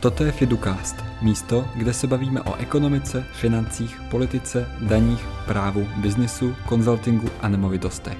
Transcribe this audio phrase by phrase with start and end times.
[0.00, 7.28] Toto je Fiducast, místo, kde se bavíme o ekonomice, financích, politice, daních, právu, biznisu, konzultingu
[7.40, 8.18] a nemovitostech.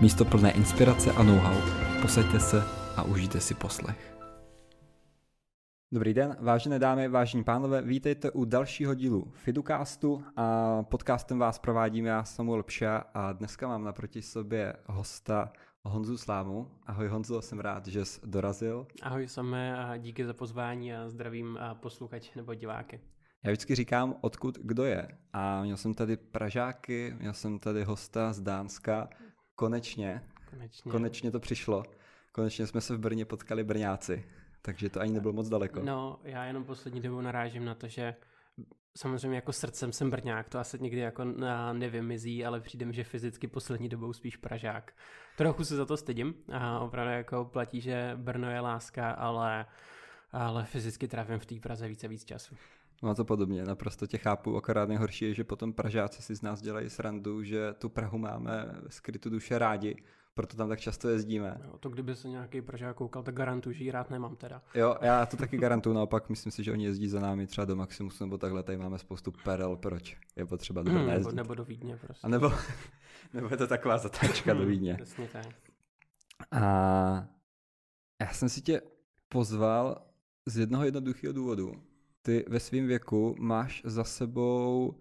[0.00, 1.56] Místo plné inspirace a know-how.
[2.02, 2.62] Posaďte se
[2.96, 4.16] a užijte si poslech.
[5.92, 12.06] Dobrý den, vážené dámy, vážení pánové, vítejte u dalšího dílu Fiducastu a podcastem vás provádím
[12.06, 15.52] já Samuel Pša a dneska mám naproti sobě hosta
[15.84, 16.70] Honzu Slámu.
[16.86, 18.86] Ahoj Honzo, jsem rád, že jsi dorazil.
[19.02, 23.00] Ahoj samé a díky za pozvání a zdravím posluchač nebo diváky.
[23.44, 25.18] Já vždycky říkám, odkud kdo je.
[25.32, 29.08] A měl jsem tady Pražáky, měl jsem tady hosta z Dánska.
[29.54, 31.82] Konečně, konečně, konečně to přišlo.
[32.32, 34.24] Konečně jsme se v Brně potkali Brňáci.
[34.62, 35.80] Takže to ani nebylo moc daleko.
[35.84, 38.14] No, já jenom poslední dobou narážím na to, že
[38.96, 41.24] samozřejmě jako srdcem jsem Brňák, to asi nikdy jako
[41.72, 44.92] nevymizí, ale přijde mi, že fyzicky poslední dobou spíš Pražák.
[45.36, 49.66] Trochu se za to stydím a opravdu jako platí, že Brno je láska, ale,
[50.32, 52.54] ale fyzicky trávím v té Praze více víc času.
[53.02, 56.62] No to podobně, naprosto tě chápu, akorát nejhorší je, že potom Pražáci si z nás
[56.62, 59.96] dělají srandu, že tu Prahu máme skrytu duše rádi,
[60.34, 61.60] proto tam tak často jezdíme.
[61.64, 64.62] Jo, to kdyby se nějaký Pražák koukal, tak garantuju, že ji rád nemám teda.
[64.74, 67.76] Jo, já to taky garantuju, naopak myslím si, že oni jezdí za námi třeba do
[67.76, 71.64] Maximus nebo takhle, tady máme spoustu perel, proč je potřeba do hmm, nebo, nebo do
[71.64, 72.26] Vídně prostě.
[72.26, 72.52] A nebo,
[73.34, 74.94] nebo je to taková zatáčka do hmm, Vídně.
[74.94, 75.46] Přesně tak.
[76.50, 77.28] A
[78.20, 78.82] já jsem si tě
[79.28, 80.06] pozval
[80.46, 81.72] z jednoho jednoduchého důvodu.
[82.22, 84.94] Ty ve svém věku máš za sebou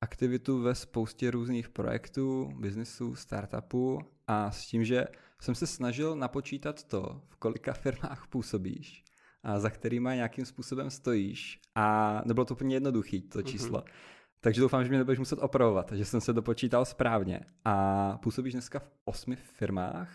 [0.00, 5.04] aktivitu ve spoustě různých projektů, biznisů, startupů a s tím, že
[5.40, 9.04] jsem se snažil napočítat to, v kolika firmách působíš
[9.42, 13.46] a za kterýma nějakým způsobem stojíš a nebylo to úplně jednoduché to mhm.
[13.46, 13.78] číslo.
[13.78, 13.92] Mm-hmm.
[14.40, 17.40] Takže doufám, že mě nebudeš muset opravovat, že jsem se dopočítal správně.
[17.64, 20.10] A působíš dneska v osmi firmách?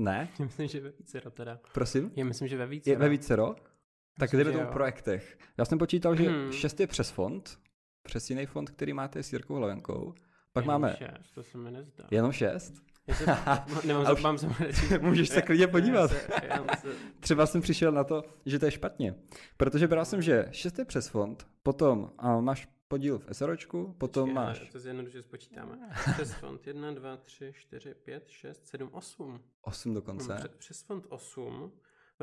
[0.00, 0.28] Ne?
[0.38, 1.60] Já myslím, že ve vícero teda.
[1.72, 2.12] Prosím?
[2.16, 2.92] Já myslím, že ve vícero.
[2.92, 3.54] Je ve vícero?
[4.18, 5.38] Tak kdyby to projektech.
[5.58, 6.52] Já jsem počítal, že hmm.
[6.52, 7.58] šest je přes fond,
[8.02, 10.14] přes jiný fond, který máte s Jirkou Hlavenkou.
[10.54, 10.96] Pak Jenom máme...
[10.98, 12.04] šest, to se mi nezdá.
[12.10, 12.74] Jenom šest?
[13.12, 13.24] Se,
[13.86, 14.46] nemám, už, mám se
[15.00, 16.10] Můžeš se klidně podívat.
[16.10, 16.18] Se,
[16.80, 16.88] se...
[17.20, 19.14] Třeba jsem přišel na to, že to je špatně.
[19.56, 24.24] Protože bral jsem, že šest je přes fond, potom a máš podíl v SROčku, potom
[24.24, 24.70] Počkej, máš...
[24.72, 25.78] To zjednoduše spočítáme.
[26.12, 29.40] Přes fond 1, 2, 3, 4, 5, 6, 7, 8.
[29.62, 30.34] 8 dokonce.
[30.34, 31.72] Přes, přes fond 8.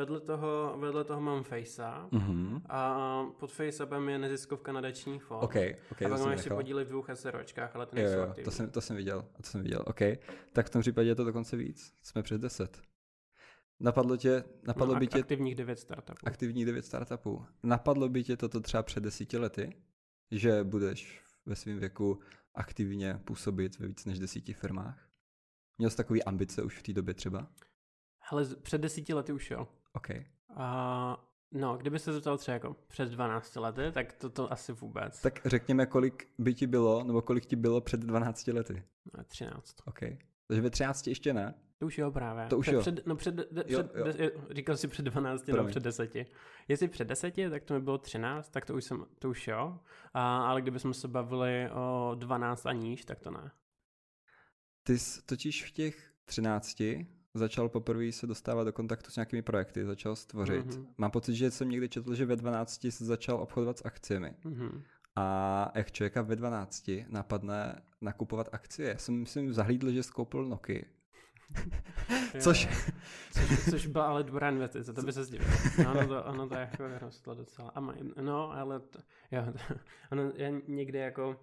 [0.01, 2.61] Vedle toho, vedle toho mám Facea mm-hmm.
[2.69, 5.43] a pod Faceupem je neziskovka nadační fond.
[5.43, 8.43] Okay, okay, a pak mám ještě podíly v dvou SROčkách, ale ty nejsou jo, jo,
[8.43, 9.99] to jsem, to jsem viděl, to jsem viděl, OK.
[10.53, 12.81] Tak v tom případě je to dokonce víc, jsme přes 10.
[13.79, 15.19] Napadlo tě, napadlo no, by tě...
[15.19, 16.27] Aktivních devět startupů.
[16.27, 17.45] Aktivních devět startupů.
[17.63, 19.75] Napadlo by tě toto třeba před desíti lety,
[20.31, 22.19] že budeš ve svém věku
[22.55, 25.09] aktivně působit ve víc než desíti firmách?
[25.77, 27.47] Měl jsi takový ambice už v té době třeba?
[28.19, 29.67] Hele, před desíti lety už jo.
[29.93, 30.09] OK.
[30.55, 35.21] A no, kdyby se zeptal třeba jako před 12 lety, tak to, to asi vůbec.
[35.21, 38.83] Tak řekněme, kolik by ti bylo, nebo kolik ti bylo před 12 lety?
[39.27, 39.75] 13.
[39.85, 39.99] OK.
[40.47, 41.53] Takže ve 13 ještě ne?
[41.77, 42.47] To už jo právě.
[42.47, 42.81] To už před, jo.
[42.81, 44.05] Před, no před, de, jo, před jo.
[44.05, 46.15] De, říkal si před 12 nebo před 10.
[46.67, 49.79] Jestli před 10, tak to mi bylo 13, tak to už jsem, to už jo.
[50.13, 53.51] A, ale kdybychom se bavili o 12 a níž, tak to ne.
[54.83, 56.83] Ty jsi totiž v těch 13
[57.33, 60.67] začal poprvé se dostávat do kontaktu s nějakými projekty, začal stvořit.
[60.67, 60.85] Mm-hmm.
[60.97, 64.33] Mám pocit, že jsem někdy četl, že ve 12 se začal obchodovat s akciemi.
[64.45, 64.81] Mm-hmm.
[65.15, 68.89] A jak člověka ve 12 napadne nakupovat akcie?
[68.89, 70.81] Já jsem, myslím, zahlídl, že skoupil Nokia.
[72.39, 72.67] což...
[73.31, 73.69] což...
[73.69, 75.47] což byla ale dobrá investice, to by se zdivil.
[75.83, 77.71] No, ono to, ono to jako rostlo docela.
[77.75, 78.99] A maj, no, ale to,
[79.31, 79.75] jo, to,
[80.11, 81.39] ono, já někdy jako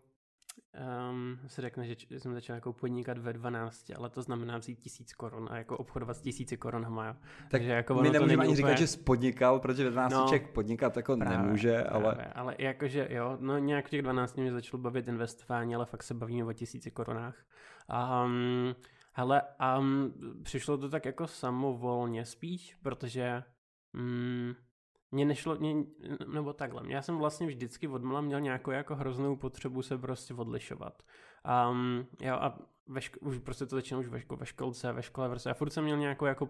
[1.11, 5.13] um, se řekne, že jsem začal jako podnikat ve 12, ale to znamená vzít tisíc
[5.13, 7.07] korun a jako obchodovat s tisíci korunama.
[7.07, 7.13] Jo.
[7.13, 8.57] Tak Takže jako my nemůžeme ani úplně...
[8.57, 12.15] říkat, že jsi podnikal, protože ve 12 no, člověk podnikat jako právě, nemůže, ale...
[12.15, 16.03] Právě, ale jakože jo, no nějak v těch 12 mě začalo bavit investování, ale fakt
[16.03, 17.37] se bavíme o tisíci korunách.
[18.25, 18.75] Um,
[19.13, 19.43] hele,
[19.79, 23.43] um, přišlo to tak jako samovolně spíš, protože
[23.95, 24.55] um,
[25.11, 25.85] mě nešlo, mě,
[26.27, 31.03] nebo takhle, já jsem vlastně vždycky odmala měl nějakou jako hroznou potřebu se prostě odlišovat.
[31.71, 35.03] Um, jo, a ve ško- už prostě to začínalo už ve, ško- ve školce, ve
[35.03, 35.49] škole, prostě.
[35.49, 36.49] Já furt jsem měl nějakou jako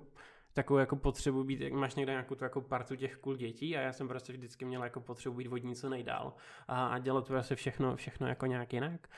[0.59, 3.81] takovou jako potřebu být, jak máš někde nějakou tu jako partu těch cool dětí a
[3.81, 6.33] já jsem prostě vždycky měl jako potřebu být vodní co nejdál
[6.69, 9.09] a, a dělat prostě všechno, všechno jako nějak jinak.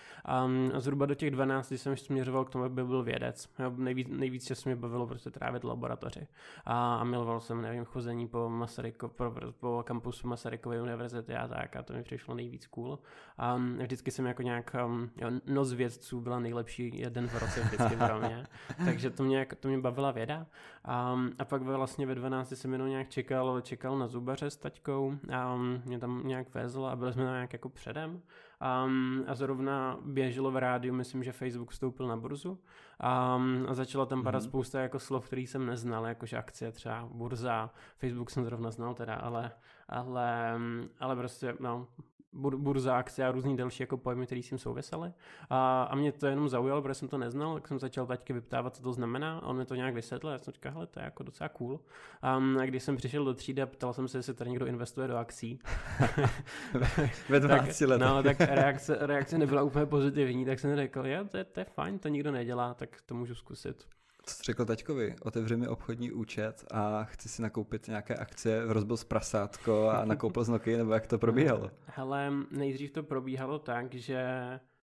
[0.44, 3.48] Um, a zhruba do těch 12 jsem směřoval k tomu, aby byl vědec.
[3.76, 6.26] Nejvíc, nejvíc času mě bavilo prostě trávit laboratoři.
[6.64, 11.76] A, a miloval jsem, nevím, chození po Masaryko, po, po kampusu Masarykové univerzity a tak
[11.76, 12.98] a to mi přišlo nejvíc cool.
[13.38, 17.60] A um, vždycky jsem jako nějak, um, jo, noc vědců byla nejlepší jeden v roce
[17.60, 18.46] vždycky pro mě.
[18.84, 20.46] Takže to mě, to mě bavila věda.
[21.14, 25.14] Um, a pak vlastně ve 12 jsem jenom nějak čekal, čekal na zubaře s taťkou
[25.32, 28.22] a um, mě tam nějak vezl a byli jsme tam nějak jako předem.
[28.84, 34.06] Um, a zrovna běželo v rádiu, myslím, že Facebook vstoupil na burzu um, a začala
[34.06, 34.48] tam padat mm-hmm.
[34.48, 39.14] spousta jako slov, který jsem neznal, jakože akcie třeba burza, Facebook jsem zrovna znal teda,
[39.14, 39.52] ale,
[39.88, 40.58] ale,
[41.00, 41.86] ale prostě no,
[42.32, 45.12] burza, akce a různý další jako pojmy, které s tím souvisely.
[45.50, 48.76] A, a mě to jenom zaujalo, protože jsem to neznal, tak jsem začal taťky vyptávat,
[48.76, 49.38] co to znamená.
[49.38, 51.80] A on mi to nějak vysvětlil, já jsem říkal, hele, to je jako docela cool.
[52.36, 55.16] Um, a když jsem přišel do třídy, ptal jsem se, jestli tady někdo investuje do
[55.16, 55.58] akcí.
[57.28, 58.08] Ve 12 letech.
[58.08, 61.64] No, tak reakce, reakce nebyla úplně pozitivní, tak jsem řekl, jo, to je, to je
[61.64, 63.86] fajn, to nikdo nedělá, tak to můžu zkusit.
[64.22, 65.16] Co jsi řekl taťkovi?
[65.22, 70.44] Otevři mi obchodní účet a chci si nakoupit nějaké akcie, rozbil z prasátko a nakoupil
[70.44, 71.70] z Nokia, nebo jak to probíhalo?
[71.86, 74.28] Hele, nejdřív to probíhalo tak, že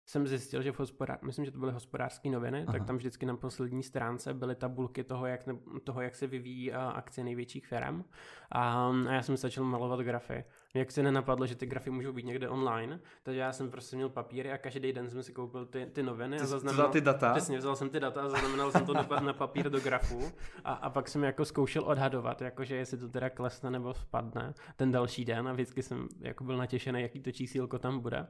[0.07, 2.73] jsem zjistil, že v hospodář, myslím, že to byly hospodářské noviny, Aha.
[2.73, 5.55] tak tam vždycky na poslední stránce byly tabulky toho, jak, ne,
[5.85, 8.05] toho, jak se vyvíjí akcie největších firm.
[8.53, 10.45] A, a já jsem začal malovat grafy.
[10.75, 14.09] Jak se nenapadlo, že ty grafy můžou být někde online, takže já jsem prostě měl
[14.09, 16.41] papíry a každý den jsem si koupil ty, ty noviny.
[16.41, 17.33] A zaznamenal, ty data?
[17.33, 20.33] Přesně, vzal jsem ty data a zaznamenal jsem to na, na papír do grafu
[20.65, 24.93] a, a pak jsem jako zkoušel odhadovat, jakože jestli to teda klesne nebo spadne ten
[24.93, 28.27] další den a vždycky jsem jako byl natěšený, jaký to čísílko tam bude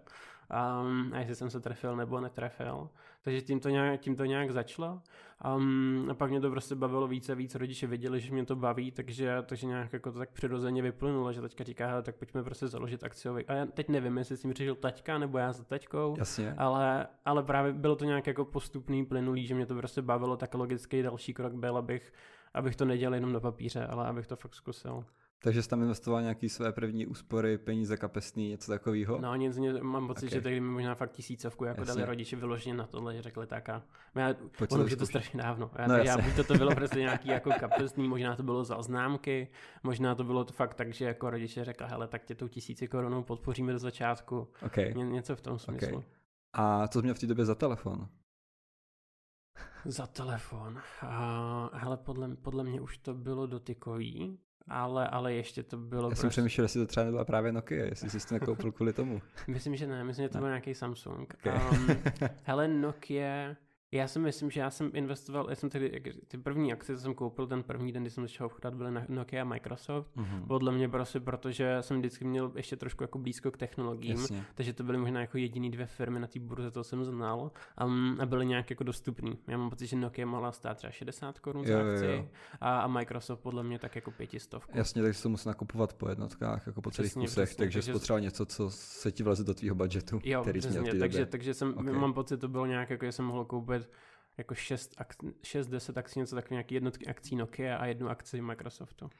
[0.50, 2.88] um, a jestli jsem se trefil nebo netrefil.
[3.22, 5.00] Takže tím to nějak, tím to nějak začalo.
[5.56, 8.56] Um, a pak mě to prostě bavilo více a víc, rodiče viděli, že mě to
[8.56, 12.42] baví, takže, takže nějak jako to tak přirozeně vyplynulo, že teďka říká, hele, tak pojďme
[12.42, 13.46] prostě založit akciový.
[13.46, 16.54] A já teď nevím, jestli si mi přišel taťka nebo já za taťkou, Jasně.
[16.58, 20.54] Ale, ale právě bylo to nějak jako postupný, plynulý, že mě to prostě bavilo, tak
[20.54, 22.12] logický další krok byl, abych,
[22.54, 25.04] abych to nedělal jenom na papíře, ale abych to fakt zkusil.
[25.44, 29.18] Takže jsi tam investoval nějaký své první úspory, peníze kapesný, něco takového?
[29.20, 30.38] No nic, mám pocit, okay.
[30.38, 31.94] že tehdy mi možná fakt tisícovku jako jasně.
[31.94, 33.82] dali rodiče vyloženě na tohle, že řekli tak a
[34.14, 34.34] já,
[34.70, 35.70] ono je to strašně dávno.
[35.78, 38.82] Já, no, já, buď to, to bylo prostě nějaký jako kapesný, možná to bylo za
[38.82, 39.48] známky,
[39.82, 42.88] možná to bylo to fakt tak, že jako rodiče řekli, hele, tak tě tou tisíci
[42.88, 44.48] korunou podpoříme do začátku.
[44.66, 44.94] Okay.
[44.96, 45.98] Ně, něco v tom smyslu.
[45.98, 46.10] Okay.
[46.52, 48.08] A co jsi měl v té době za telefon?
[49.84, 50.78] Za telefon.
[51.00, 54.38] A, hele, podle, podle mě už to bylo dotykový,
[54.68, 56.02] ale, ale ještě to bylo...
[56.02, 56.20] Já prostě...
[56.20, 59.22] jsem přemýšlel, jestli to třeba nebyla právě Nokia, jestli jsi to nekoupil kvůli tomu.
[59.46, 61.34] myslím, že ne, myslím, že to byl nějaký Samsung.
[61.34, 61.60] Okay.
[61.70, 61.86] Um,
[62.42, 63.56] hele, Nokia
[63.98, 67.14] já si myslím, že já jsem investoval, já jsem tedy, ty první akcie, co jsem
[67.14, 70.16] koupil ten první den, kdy jsem začal obchodovat, byly na Nokia a Microsoft.
[70.16, 70.46] Mm-hmm.
[70.46, 74.44] Podle mě prostě, protože jsem vždycky měl ještě trošku jako blízko k technologiím, Jasně.
[74.54, 77.50] takže to byly možná jako jediný dvě firmy na té burze, to jsem znal
[77.84, 79.38] um, a byly nějak jako dostupný.
[79.48, 82.28] Já mám pocit, že Nokia mohla stát třeba 60 korun za akci.
[82.60, 84.78] A, a, Microsoft podle mě tak jako pětistovku.
[84.78, 87.92] Jasně, takže to musel nakupovat po jednotkách, jako po celých přesně, kusech, přesně, takže, takže
[87.92, 91.54] spotřeboval něco, co se ti vleze do tvýho budgetu, jo, který přesně, měl takže, takže
[91.54, 91.92] jsem, okay.
[91.92, 93.83] mám pocit, to bylo nějak, jako že jsem mohl koupit
[94.38, 94.94] jako 6,
[95.42, 99.10] 6 10 akcí, něco takové, nějaký jednotky akcí Nokia a jednu akci Microsoftu.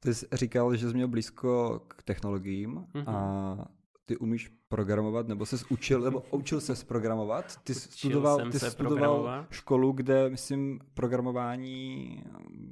[0.00, 3.04] Ty jsi říkal, že jsi měl blízko k technologiím mm-hmm.
[3.06, 3.68] a
[4.08, 7.56] ty umíš programovat, nebo se učil, nebo učil se programovat.
[7.64, 12.22] Ty jsi studoval, ty studoval školu, kde, myslím, programování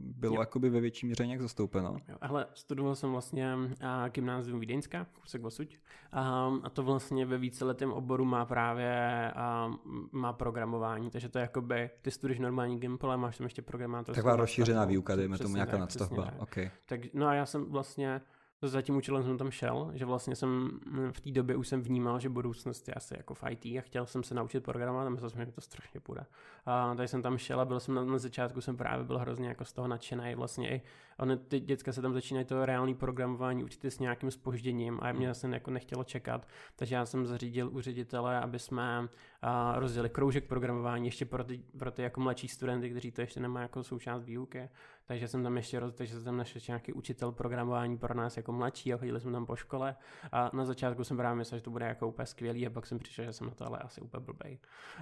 [0.01, 0.41] bylo jo.
[0.41, 1.97] jakoby ve větší míře nějak zastoupeno.
[2.09, 5.79] Jo, ale studoval jsem vlastně a, gymnázium Vídeňská, kusek osuď.
[6.13, 9.73] A, a to vlastně ve víceletém oboru má právě a,
[10.13, 14.15] má programování, takže to je jakoby, ty studuješ normální Gimple a máš tam ještě programátor.
[14.15, 16.33] Taková rozšířená výuka, dejme tomu nějaká nadstavba.
[16.39, 16.71] Okay.
[16.87, 18.21] Tak, no a já jsem vlastně
[18.63, 20.49] za tím účelem jsem tam šel, že vlastně jsem
[20.87, 23.81] mm, v té době už jsem vnímal, že budoucnost je asi jako v IT a
[23.81, 26.27] chtěl jsem se naučit programovat a myslel jsem, že to strašně půjde.
[26.67, 29.49] A tady jsem tam šel a byl jsem na, na začátku, jsem právě byl hrozně
[29.49, 30.35] jako z toho nadšený.
[30.35, 30.83] Vlastně i
[31.19, 35.35] Ony, ty děcka se tam začínají to reální programování učit s nějakým spožděním a mě
[35.35, 36.49] se jako nechtělo čekat.
[36.77, 39.09] Takže já jsem zařídil u ředitele, aby jsme
[39.43, 43.41] a, rozdělili kroužek programování ještě pro ty, pro ty jako mladší studenty, kteří to ještě
[43.41, 44.69] nemají jako součást výuky.
[45.09, 48.53] Takže jsem tam ještě roz, takže jsem tam našel nějaký učitel programování pro nás jako
[48.53, 49.97] mladší a chodili jsme tam po škole.
[50.33, 52.99] A na začátku jsem právě myslel, že to bude jako úplně skvělý a pak jsem
[52.99, 54.59] přišel, že jsem na to ale asi úplně blbej.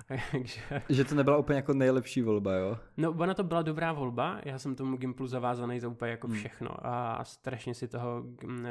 [0.33, 0.61] takže...
[0.89, 2.79] Že to nebyla úplně jako nejlepší volba, jo?
[2.97, 6.37] No, ona to byla dobrá volba, já jsem tomu Gimplu zavázaný za úplně jako hmm.
[6.37, 8.25] všechno a strašně si toho,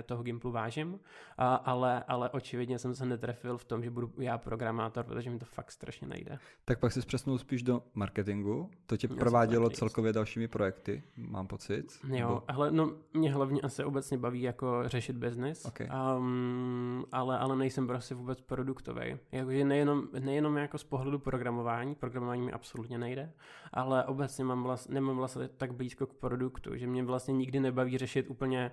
[0.06, 1.00] toho Gimplu vážím,
[1.38, 5.40] a, ale, ale očividně jsem se netrefil v tom, že budu já programátor, protože mi
[5.40, 6.40] to fakt strašně nejde.
[6.66, 11.48] Tak pak se přesnul spíš do marketingu, to tě já provádělo celkově dalšími projekty, mám
[11.48, 12.00] pocit.
[12.04, 12.44] Jo, nebo...
[12.48, 15.90] ale no, mě hlavně asi obecně baví jako řešit biznis, okay.
[16.18, 19.18] um, ale, ale nejsem prostě vůbec produktový.
[19.32, 23.34] Jakože nejenom, nejenom jako z pohledu programování, programování mi absolutně nejde,
[23.74, 27.98] ale obecně mám vlast, nemám vlastně tak blízko k produktu, že mě vlastně nikdy nebaví
[27.98, 28.72] řešit úplně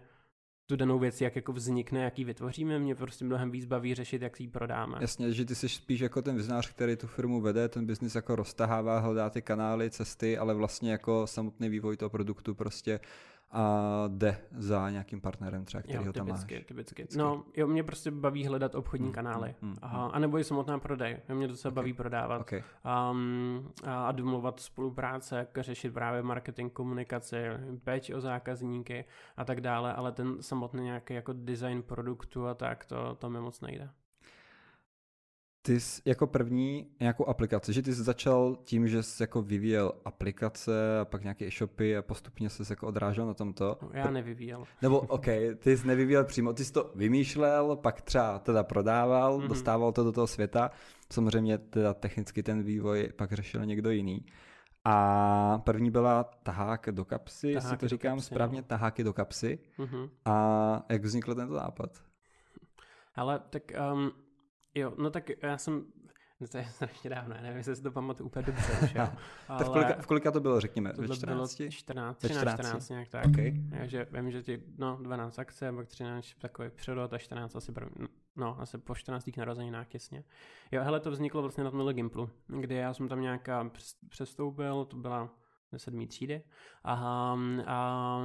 [0.71, 2.79] tu danou věc, jak jako vznikne, jak ji vytvoříme.
[2.79, 4.99] Mě prostě mnohem víc baví řešit, jak si ji prodáme.
[5.01, 8.37] Jasně, že ty jsi spíš jako ten viznář, který tu firmu vede, ten biznis jako
[8.37, 13.01] roztahává, hledá ty kanály, cesty, ale vlastně jako samotný vývoj toho produktu prostě
[13.53, 16.65] a jde za nějakým partnerem třeba, který jo, ho tam typicky, máš.
[16.65, 17.07] Typicky.
[17.17, 19.55] No, jo, mě prostě baví hledat obchodní Hmm, kanály.
[19.63, 21.19] hmm, hmm, Aha, a nebo i samotná prodej.
[21.35, 21.75] Mě docela Ok.
[21.77, 22.41] baví prodávat.
[22.41, 22.63] Okay.
[23.11, 27.37] Um, a, a domluvat spolupráce, jak řešit právě marketing, komunikaci,
[27.85, 29.05] péči o zákazníky
[29.37, 33.41] a tak dále, ale ten samotný nějaký jako design produktu a tak, to, to mi
[33.41, 33.91] moc nejde.
[35.63, 39.93] Ty jsi jako první nějakou aplikaci, že ty jsi začal tím, že jsi jako vyvíjel
[40.05, 43.79] aplikace a pak nějaké e-shopy a postupně se jako odrážel na tomto.
[43.83, 44.65] No, já nevyvíjel.
[44.83, 45.27] Nebo OK,
[45.59, 49.45] ty jsi nevyvíjel přímo, ty jsi to vymýšlel, pak třeba teda prodával, Mhm.
[49.45, 49.49] mm-hmm.
[49.49, 50.71] dostával to do toho světa.
[51.13, 54.27] Samozřejmě teda technicky ten vývoj pak řešil někdo jiný.
[54.85, 58.67] A první byla tahák do kapsy, jestli Taháky to do říkám kapsy, správně, no.
[58.67, 59.59] taháky do kapsy.
[59.79, 60.09] Mhm.
[60.25, 61.91] A jak vznikl tento nápad?
[63.15, 63.63] Ale tak,
[63.93, 64.11] um,
[64.75, 65.85] jo, no tak já jsem,
[66.41, 69.09] no to je strašně dávno, já nevím, jestli si to pamatuju úplně dobře už, jo.
[69.59, 70.91] Tak v kolika, v kolika to bylo, řekněme?
[70.91, 71.57] Ve tohle 14?
[71.57, 72.67] bylo 14, Ve 13, 14.
[72.67, 73.27] 14 nějak tak.
[73.27, 73.37] OK.
[73.79, 78.09] Takže vím, že ti, no 12 akce, pak 13 takový přerod a 14 asi první,
[78.37, 79.31] no asi po 14.
[79.37, 80.25] narozeninách těsně.
[80.73, 84.85] Jo, hele, to vzniklo vlastně na tomhle Gimplu, kdy já jsem tam nějaká přes- přestoupil,
[84.85, 85.31] to byla
[85.73, 86.43] ze sedmý třídy
[86.85, 86.95] a,
[87.67, 88.21] a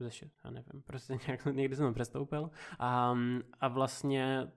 [0.00, 3.16] ze šest, já nevím, prostě nějak, někdy jsem tam přestoupil a,
[3.60, 4.48] a vlastně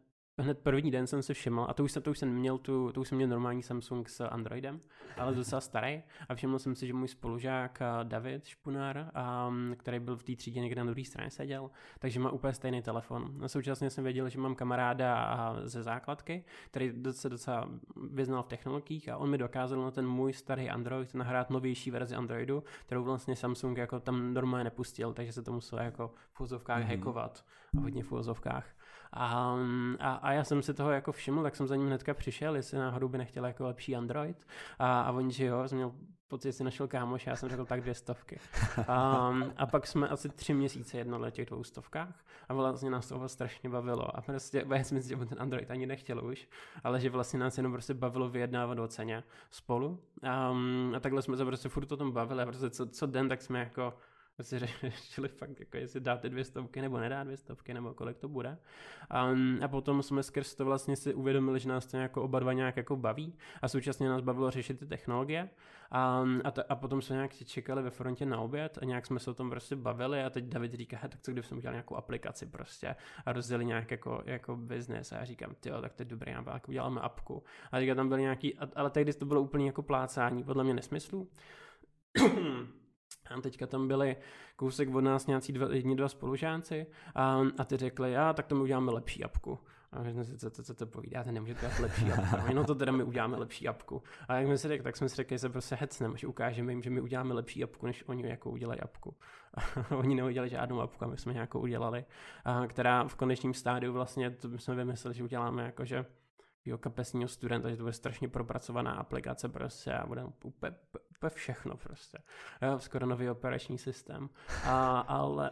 [0.42, 2.92] hned první den jsem si všiml, a to už jsem, to už jsem měl tu,
[2.92, 4.80] to už jsem měl normální Samsung s Androidem,
[5.18, 10.00] ale docela starý, a všiml jsem si, že můj spolužák a David Špunár, a, který
[10.00, 13.40] byl v té třídě někde na druhé straně seděl, takže má úplně stejný telefon.
[13.44, 17.70] A současně jsem věděl, že mám kamaráda a ze základky, který se docela
[18.12, 22.16] vyznal v technologiích a on mi dokázal na ten můj starý Android nahrát novější verzi
[22.16, 26.78] Androidu, kterou vlastně Samsung jako tam normálně nepustil, takže se to muselo jako v úzovkách
[26.80, 26.88] Mhm.
[26.88, 26.98] mm-hmm.
[26.98, 27.46] hackovat
[27.78, 28.66] a hodně v úzovkách.
[29.14, 29.58] A,
[30.00, 32.78] a, a, já jsem si toho jako všiml, tak jsem za ním hnedka přišel, jestli
[32.78, 34.48] náhodou by nechtěl jako lepší Android.
[34.80, 35.92] A, a on, že jo, jsem měl
[36.32, 38.40] pocit, si našel kámoš, já jsem řekl tak dvě stovky.
[38.88, 43.08] A, a pak jsme asi tři měsíce jednali na těch dvou stovkách a vlastně nás
[43.08, 44.18] to strašně bavilo.
[44.18, 46.48] A prostě, já si myslím, že ten Android ani nechtěl už,
[46.84, 50.00] ale že vlastně nás jenom prostě bavilo vyjednávat o ceně spolu.
[50.24, 50.56] A,
[50.96, 53.42] a takhle jsme se prostě furt o tom bavili a prostě co, co den, tak
[53.42, 53.94] jsme jako
[54.36, 58.18] prostě řešili fakt, jako jestli dát ty dvě stovky nebo nedá dvě stovky, nebo kolik
[58.18, 58.58] to bude.
[59.10, 59.30] A,
[59.64, 62.78] a potom jsme skrz to vlastně si uvědomili, že nás to jako oba dva nějak
[62.78, 65.50] jako baví a současně nás bavilo řešit ty technologie.
[65.92, 69.20] A, a, ta, a potom jsme nějak čekali ve frontě na oběd a nějak jsme
[69.20, 71.96] se o tom prostě bavili a teď David říká, "He, tak co kdybychom udělali nějakou
[71.96, 72.96] aplikaci prostě
[73.26, 76.70] a rozdělili nějak jako, jako business a já říkám, jo, tak to je dobrý, tak
[76.70, 77.44] uděláme apku.
[77.72, 81.30] A teďka tam byly nějaký, ale tehdy to bylo úplně jako plácání, podle mě nesmyslu.
[83.32, 84.18] A teďka tam byli
[84.56, 88.56] kousek od nás nějací dva, jedni dva spolužáci a, a ty řekli, já, tak to
[88.56, 89.60] my uděláme lepší apku.
[89.94, 92.54] A my jsme si, co, co, co to povídáte, nemůžete dělat lepší apku.
[92.54, 94.04] No to teda my uděláme lepší apku.
[94.28, 96.72] A jak jsme si řekli, tak jsme si řekli, že se prostě hecneme, že ukážeme
[96.72, 99.16] jim, že my uděláme lepší apku, než oni jako udělají apku.
[99.54, 102.06] A oni neudělali žádnou apku a my jsme nějakou udělali,
[102.46, 106.06] a, která v konečném stádiu vlastně, to jsme vymysleli, že uděláme jako, že
[106.66, 110.76] jo, kapesního studenta, že to bude strašně propracovaná aplikace prostě a bude úplně,
[111.22, 112.18] úplně všechno prostě.
[112.78, 114.30] Skoro nový operační systém.
[114.66, 115.52] A, ale,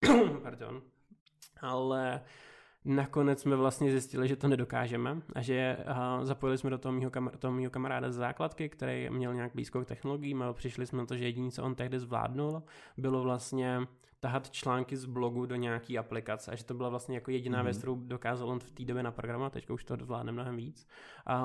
[0.42, 0.82] pardon,
[1.60, 2.20] ale
[2.84, 7.10] nakonec jsme vlastně zjistili, že to nedokážeme a že a zapojili jsme do toho mýho,
[7.10, 10.98] kamar- toho mýho kamaráda z základky, který měl nějak blízko k technologiím a přišli jsme
[10.98, 12.62] na to, že jediné, co on tehdy zvládnul,
[12.96, 13.80] bylo vlastně
[14.26, 17.64] tahat články z blogu do nějaký aplikace a že to byla vlastně jako jediná mm-hmm.
[17.64, 20.86] věc, kterou dokázal on v té době naprogramovat, teďka už to zvládne mnohem víc.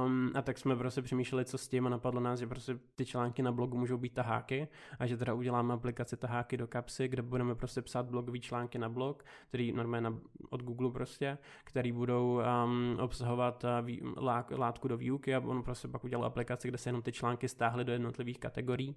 [0.05, 3.05] Um, a tak jsme prostě přemýšleli, co s tím a napadlo nás, že prostě ty
[3.05, 4.67] články na blogu můžou být taháky
[4.99, 8.89] a že teda uděláme aplikaci taháky do kapsy, kde budeme prostě psát blogové články na
[8.89, 10.17] blog, který normálně na,
[10.49, 15.63] od Google prostě, který budou um, obsahovat uh, vý, lá, látku do výuky a on
[15.63, 18.95] prostě pak udělal aplikaci, kde se jenom ty články stáhly do jednotlivých kategorií.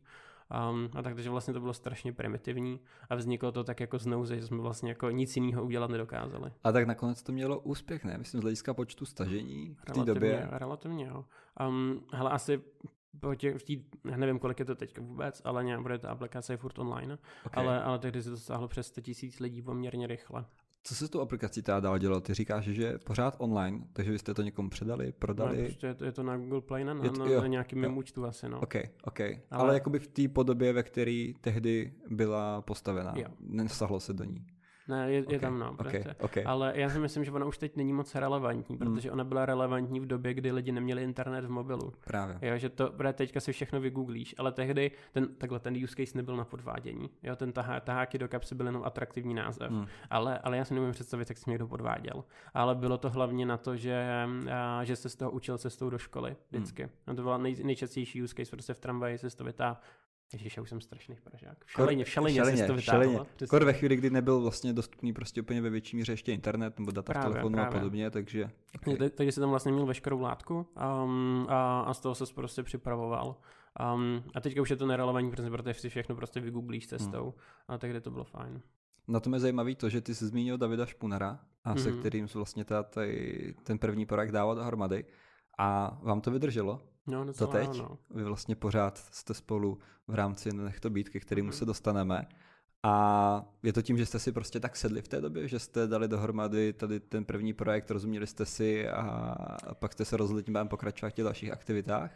[0.70, 4.06] Um, a tak, takže vlastně to bylo strašně primitivní a vzniklo to tak jako z
[4.26, 6.52] že jsme vlastně jako nic jiného udělat nedokázali.
[6.64, 8.18] A tak nakonec to mělo úspěch, ne?
[8.18, 10.48] Myslím z hlediska počtu stažení v té době.
[10.50, 11.24] relativně, jo.
[11.68, 12.60] Um, hele, asi
[13.20, 13.84] po těch, v tý,
[14.16, 17.64] nevím, kolik je to teď vůbec, ale nějak bude ta aplikace je furt online, Okay.
[17.64, 20.44] ale, ale tehdy se to stáhlo přes 100 tisíc lidí poměrně rychle.
[20.86, 22.20] Co se s tou aplikací teda dál dělal?
[22.20, 25.64] Ty říkáš, že je pořád online, takže vy jste to někomu předali, No, prodali?
[25.64, 27.84] prostě je, to, je to na Google Play, na, Je to- na, jo, na nějakým
[27.84, 27.88] jo.
[27.90, 28.60] mým účtu asi, no.
[28.60, 28.74] OK,
[29.04, 29.20] OK.
[29.20, 33.14] Ale, Ale- Ale jakoby v té podobě, ve které tehdy byla postavená.
[33.16, 33.26] Jo.
[33.40, 34.44] Nesahlo se do ní.
[34.88, 36.14] Ne, je, je Okay, tam no, okay, prostě.
[36.20, 36.44] okay.
[36.46, 38.94] Ale já si myslím, že ona už teď není moc relevantní, Hmm.
[38.94, 41.92] protože ona byla relevantní v době, kdy lidi neměli internet v mobilu.
[42.04, 42.38] Právě.
[42.42, 46.18] Jo, že to, protože teďka si všechno vygooglíš, ale tehdy ten, takhle ten use case
[46.18, 47.10] nebyl na podvádění.
[47.22, 49.70] Jo, ten tahá, taháky do kapsy byl jenom atraktivní název.
[49.70, 49.86] Hmm.
[50.10, 52.24] Ale, ale já si nemůžu představit, jak si někdo podváděl.
[52.54, 54.06] Ale bylo to hlavně na to, že,
[54.52, 56.82] a, že se z toho učil cestou do školy vždycky.
[56.82, 56.92] Hmm.
[57.06, 59.80] A to byla nej, nejčastější use case, prostě v tramvaji se to vytá.
[60.32, 61.64] Ježíš, já už jsem strašný pražák.
[61.64, 62.74] V šaleně, v šaleně, šaleně, se to.
[62.74, 63.46] Přesně.
[63.46, 66.90] Skoro ve chvíli, kdy nebyl vlastně dostupný prostě úplně ve větší míře ještě internet nebo
[66.92, 67.78] data Právě, v telefonu a právě.
[67.80, 68.96] podobně, takže Okay.
[68.96, 70.66] Tak, takže jsem tam vlastně měl veškerou látku
[71.04, 73.36] um, a, a z toho se prostě připravoval.
[73.94, 77.22] Um, a teďka už je to nerelevantní, protože protože si všechno prostě vygooglíš cestou.
[77.24, 77.32] Hmm.
[77.68, 78.62] A tehdy to bylo fajn.
[79.08, 82.00] Na tom je zajímavý to, že ty jsi zmínil Davida Špunera, a se Mhm.
[82.00, 85.04] kterým jsi vlastně ta, taj, ten první projekt dával dohromady.
[85.58, 86.82] A vám to vydrželo?
[87.06, 87.68] No, docela teď?
[87.68, 87.98] ano.
[88.10, 91.56] Vy vlastně pořád jste spolu v rámci Nech to být, ke kterému Mhm.
[91.56, 92.26] se dostaneme.
[92.82, 95.86] A je to tím, že jste si prostě tak sedli v té době, že jste
[95.86, 99.34] dali dohromady tady ten první projekt, rozuměli jste si a,
[99.74, 102.10] pak jste se rozhodli tím pokračovat v těch dalších aktivitách?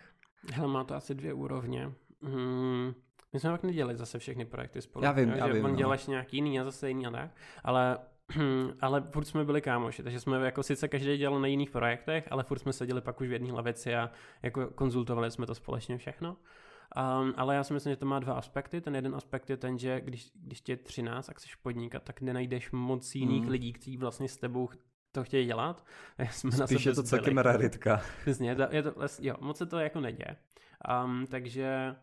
[0.52, 1.92] Hele, má to asi dvě úrovně.
[2.22, 2.94] Hmm,
[3.32, 5.04] my jsme pak nedělali zase všechny projekty spolu.
[5.04, 5.76] Já vím, já že vím, On no.
[5.76, 7.30] děláš nějaký jiný a zase jiný a tak.
[7.64, 7.98] Ale,
[8.80, 12.42] ale furt jsme byli kámoši, takže jsme jako sice každý dělal na jiných projektech, ale
[12.44, 14.10] furt jsme seděli pak už v jedné lavici a
[14.42, 16.36] jako konzultovali jsme to společně všechno.
[16.96, 18.80] Um, ale já si myslím, že to má dva aspekty.
[18.80, 22.20] Ten jeden aspekt je ten, že když, když tě je 13 a chceš podnikat, tak
[22.20, 23.50] nenajdeš moc jiných Hmm.
[23.50, 24.68] lidí, kteří vlastně s tebou
[25.12, 25.84] to chtějí dělat.
[26.30, 28.02] Jsme na Spíš sebe je to celkem raritka.
[28.20, 30.36] Přesně, je to, jo, moc se to jako neděje.
[31.04, 31.96] Um, takže,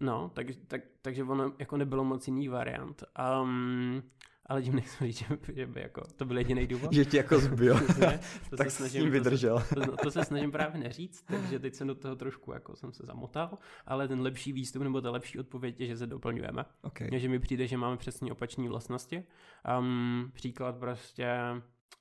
[0.00, 3.04] no, tak, tak, takže ono jako nebylo moc jiný variant.
[3.42, 4.02] Um,
[4.50, 6.92] ale tím nechci říct, že, že by jako, to byl jediný důvod.
[6.92, 7.80] Že ti jako zbyl.
[8.50, 9.64] To tak se s snažím, ním vydržel.
[9.74, 12.76] To, se- to, to se snažím právě neříct, takže teď jsem do toho trošku jako
[12.76, 16.64] jsem se zamotal, ale ten lepší výstup nebo ta lepší odpověď je, že se doplňujeme.
[16.82, 17.20] Okay.
[17.20, 19.24] Že mi přijde, že máme přesně opační vlastnosti.
[19.78, 21.26] Um, příklad prostě,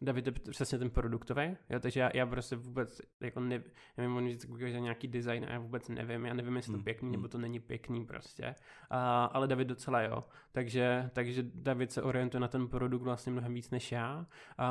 [0.01, 3.63] David je přesně ten produktový, jo, takže já, já prostě vůbec jako ne,
[3.97, 6.83] nevím, on vždycky že nějaký design a já vůbec nevím, já nevím, jestli to Hmm,
[6.83, 7.11] pěkný hmm.
[7.11, 8.55] nebo to není pěkný prostě,
[8.89, 13.53] a, ale David docela jo, takže, takže David se orientuje na ten produkt vlastně mnohem
[13.53, 14.25] víc než já.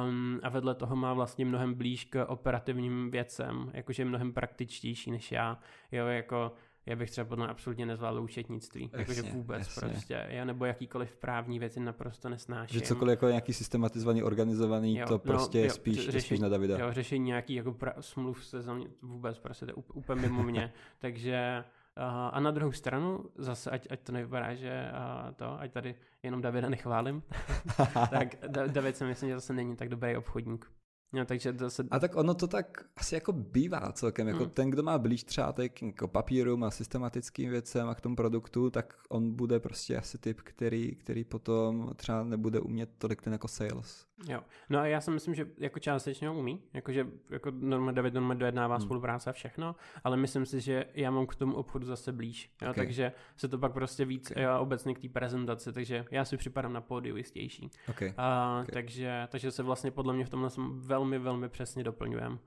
[0.04, 5.10] Um, a vedle toho má vlastně mnohem blíž k operativním věcem, jakože je mnohem praktičtější
[5.10, 5.58] než já,
[5.92, 6.52] jo, jako
[6.88, 9.80] já bych třeba podle absolutně nezvládl účetnictví, jakože vůbec jasně.
[9.88, 12.80] prostě, jo, nebo jakýkoliv právní věci naprosto nesnáším.
[12.80, 16.20] Že cokoliv jako nějaký systematizovaný, organizovaný, Jo, to no, prostě je jo, spíš, je řešení-
[16.22, 16.78] spíš na Davida.
[16.78, 20.42] Jo, řešení nějaký jako pra- smluv se za mě vůbec prostě to je úplně mimo
[20.42, 20.72] mě.
[20.98, 21.64] Takže
[21.96, 25.94] uh, a na druhou stranu, zase ať, ať to nevypadá, že uh, to, ať tady
[26.22, 27.22] jenom Davida nechválím,
[28.10, 30.70] tak Da- David si myslím, že zase není tak dobrý obchodník.
[31.12, 34.50] No, takže zase, A tak ono to tak asi jako bývá celkem, jako Hmm.
[34.50, 38.70] ten, kdo má blíž třeba k jako papírům a systematickým věcem a k tomu produktu,
[38.70, 43.48] tak on bude prostě asi typ, který, který potom třeba nebude umět tolik ten jako
[43.48, 44.07] sales.
[44.28, 44.40] Jo.
[44.70, 48.38] No a já si myslím, že jako částečně ho umí, jakože jako normálně David normálně
[48.40, 48.84] dojednává Hmm.
[48.84, 52.70] spolupráce a všechno, ale myslím si, že já mám k tomu obchodu zase blíž, jo,
[52.70, 52.76] Ok.
[52.76, 54.36] takže se to pak prostě víc Ok.
[54.36, 57.70] jo, obecně k té prezentaci, takže já si připadám na pódiu jistější.
[57.88, 58.14] Okay.
[58.16, 58.70] A, Ok.
[58.72, 62.38] takže, takže se vlastně podle mě v tomhle velmi, velmi přesně doplňujeme.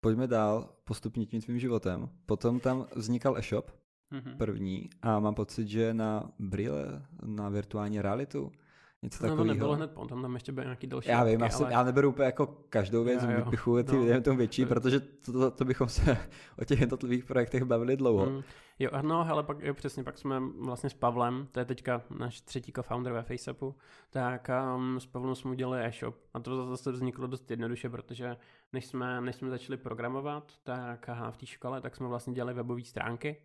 [0.00, 2.08] Pojďme dál postupně tím tvým životem.
[2.26, 3.70] Potom tam vznikal e-shop,
[4.10, 4.36] Mhm.
[4.38, 8.52] první, a mám pocit, že na brýle, na virtuální realitu,
[9.02, 9.44] něco No to takového.
[9.54, 11.72] nebylo hned potom, tam ještě byly nějaký další Já vím, já, jsem, ale...
[11.72, 14.14] já neberu úplně jako každou věc, Jo, jo, vypichuju ty no.
[14.14, 14.20] no.
[14.20, 16.18] tomu větší, To- protože to, to, to, bychom se
[16.58, 18.26] o těch jednotlivých projektech bavili dlouho.
[18.26, 18.42] Mm,
[18.78, 22.40] jo, no, ale pak, jo, přesně, pak jsme vlastně s Pavlem, to je teďka náš
[22.40, 23.74] třetí co-founder ve FaceAppu,
[24.10, 28.36] tak um, s Pavlem jsme udělali e-shop a to zase vzniklo dost jednoduše, protože
[28.72, 32.54] než jsme, než jsme začali programovat, tak aha, v té škole, tak jsme vlastně dělali
[32.54, 33.36] webové stránky,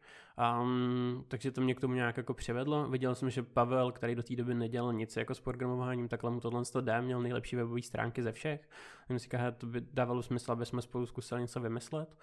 [0.62, 2.88] um, takže to mě k tomu nějak jako přivedlo.
[2.90, 6.40] Viděl jsem, že Pavel, který do té doby nedělal nic jako s programováním, takhle mu
[6.40, 8.70] tohle to jde, měl nejlepší webové stránky ze všech.
[9.08, 12.18] Jsem si říkal, "Hele, to by dávalo smysl, aby jsme spolu zkusili něco vymyslet.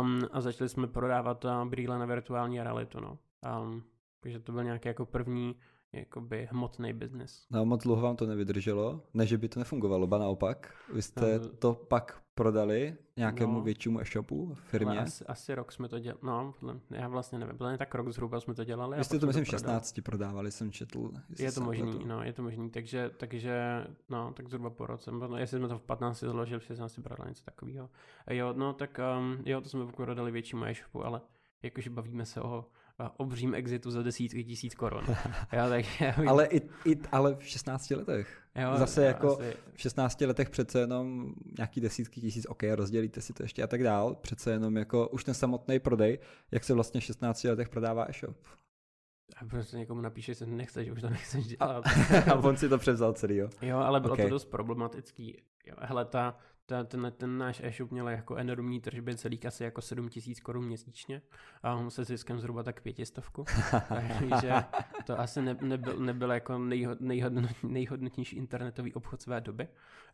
[0.00, 3.18] Um, a začali jsme prodávat uh, brýle na virtuální realitu, no.
[3.62, 3.82] Um,
[4.20, 5.56] takže to byl nějaký jako první
[5.92, 7.46] jakoby hmotný biznis.
[7.50, 10.74] No moc dlouho vám to nevydrželo, ne, že by to nefungovalo, ba naopak.
[10.92, 13.60] Vy jste No, to pak prodali nějakému no.
[13.60, 14.98] většímu e-shopu, firmě.
[14.98, 16.54] asi, asi rok jsme to dělali, no,
[16.90, 18.98] já vlastně nevím, bylo tak rok zhruba jsme to dělali.
[18.98, 19.60] Vy jste to myslím prodali.
[19.60, 21.10] 16 prodávali, jsem četl.
[21.38, 22.06] Je to možný, nepletu.
[22.06, 25.78] no, je to možný, takže, takže, no, tak zhruba po roce, no, jestli jsme to
[25.78, 27.90] v 15 založili, v 16 prodali něco takového.
[28.30, 31.20] Jo, no, tak um, jo, to jsme prodali většímu e-shopu, ale
[31.62, 32.64] jakože bavíme se o
[33.16, 35.04] obřím exitu za desítky tisíc korun.
[35.52, 38.42] jo, tak já Ale, i, i, ale v 16 letech.
[38.54, 43.20] jo, zase jo, jako- asi, V 16 letech přece jenom nějaký desítky tisíc, ok, rozdělíte
[43.20, 44.14] si to ještě a tak dál.
[44.14, 46.18] Přece jenom jako už ten samotný prodej,
[46.50, 48.36] jak se vlastně v 16 letech prodává e-shop.
[49.36, 51.84] A prostě někomu napíše, že nechceš, už to nechceš dělat.
[52.32, 53.48] a on si to převzal celý, jo?
[53.62, 54.26] Jo, ale bylo okay.
[54.26, 55.42] to dost problematický.
[55.66, 59.80] Jo, hele, ta, ta, ten, ten náš e-shop měl jako enormní tržby, celý asi jako
[59.82, 61.22] 7 tisíc korun měsíčně
[61.62, 63.44] a on se ziskem zhruba tak pětistovku.
[64.30, 64.54] Takže
[65.06, 69.68] to asi ne, nebyl, nebyl jako nejhod, nejhodnot, nejhodnotnější internetový obchod své doby.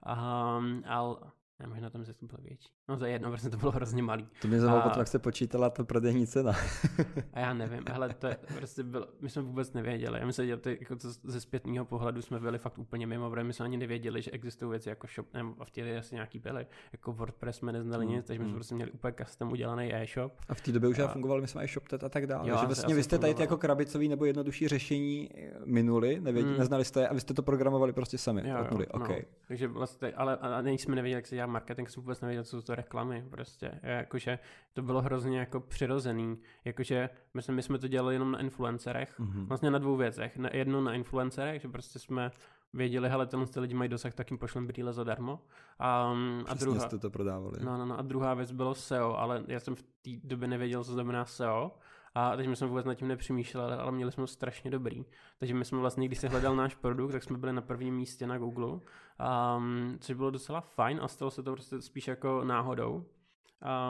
[0.07, 1.17] Um, ale
[1.61, 2.78] ne, možná tam zisk byl větší.
[2.89, 4.27] No to je jedno, protože to bylo hrozně malý.
[4.43, 4.89] To mě zajímalo a...
[4.89, 6.53] potom, jak se počítala ta prodejní cena.
[7.33, 10.21] a já nevím, ale to je, prostě bylo, my jsme vůbec nevěděli.
[10.21, 13.45] Já myslím, že ty, jako to, ze zpětného pohledu jsme byli fakt úplně mimo, protože
[13.45, 16.67] my jsme ani nevěděli, že existují věci jako shop, nebo v té asi nějaký byly,
[16.93, 18.55] jako WordPress jsme neznali mm, nic, takže my jsme mm.
[18.55, 20.33] prostě měli úplně custom udělaný e-shop.
[20.49, 21.09] A v té době už a...
[21.09, 22.51] fungoval, my jsme e-shop a tak dále.
[22.51, 25.31] Jo, že vlastně vy jste tady jako krabicový nebo jednodušší řešení
[25.65, 26.59] minuli, nevěděli, mm.
[26.59, 28.87] neznali jste a vy jste to programovali prostě sami jo, od nuly.
[28.95, 29.17] Jo, okay.
[29.17, 29.39] no.
[29.49, 32.78] Takže vlastně, ale a nejsme nevěděli, jak se dělá marketing, jsem vůbec nevěděl, co to
[32.79, 34.39] reklamy, prostě, jakože
[34.75, 39.21] to bylo hrozně jako přirozený, jakože my jsme, my jsme to dělali jenom na influencerech,
[39.21, 39.47] mm-hmm.
[39.47, 42.31] vlastně na dvou věcech, na, jednu na influencerech, že prostě jsme
[42.73, 45.41] věděli, hele, tenhle lidi mají dosah, tak jim pošlem brýle zadarmo.
[45.79, 46.15] A,
[46.47, 47.59] a druhá, jste to prodávali.
[47.65, 50.85] No, no, no, a druhá věc bylo SEO, ale já jsem v té době nevěděl,
[50.85, 51.73] co znamená SEO,
[52.15, 55.05] a takže my jsme vůbec nad tím nepřemýšleli, ale měli jsme ho strašně dobrý.
[55.39, 58.27] Takže my jsme vlastně, když se hledal náš produkt, tak jsme byli na prvním místě
[58.27, 58.81] na Google,
[59.57, 63.07] um, což bylo docela fajn a stalo se to prostě spíš jako náhodou.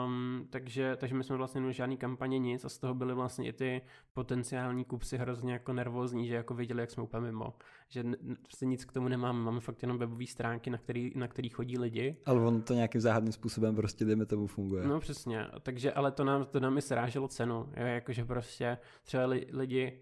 [0.05, 3.47] Um, takže, takže my jsme vlastně neměli žádný kampaně nic a z toho byly vlastně
[3.47, 3.81] i ty
[4.13, 7.53] potenciální kupci hrozně jako nervózní, že jako viděli, jak jsme úplně mimo.
[7.89, 8.03] Že
[8.41, 11.77] prostě nic k tomu nemáme, máme fakt jenom webové stránky, na který, na který chodí
[11.77, 12.17] lidi.
[12.25, 14.87] Ale on to nějakým záhadným způsobem prostě dejme tomu funguje.
[14.87, 19.25] No přesně, takže ale to nám, to nám i sráželo cenu, jo, jakože prostě třeba
[19.25, 20.01] li, lidi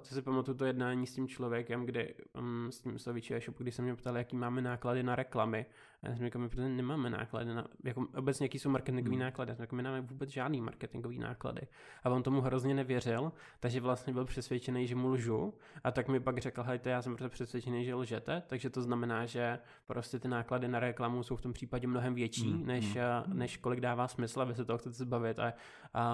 [0.00, 3.72] co si pamatuju to jednání s tím člověkem, kde um, s tím Saviči e-shopu, kdy
[3.72, 5.66] se mě ptal, jaký máme náklady na reklamy.
[6.02, 9.20] A já jsem říkal, my protože nemáme náklady na, jako obecně jaký jsou marketingové hmm.
[9.20, 9.52] náklady.
[9.52, 11.60] Říkal, my nemáme vůbec žádný marketingový náklady.
[12.04, 15.54] A on tomu hrozně nevěřil, takže vlastně byl přesvědčený, že mu lžu.
[15.84, 19.26] A tak mi pak řekl, hejte, já jsem prostě přesvědčený, že lžete, takže to znamená,
[19.26, 22.66] že prostě ty náklady na reklamu jsou v tom případě mnohem větší, hmm.
[22.66, 23.38] než, hmm.
[23.38, 25.38] než kolik dává smysl, aby se toho chcete zbavit.
[25.38, 25.54] A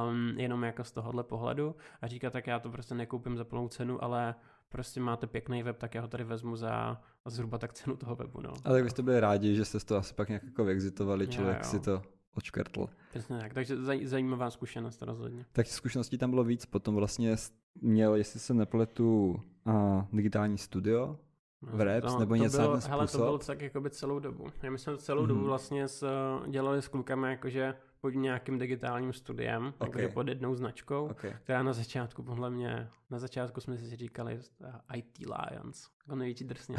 [0.05, 1.77] um, jenom jako z tohohle pohledu.
[2.03, 4.35] A říká, tak já to prostě nekoupím za plnou cenu, ale
[4.68, 8.40] prostě máte pěkný web, tak já ho tady vezmu za zhruba tak cenu toho webu.
[8.40, 8.52] No.
[8.64, 11.81] Ale vy jste byli rádi, že jste to asi pak nějak jako vyexitovali, člověk si
[11.81, 12.02] to
[12.35, 12.87] odškrtl.
[13.11, 15.46] Přesně tak, takže zaj, zajímavá zkušenost rozhodně.
[15.52, 17.37] Tak zkušeností tam bylo víc, potom vlastně
[17.81, 21.18] měl, jestli se nepletu, uh, digitální studio,
[21.62, 24.46] v Reps, no, nebo něco bylo, hele, to bylo tak jako by celou dobu.
[24.62, 25.26] Já myslím, že celou mm-hmm.
[25.26, 26.07] dobu vlastně s,
[26.48, 29.89] dělali s klukami jakože pod nějakým digitálním studiem, okay.
[29.89, 31.37] jakože pod jednou značkou, okay.
[31.43, 36.45] která na začátku, podle mě, na začátku jsme si říkali uh, IT Lions, jako největší
[36.45, 36.77] drsně.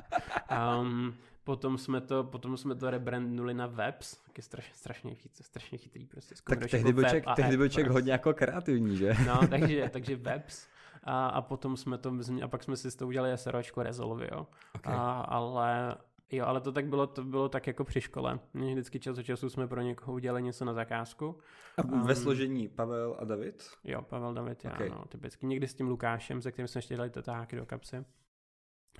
[0.80, 5.78] um, potom jsme to, potom jsme to rebrandnuli na Webs, taky strašně, strašně, strašně, strašně
[5.78, 6.06] chytrý.
[6.06, 9.14] Prostě, tak tehdy byl, ček, tehdy byl ček hodně jako kreativní, že?
[9.26, 10.66] No, takže, takže Webs
[11.04, 14.46] a, a potom jsme to, a pak jsme si s to udělali SROčko Resolve, jo.
[14.74, 14.94] Okay.
[14.94, 15.94] A, ale
[16.32, 18.40] Jo, ale to tak bylo, to bylo tak jako při škole.
[18.54, 21.38] Vždycky čas od času jsme pro někoho udělali něco na zakázku.
[21.78, 23.70] A um, ve složení Pavel a David?
[23.84, 24.88] Jo, Pavel, David, já, okay.
[24.88, 25.46] no, typicky.
[25.46, 28.04] Někdy s tím Lukášem, se kterým jsme ještě dali tetáky do kapsy.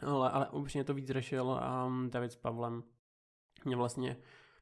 [0.03, 2.83] Ale, ale upřímně to víc řešil um, David s Pavlem.
[3.65, 4.17] Mě vlastně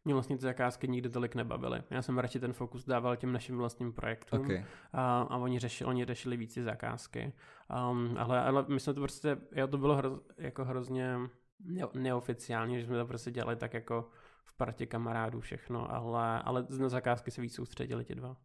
[0.05, 1.83] mě vlastně ty zakázky nikdy tolik nebavily.
[1.91, 4.65] Já jsem radši ten fokus dával těm našim vlastním projektům okay.
[4.93, 7.33] a, a oni, řešili, oni řešili víc zakázky.
[7.91, 11.19] Um, ale, ale my jsme to prostě, jo, to bylo hroz, jako hrozně
[11.95, 14.09] neoficiálně, že jsme to prostě dělali tak jako
[14.45, 18.37] v partě kamarádů všechno, ale, ale na zakázky se víc soustředili ti dva.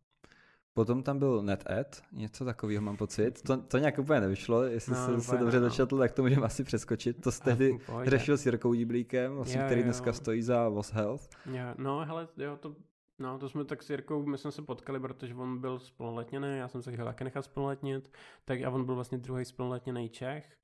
[0.77, 3.41] Potom tam byl NetAd, něco takového mám pocit.
[3.41, 5.67] To, to nějak úplně nevyšlo, jestli no, jsem se dobře no.
[5.67, 7.21] dočetl, tak to můžeme asi přeskočit.
[7.21, 9.85] To jste tehdy řešil s Jirkou Jíblíkem, vlastně, jo, který jo.
[9.85, 11.29] dneska stojí za Was Health.
[11.45, 12.75] Jo, no hele, jo, to,
[13.19, 16.67] no, to jsme tak s Jirkou, my jsme se potkali, protože on byl spoluletněný, já
[16.67, 18.11] jsem se chtěl také nechat spoluletnit,
[18.45, 20.57] tak a on byl vlastně druhý spoluletněný Čech.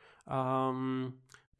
[0.70, 1.14] Um,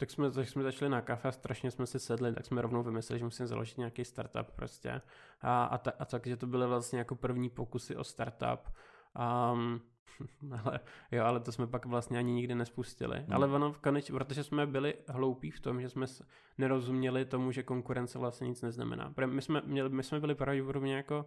[0.04, 3.20] tak jsme, tak jsme začali na kafe, strašně jsme si sedli, tak jsme rovnou vymysleli,
[3.20, 5.02] že musíme založit nějaký startup prostě.
[5.42, 8.60] A, a, ta, a takže to byly vlastně jako první pokusy o startup.
[9.54, 9.82] Um,
[10.64, 10.80] ale,
[11.12, 13.20] jo, ale to jsme pak vlastně ani nikdy nespustili.
[13.20, 13.34] Hmm.
[13.34, 16.06] Ale ono v koneč, protože jsme byli hloupí v tom, že jsme
[16.58, 19.14] nerozuměli tomu, že konkurence vlastně nic neznamená.
[19.26, 21.26] My jsme, měli, my jsme byli pravděpodobně jako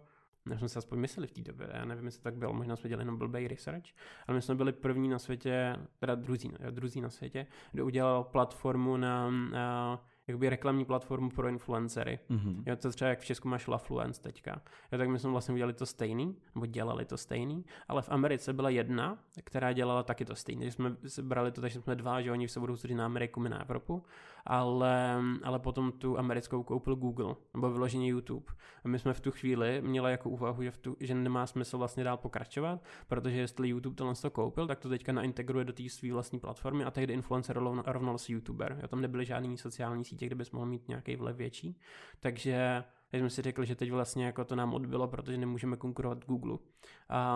[0.49, 2.89] než jsme si aspoň mysleli v té době, já nevím, jestli tak bylo, možná jsme
[2.89, 3.85] dělali jenom blbej research,
[4.27, 8.97] ale my jsme byli první na světě, teda druzí, druzí na světě, kdo udělal platformu
[8.97, 12.19] na, na jakoby reklamní platformu pro influencery.
[12.29, 12.63] Mhm.
[12.65, 14.61] Jo, to třeba jak v Česku máš Lafluence teďka.
[14.91, 18.53] Jo, tak my jsme vlastně udělali to stejný, nebo dělali to stejný, ale v Americe
[18.53, 20.59] byla jedna, která dělala taky to stejný.
[20.59, 23.39] Takže jsme si brali to, takže jsme dva, že oni se budou soustředit na Ameriku,
[23.39, 24.03] my na Evropu,
[24.45, 28.45] ale, ale potom tu americkou koupil Google, nebo vyloženě YouTube.
[28.83, 31.77] A my jsme v tu chvíli měli jako úvahu, že, v tu, že nemá smysl
[31.77, 35.89] vlastně dál pokračovat, protože jestli YouTube tohle to koupil, tak to teďka naintegruje do té
[35.89, 38.77] své vlastní platformy a tehdy influencer rovnal, rovnal se YouTuber.
[38.81, 41.79] Jo, tam nebyly žádný sociální sítě, kde bys mohl mít nějaký vliv větší.
[42.19, 46.25] Takže takže jsme si řekli, že teď vlastně jako to nám odbylo, protože nemůžeme konkurovat
[46.25, 46.57] Google.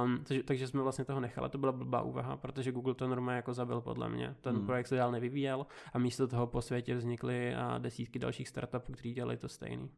[0.04, 3.36] Um, takže, takže, jsme vlastně toho nechali, to byla blbá úvaha, protože Google to normálně
[3.36, 4.36] jako zabil podle mě.
[4.42, 4.66] Ten hmm.
[4.66, 9.38] projekt se dál nevyvíjel a místo toho po světě vznikly desítky dalších startupů, kteří dělali
[9.38, 9.90] to stejný.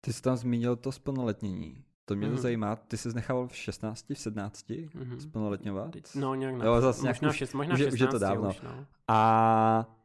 [0.00, 1.84] Ty jsi tam zmínil to splnoletnění.
[2.04, 2.36] To mě mm-hmm.
[2.36, 5.18] zajímá, ty jsi nechal v 16, v 17 mm-hmm.
[5.18, 5.96] splnoletňovat?
[6.14, 8.48] No nějak na, jo, zase možná, nějak, šest, možná už, 16 už je to dávno.
[8.48, 8.86] Už, no.
[9.08, 10.03] A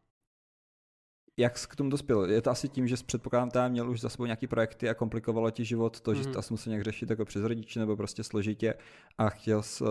[1.40, 2.32] jak jsi k tomu dospěl?
[2.32, 5.52] Je to asi tím, že předpokládám, tam měl už za sebou nějaký projekty a komplikovalo
[5.52, 6.42] ti život to, že mm-hmm.
[6.42, 8.74] jsi musel nějak řešit jako přes rodiče nebo prostě složitě
[9.18, 9.90] a chtěl jsi uh,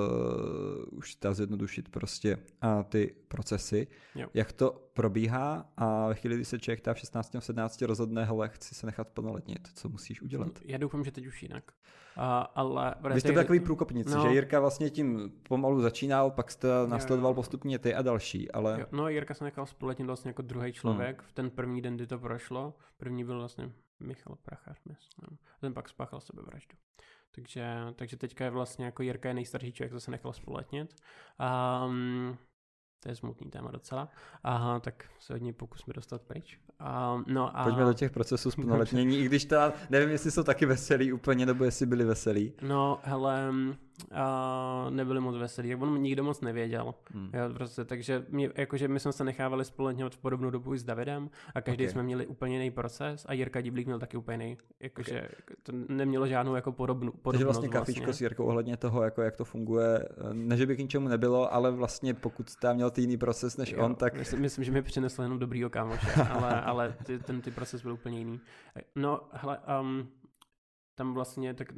[0.91, 3.87] už ta zjednodušit prostě uh, ty procesy.
[4.15, 4.29] Jo.
[4.35, 8.75] Jak to probíhá a ve chvíli, kdy se člověk v 16 17 rozhodne, hele, chci
[8.75, 10.59] se nechat plnoletnit, co musíš udělat?
[10.65, 11.73] Já doufám, že teď už jinak.
[12.19, 14.23] Uh, ale Vy jste takový průkopníci, no.
[14.23, 18.77] že Jirka vlastně tím pomalu začínal, pak jste následoval postupně ty a další, ale...
[18.81, 21.29] Jo, no Jirka se nechal spoletnit vlastně jako druhý člověk hmm.
[21.29, 22.75] v ten první den, kdy to prošlo.
[22.97, 25.39] První byl vlastně Michal Prachař, myslím.
[25.61, 26.77] Ten pak spáchal sebevraždu.
[27.35, 30.95] Takže, takže teďka je vlastně jako Jirka je nejstarší člověk, co se nechal spoletnit.
[31.87, 32.39] Um,
[33.01, 34.09] to je smutný téma docela.
[34.43, 36.59] Aha, tak se od něj pokusme dostat pryč.
[36.79, 37.65] A, no a...
[37.65, 41.65] Pojďme do těch procesů splnoletnění, i když teda nevím, jestli jsou taky veselí úplně, nebo
[41.65, 42.53] jestli byli veselí.
[42.63, 43.53] No, hele,
[44.13, 46.95] a nebyli moc veselí, on nikdo moc nevěděl.
[47.11, 47.31] Hmm.
[47.33, 50.85] Jo, prostě, takže mě, jakože my jsme se nechávali spoletňovat v podobnou dobu i s
[50.85, 51.93] Davidem a každý okay.
[51.93, 54.59] jsme měli úplně jiný proces a Jirka Diblík měl taky úplně jiný.
[54.81, 55.57] Jakože okay.
[55.63, 57.33] to nemělo žádnou jako podobnu, podobnost.
[57.33, 58.19] Takže vlastně kafičko vlastně.
[58.19, 61.71] s Jirkou ohledně toho, jako jak to funguje, ne, že by k ničemu nebylo, ale
[61.71, 64.15] vlastně pokud jste měl ty jiný proces než jo, on, tak...
[64.15, 67.93] Myslím, myslím, že mi přinesl jenom dobrýho kámoše, ale, ale ty, ten ty proces byl
[67.93, 68.41] úplně jiný.
[68.97, 70.09] No, hele, um,
[70.95, 71.73] tam vlastně tak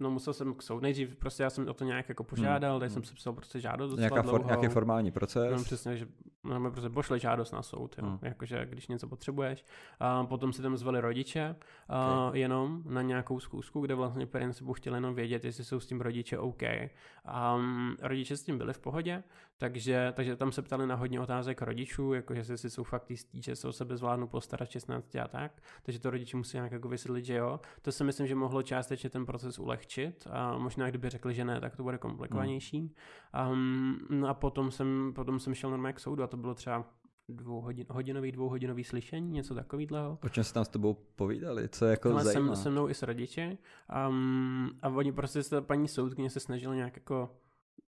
[0.00, 2.80] no musel jsem k soudu, nejdřív prostě já jsem o to nějak jako požádal, hmm.
[2.80, 3.08] tady jsem hmm.
[3.08, 5.52] sepsal prostě žádost Nějaká for, Nějaký formální proces?
[5.56, 6.06] No přesně, že
[6.44, 8.06] no, prostě pošle žádost na soud, jo.
[8.06, 8.18] Hmm.
[8.22, 9.64] jakože když něco potřebuješ.
[10.00, 11.56] A potom si tam zvali rodiče,
[11.88, 12.40] a okay.
[12.40, 16.38] jenom na nějakou zkusku, kde vlastně principu chtěli jenom vědět, jestli jsou s tím rodiče
[16.38, 16.62] OK.
[17.24, 19.22] A um, rodiče s tím byli v pohodě,
[19.58, 23.56] takže, takže tam se ptali na hodně otázek rodičů, jakože jestli jsou fakt jistí, že
[23.56, 25.62] se o sebe zvládnou postarat 16 a tak.
[25.82, 27.60] Takže to rodiče musí nějak jako vysvětlit, že jo.
[27.82, 29.87] To si myslím, že mohlo částečně ten proces ulehčit
[30.30, 32.94] a možná kdyby řekli, že ne, tak to bude komplikovanější.
[33.50, 36.84] Um, no a potom jsem, potom jsem šel normálně k soudu a to bylo třeba
[37.28, 40.18] dvouhodin, hodinový, dvouhodinový slyšení, něco takového.
[40.24, 41.68] O čem se tam s tebou povídali?
[41.68, 42.54] Co je jako Ale zajímá?
[42.54, 43.58] jsem se mnou i s rodiči
[44.08, 47.36] um, a oni prostě se paní soudkyně se snažili nějak jako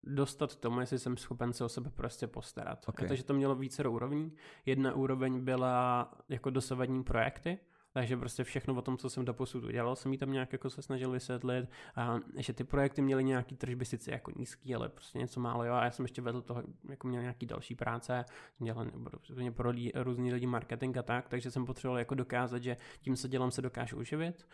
[0.04, 2.88] dostat tomu, jestli jsem schopen se o sebe prostě postarat.
[2.88, 3.08] Okay.
[3.08, 4.32] Takže to mělo více úrovní.
[4.66, 7.58] Jedna úroveň byla jako dosavadní projekty,
[7.92, 10.70] takže prostě všechno o tom, co jsem do posud udělal, jsem jí tam nějak jako
[10.70, 15.18] se snažil vysvětlit, a že ty projekty měly nějaký tržby sice jako nízký, ale prostě
[15.18, 18.24] něco málo, jo, a já jsem ještě vedl toho, jako měl nějaký další práce,
[18.58, 19.18] dělal pro,
[19.52, 23.28] pro lidi, různý lidi marketing a tak, takže jsem potřeboval jako dokázat, že tím se
[23.28, 24.46] dělám se dokážu uživit.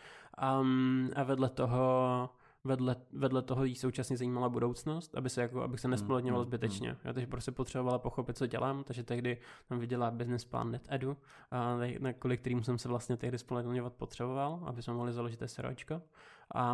[0.61, 2.29] Um, a vedle toho
[2.67, 6.91] vedle, vedle toho jí současně zajímala budoucnost, aby se jako, abych se nespolečňoval mm, zbytečně.
[6.91, 6.97] Mm.
[7.03, 9.37] Já takže prostě potřebovala pochopit, co dělám, takže tehdy
[9.69, 11.17] tam viděla business plan NetEdu,
[11.51, 16.01] a na kvůli kterým jsem se vlastně tehdy společňovat potřeboval, aby jsme mohli založit SROčko.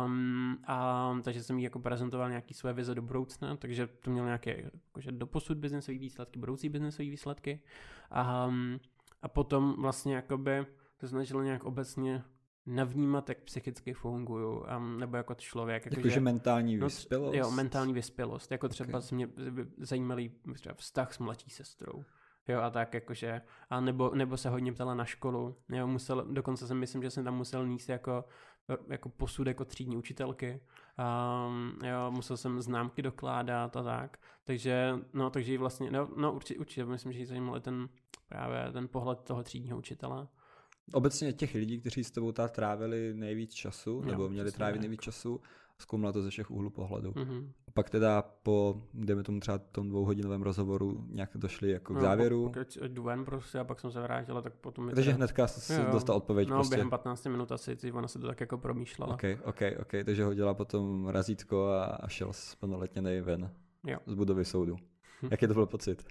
[0.04, 4.26] Um, a, takže jsem jí jako prezentoval nějaký své vize do budoucna, takže to mělo
[4.26, 7.60] nějaké jakože doposud biznesové výsledky, budoucí biznesové výsledky.
[8.10, 8.50] A,
[9.22, 10.66] a potom vlastně jakoby
[11.00, 12.24] se snažilo nějak obecně
[12.66, 15.86] navnímat, jak psychicky funguju, um, nebo jako člověk.
[15.86, 17.36] Jako, že mentální no, vyspělost?
[17.36, 18.52] Jo, mentální vyspělost.
[18.52, 19.08] Jako třeba okay.
[19.12, 19.28] mě
[19.78, 22.04] zajímalý třeba vztah s mladší sestrou.
[22.48, 26.66] Jo, a tak jakože, a nebo, nebo se hodně ptala na školu, jo, musel, dokonce
[26.66, 28.24] si myslím, že jsem tam musel níst jako,
[28.88, 30.60] jako posud jako třídní učitelky,
[30.98, 36.60] um, jo, musel jsem známky dokládat a tak, takže, no, takže vlastně, no, no určitě,
[36.60, 37.88] určitě, myslím, že jí zajímal ten,
[38.28, 40.28] právě ten pohled toho třídního učitele.
[40.92, 45.40] Obecně těch lidí, kteří s tebou trávili nejvíc času, jo, nebo měli trávit nejvíc času,
[45.78, 47.10] zkoumala to ze všech úhlů pohledu.
[47.10, 47.48] Mm-hmm.
[47.68, 52.02] A pak teda po, dejme tomu třeba tom dvouhodinovém rozhovoru, nějak došli jako k no,
[52.02, 52.44] závěru.
[52.44, 54.86] Pokud jdu ven prostě a pak jsem se vrátil, tak potom...
[54.94, 55.16] Takže teda...
[55.16, 56.76] hnedka jsi dostal odpověď No, prostě.
[56.76, 59.14] během 15 minut asi, ona se to tak jako promýšlela.
[59.14, 63.50] Ok, ok, ok, takže hodila potom razítko a, a šel plnoletněnej ven
[63.86, 63.98] jo.
[64.06, 64.76] z budovy soudu.
[65.22, 65.28] Hm.
[65.30, 66.04] Jaký to byl pocit?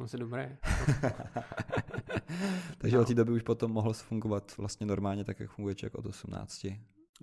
[0.00, 0.58] No se dobré.
[2.78, 3.02] Takže No.
[3.02, 6.66] od té doby už potom mohl fungovat vlastně normálně tak, jak funguje člověk od 18.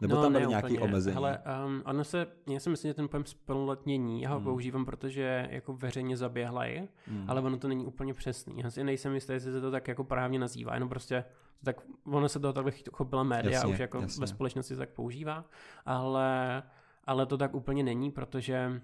[0.02, 0.80] Nebo no, tam byly ne nějaké úplně.
[0.80, 1.14] omezení.
[1.14, 4.44] Hele, um, ono se, já si myslím, že ten pojem splnoletnění, já ho Hmm.
[4.44, 7.26] používám, protože jako veřejně zaběhlej, Hmm.
[7.28, 8.60] ale ono to není úplně přesný.
[8.60, 11.24] Já si nejsem jistý, jestli se to tak jako právně nazývá, jenom prostě
[11.64, 14.22] tak ono se toho takhle chopila média Jasně, už jako jasně.
[14.22, 15.46] ve společnosti se tak používá,
[15.86, 16.64] ale,
[17.06, 18.82] ale to tak úplně není, protože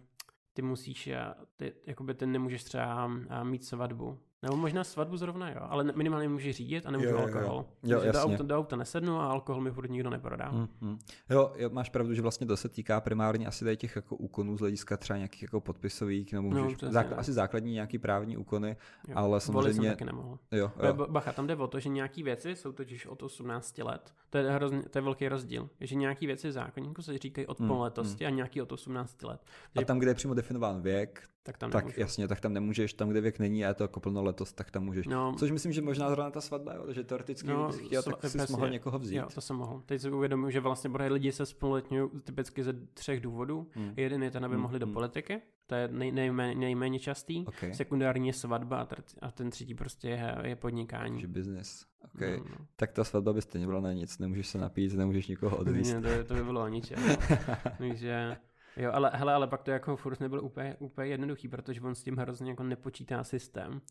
[0.56, 4.20] ty musíš, eh, ty, jakoby ty nemůžeš třeba eh, mít svatbu.
[4.44, 7.36] Nebo možná svatbu zrovna, jo, ale minimálně můžeš řídit a nemůžu Jo, jo, jo.
[7.36, 7.66] alkohol.
[7.84, 10.50] Jo, Takže do auta, do auta nesednu a alkohol mi furt nikdo neprodá.
[10.50, 11.00] Hmm, hmm.
[11.30, 14.58] Jo, jo, máš pravdu, že vlastně to se týká primárně asi tady těch jako úkonů
[14.58, 17.20] z hlediska třeba nějakých jako podpisových, nebo No, můžeš, přesně, zákl- no.
[17.20, 19.14] asi základní nějaký právní úkony, Jo.
[19.18, 20.40] ale Volit jsem samozřejmě, taky nemohl.
[20.52, 20.86] jo, Jo.
[20.98, 24.14] jo, Bacha, tam jde o to, že nějaký věci jsou totiž od 18 let.
[24.30, 25.70] To je, hrozně, to je velký rozdíl.
[25.82, 29.42] Že nějaký věci v zákonníku se říkají od Hmm, plnoletosti a nějaký od 18 let.
[29.76, 32.00] a tam, kde je přímo definován věk, Tak tam tak nemůžu.
[32.02, 34.84] jasně, tak tam nemůžeš, tam, kde věk není a je to jako plnoletost, tak tam
[34.84, 35.08] můžeš.
[35.08, 38.04] No, Což myslím, že možná zrovna ta svatba, jo, že teoreticky, No, no, kdybys chtěl,
[38.04, 38.52] tak si přesně.
[38.54, 39.16] mohl někoho vzít.
[39.16, 39.82] jo, to jsem mohl.
[39.86, 43.68] Teď si uvědomuji, že vlastně bude lidi se spolutňují typicky ze třech důvodů.
[43.72, 43.94] Hmm.
[43.98, 44.94] Jeden je ten, aby Hmm, mohli do hmm.
[44.94, 47.46] politiky, to je nej, nejméně, nejméně častý.
[47.46, 47.74] Okay.
[47.74, 51.12] Sekundární je svatba a, tr- a ten třetí prostě je, je podnikání.
[51.14, 51.86] Takže business.
[52.16, 52.38] Okay.
[52.38, 52.66] No, no.
[52.76, 55.94] Tak ta svatba by stejně byla na nic, nemůžeš se napít, nemůžeš nikoho odvízt.
[55.94, 57.00] Ne, to, to by bylo o ničem.
[57.78, 58.38] Takže,
[58.78, 62.04] jo, ale, hele, ale pak to jako furt nebylo úplně, úplně jednoduchý, protože on s
[62.04, 63.82] tím hrozně jako nepočítá systém.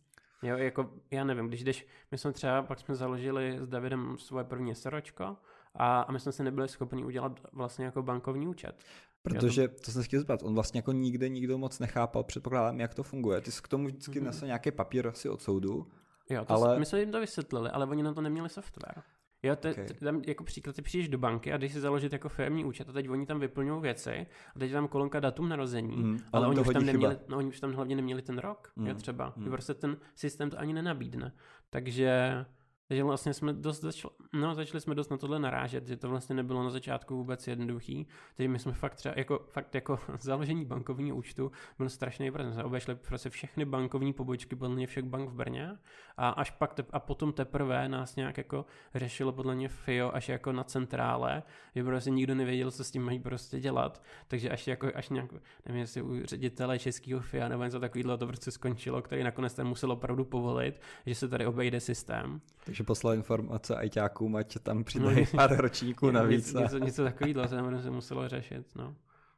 [0.43, 4.45] Jo, jako, já nevím, když jdeš, my jsme třeba, pak jsme založili s Davidem svoje
[4.45, 5.37] první seročko
[5.75, 8.85] a, a my jsme se nebyli schopni udělat vlastně jako bankovní účet.
[9.23, 12.95] Protože, to jsem se chtěl zeptat, on vlastně jako nikde nikdo moc nechápal, předpokládám, jak
[12.95, 13.41] to funguje.
[13.41, 14.27] Ty jsi k tomu vždycky Mhm.
[14.27, 15.87] nesl nějaký papír asi od soudu.
[16.31, 16.79] Jo, to Ale- ale...
[16.79, 19.03] my jsme jim to vysvětlili, ale oni na to neměli software.
[19.45, 19.87] Jo, te, Okay.
[19.87, 22.93] tam jako příklad, ty přijdeš do banky a když si založit jako firmní účet a
[22.93, 24.27] teď oni tam vyplňují věci
[24.57, 26.19] a teď je tam kolonka datum narození, Hmm.
[26.33, 26.93] ale on oni už, tam chyba.
[26.93, 28.87] neměli, no, oni už tam hlavně neměli ten rok, Hmm.
[28.87, 29.25] jo, třeba.
[29.37, 29.45] Hmm.
[29.45, 29.53] Hmm.
[29.53, 31.33] Prostě ten systém to ani nenabídne.
[31.71, 32.45] Takže,
[32.89, 36.35] takže vlastně jsme dost začali, no, začali jsme dost na tohle narážet, že to vlastně
[36.35, 38.07] nebylo na začátku vůbec jednoduchý.
[38.37, 42.53] Takže my jsme fakt třeba, jako, fakt jako založení bankovního účtu byl strašný problém.
[42.53, 45.79] Jsme obešli prostě všechny bankovní pobočky podle mě všech bank v Brně
[46.17, 50.29] a až pak te, a potom teprve nás nějak jako řešilo podle mě FIO až
[50.29, 51.43] jako na centrále,
[51.75, 54.03] že prostě nikdo nevěděl, co s tím mají prostě dělat.
[54.29, 55.33] Takže až jako, až nějak,
[55.67, 59.67] nevím, jestli u ředitele českého FIA nebo něco takového to prostě skončilo, který nakonec ten
[59.67, 62.41] musel opravdu povolit, že se tady obejde systém.
[62.75, 66.47] Takže poslal informace ajťákům, ať tam přidají pár ročníků navíc.
[66.47, 68.97] Něco, něco, něco takového se se muselo řešit, no.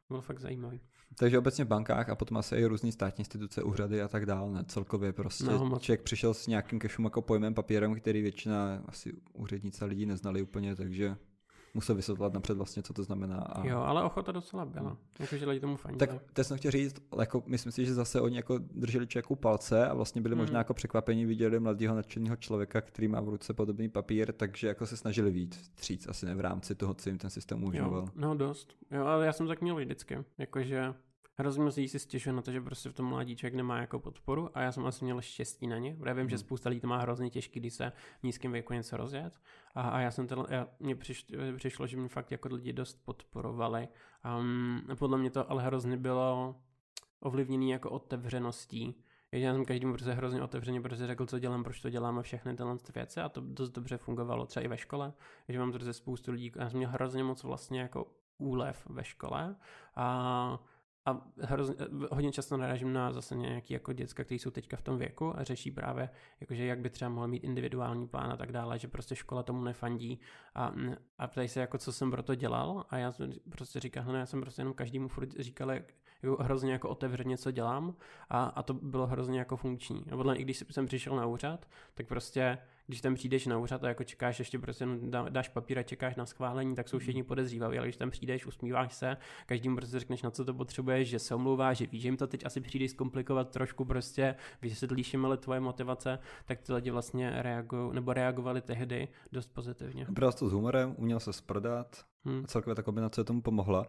[0.09, 0.79] Bylo fakt zajímavý.
[1.19, 4.51] Takže obecně v bankách a potom asi i různý státní instituce, úřady a tak dále,
[4.51, 4.63] ne?
[4.67, 5.81] Celkově prostě No, moc.
[5.81, 10.75] člověk přišel s nějakým kešum jako pojmem, papírem, který většina asi úřednice lidí neznali úplně,
[10.75, 11.15] takže
[11.77, 13.37] musel vysvětlovat napřed vlastně, co to znamená.
[13.37, 13.67] A...
[13.67, 14.97] Jo, ale ochota docela byla.
[15.19, 15.99] Jakože lidi tomu fandili.
[15.99, 19.87] Tak teď jsem chtěl říct, jako myslím si, že zase oni jako drželi člověku palce
[19.87, 20.43] a vlastně byli Mhm.
[20.43, 24.85] možná jako překvapení, viděli mladého nadšeného člověka, který má v ruce podobný papír, takže jako
[24.85, 28.05] se snažili víc stříc, asi ne v rámci toho, co jim ten systém umožňoval.
[28.15, 28.75] No dost.
[28.91, 30.17] Jo, ale já jsem tak měl vždycky.
[30.37, 30.93] Jakože
[31.37, 33.99] hrozně moc lidí si stěžuje na to, že prostě v tom mladí člověk nemá jako
[33.99, 36.39] podporu a já jsem asi měl štěstí na ně, protože vím, že Hmm.
[36.45, 39.41] spousta lidí to má hrozně těžký, když se v nízkém věku něco rozjet.
[39.75, 41.25] A, a já jsem ten, já, mně přiš,
[41.57, 43.87] přišlo, že mě fakt jako lidi dost podporovali.
[44.39, 46.55] Um, podle mě to ale hrozně bylo
[47.19, 48.95] ovlivněný jako otevřeností.
[49.33, 52.21] že Já jsem každému prostě hrozně otevřeně prostě řekl, co dělám, proč to dělám a
[52.21, 55.13] všechny tyhle ty věci a to dost dobře fungovalo třeba i ve škole,
[55.49, 59.55] že mám prostě spoustu lidí, já jsem měl hrozně moc vlastně jako úlev ve škole
[59.95, 60.59] a
[61.07, 61.75] a hrozně,
[62.11, 65.43] hodně často narážím na zase nějaký jako děcka, kteří jsou teďka v tom věku a
[65.43, 66.09] řeší právě,
[66.41, 69.63] jakože jak by třeba mohl mít individuální plán a tak dále, že prostě škola tomu
[69.63, 70.19] nefandí.
[70.55, 70.73] A,
[71.17, 72.85] a ptají se jako, co jsem pro to dělal?
[72.89, 73.13] A já
[73.49, 77.37] prostě říkal, no já jsem prostě jenom každému furt říkal, jak, jako hrozně jako otevřeně,
[77.37, 77.95] co dělám.
[78.29, 80.05] A, a to bylo hrozně jako funkční.
[80.11, 83.83] A podle i když jsem přišel na úřad, tak prostě když tam přijdeš na úřad
[83.83, 87.23] a jako čekáš ještě prostě dá, dáš papír a čekáš na schválení, tak jsou všichni
[87.23, 91.19] podezřívaví, ale když tam přijdeš, usmíváš se, každým prostě řekneš, na co to potřebuješ, že
[91.19, 95.25] se omlouváš, že víš, že jim to teď asi přijdeš zkomplikovat trošku prostě, vysvětlíš jim
[95.25, 100.05] ale tvoje motivace, tak ty lidi vlastně reagují, nebo reagovali tehdy dost pozitivně.
[100.09, 102.43] Bral to s humorem, uměl se sprodat Hmm.
[102.43, 103.87] a celkově ta kombinace tomu pomohla.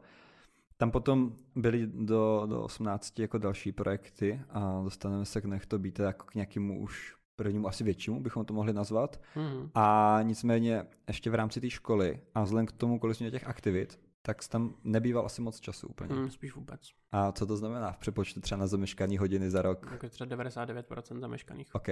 [0.77, 5.79] Tam potom byly do, do 18 jako další projekty a dostaneme se k nech to
[5.79, 9.21] být jako k nějakému už prvnímu asi většímu, bychom to mohli nazvat.
[9.35, 9.71] Hmm.
[9.75, 14.01] A nicméně ještě v rámci té školy a vzhledem k tomu, kolik jsme těch aktivit,
[14.23, 16.15] tak tam nebýval asi moc času úplně.
[16.15, 16.81] Hmm, spíš vůbec.
[17.13, 19.89] A co to znamená v přepočtu třeba na zameškaný hodiny za rok?
[19.91, 21.75] Jako třeba 99% zameškaných.
[21.75, 21.89] OK.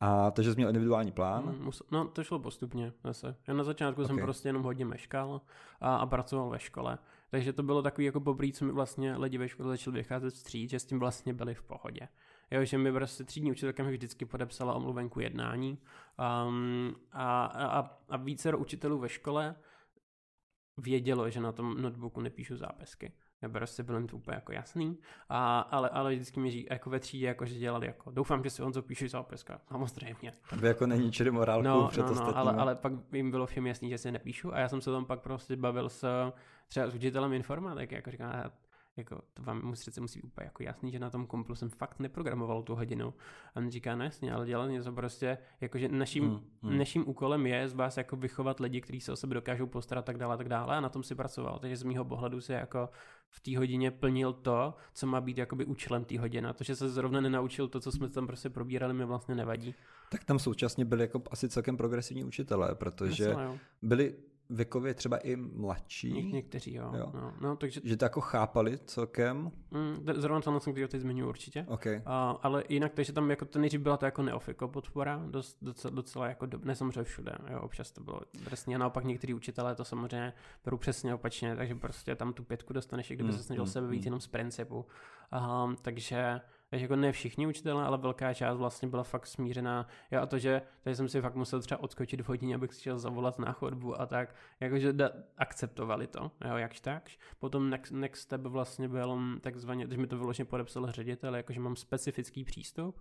[0.00, 1.44] A takže jsi měl individuální plán?
[1.44, 3.36] Hmm, mus- no, to šlo postupně zase.
[3.48, 4.22] Já na začátku jsem Ok.
[4.22, 5.40] prostě jenom hodně meškal
[5.80, 6.98] a, a pracoval ve škole.
[7.30, 10.70] Takže to bylo takový jako poprvé, co mi vlastně lidi ve škole začali vycházet vstříc,
[10.70, 12.08] že s tím vlastně byli v pohodě.
[12.50, 15.78] Jo, že mi prostě třídní učitelka mi vždycky podepsala omluvenku jednání.
[16.48, 19.54] Um, a, a, a více učitelů ve škole
[20.78, 23.12] vědělo, že na tom notebooku nepíšu zápisky.
[23.42, 27.00] Já prostě byl to úplně jako jasný, a, ale, ale vždycky mi říká, jako ve
[27.00, 30.32] třídě, jako, že dělali jako, doufám, že si on zapíše zápiska, samozřejmě.
[30.50, 33.66] Aby jako není čili morálku no, před no, no, ale, ale, pak jim bylo všem
[33.66, 34.54] jasný, že si nepíšu.
[34.54, 36.32] A já jsem se tam pak prostě bavil s
[36.68, 38.52] třeba s učitelem informatiky, jako říká,
[38.98, 42.62] jako to vám přece musí úplně jako jasný, že na tom komplu jsem fakt neprogramoval
[42.62, 43.14] tu hodinu.
[43.54, 46.78] A on říká, no jasně, ale dělal něco prostě, jakože naším, hmm, hmm.
[46.78, 50.18] naším úkolem je z vás jako vychovat lidi, kteří se o sebe dokážou postarat tak
[50.18, 51.58] dále, tak dále a na tom si pracoval.
[51.58, 52.88] Takže z mýho pohledu se jako
[53.30, 56.48] v té hodině plnil to, co má být jakoby účelem té hodiny.
[56.48, 59.74] A to, že se zrovna nenaučil to, co jsme tam prostě probírali, mi vlastně nevadí.
[60.10, 64.14] Tak tam současně byli jako asi celkem progresivní učitelé, protože Myslím, byli
[64.50, 66.12] věkově třeba i mladší.
[66.12, 66.92] Ně- někteří, jo.
[66.98, 67.10] jo.
[67.14, 67.80] No, no, takže...
[67.84, 69.50] Že to jako chápali celkem.
[69.70, 71.64] Mm, zrovna to jsem teď zmiňuji určitě.
[71.68, 71.96] Okay.
[71.96, 72.02] Uh,
[72.42, 76.28] ale jinak, takže tam jako to nejdřív byla to jako neofiko podpora, dost, docela, docela
[76.28, 79.84] jako dob, ne samozřejmě všude, jo, občas to bylo drsně, a naopak někteří učitelé to
[79.84, 80.32] samozřejmě
[80.64, 83.70] berou přesně opačně, takže prostě tam tu pětku dostaneš, i kdyby mm, se snažil mm,
[83.70, 84.06] sebe víc mm.
[84.06, 84.86] jenom z principu.
[85.64, 86.40] Um, takže
[86.70, 89.86] takže jako ne všichni učitelé, ale velká část vlastně byla fakt smířená.
[90.10, 92.80] Já a to, že tady jsem si fakt musel třeba odskočit v hodině, abych si
[92.80, 97.18] chtěl zavolat na chodbu a tak, jakože da, akceptovali to, jo, jakž takž.
[97.38, 101.76] Potom next, next step vlastně byl takzvaně, když mi to vyloženě podepsal ředitel, jakože mám
[101.76, 103.00] specifický přístup.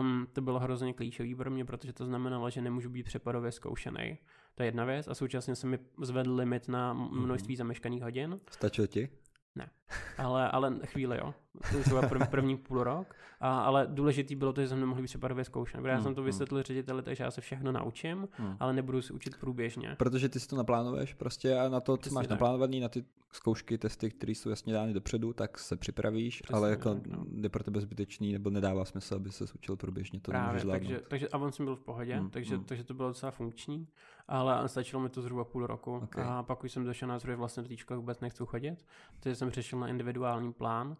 [0.00, 4.18] Um, to bylo hrozně klíčový pro mě, protože to znamenalo, že nemůžu být přepadově zkoušený.
[4.54, 8.36] To je jedna věc a současně se mi zvedl limit na množství zameškaných hodin.
[8.50, 9.08] Stačilo ti?
[9.54, 9.70] Ne,
[10.18, 11.34] ale, ale chvíli jo.
[11.82, 13.14] Třeba prv, první půl rok.
[13.40, 15.86] A, ale důležitý bylo to, že jsem nemohl být přepadově zkoušen.
[15.86, 16.26] Já hmm, jsem to hmm.
[16.26, 18.56] vysvětlil řediteli, takže já se všechno naučím, hmm.
[18.60, 19.94] ale nebudu si učit průběžně.
[19.98, 22.30] Protože ty si to naplánuješ prostě a na to, co máš tak.
[22.30, 26.70] naplánovaný, na ty zkoušky, testy, které jsou jasně dány dopředu, tak se připravíš, Přesně ale
[26.70, 27.24] jako tak, no.
[27.42, 30.20] je pro tebe zbytečný nebo nedává smysl, aby se učil průběžně.
[30.20, 32.64] To Právě, takže, takže a on jsem byl v pohodě, hmm, takže, hmm.
[32.64, 33.88] takže to bylo docela funkční,
[34.28, 35.94] ale stačilo mi to zhruba půl roku.
[35.96, 36.24] Okay.
[36.26, 38.84] A pak už jsem došel na že vlastně školy vůbec nechci chodit,
[39.20, 40.96] takže jsem přešel na individuální plán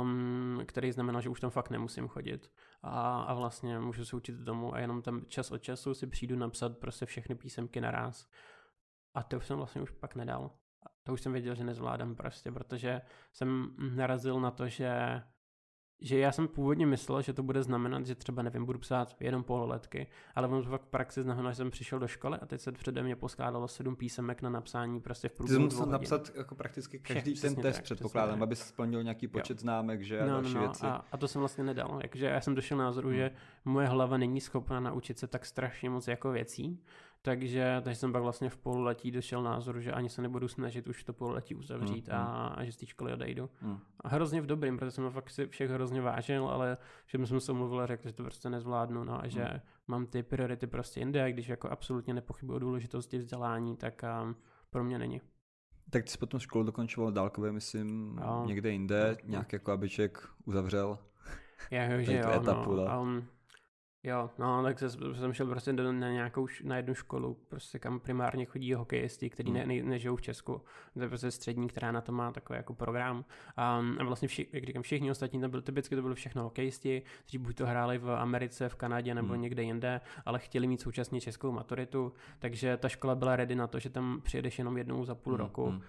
[0.00, 2.52] um, který znamená, že už tam fakt nemusím chodit
[2.82, 6.36] a, a vlastně můžu se učit domů a jenom tam čas od času si přijdu
[6.36, 8.28] napsat prostě všechny písemky naraz.
[9.14, 10.50] A to už jsem vlastně už pak nedal.
[11.02, 13.00] To už jsem věděl, že nezvládám prostě, protože
[13.32, 15.22] jsem narazil na to, že
[16.02, 19.44] že já jsem původně myslel, že to bude znamenat, že třeba, nevím, budu psát jenom
[19.44, 22.60] pololetky, ale ono to fakt v praxi znamená, že jsem přišel do školy a teď
[22.60, 26.30] se přede mě poskládalo sedm písemek na napsání prostě v průběhu Ty jsi musel napsat
[26.34, 29.60] jako prakticky každý Vše, ten test, tak, předpokládám, aby se splnil nějaký počet jo.
[29.60, 30.86] známek, že no, a další no, no, věci.
[30.86, 31.98] A, a, to jsem vlastně nedal.
[32.02, 33.16] Jakže já jsem došel názoru, hmm.
[33.16, 33.30] že
[33.64, 36.80] moje hlava není schopna naučit se tak strašně moc jako věcí,
[37.22, 41.04] takže, takže jsem pak vlastně v pololetí došel názoru, že ani se nebudu snažit už
[41.04, 43.50] to pololetí uzavřít mm, a, a že z té školy odejdu.
[43.62, 43.78] Mm.
[44.00, 47.52] A hrozně v dobrým, protože jsem fakt si všech hrozně vážil, ale že jsem se
[47.52, 49.60] mluvil a řekl, že to prostě nezvládnu no, a že mm.
[49.88, 54.36] mám ty priority prostě jinde a když jako absolutně nepochybuji o důležitosti vzdělání, tak um,
[54.70, 55.20] pro mě není.
[55.90, 58.44] Tak ty jsi potom školu dokončoval dálkově, myslím, no.
[58.46, 60.98] někde jinde, nějak jako aby člověk uzavřel
[61.70, 63.02] Já, že jo, etapu, no.
[63.02, 63.24] Um,
[64.04, 68.44] Jo, no, tak jsem šel prostě do, na nějakou, na jednu školu, prostě kam primárně
[68.44, 69.58] chodí hokejisti, kteří hmm.
[69.58, 70.60] ne, ne, nežijou v Česku.
[70.94, 73.24] To je prostě střední, která na to má takový jako program.
[73.56, 77.02] A, a vlastně, vši, jak říkám, všichni ostatní, to byly, typicky to byly všechno hokejisti,
[77.22, 79.42] kteří buď to hráli v Americe, v Kanadě nebo hmm.
[79.42, 83.78] někde jinde, ale chtěli mít současně českou maturitu, takže ta škola byla ready na to,
[83.78, 85.40] že tam přijedeš jenom jednou za půl hmm.
[85.40, 85.66] roku.
[85.66, 85.82] Hmm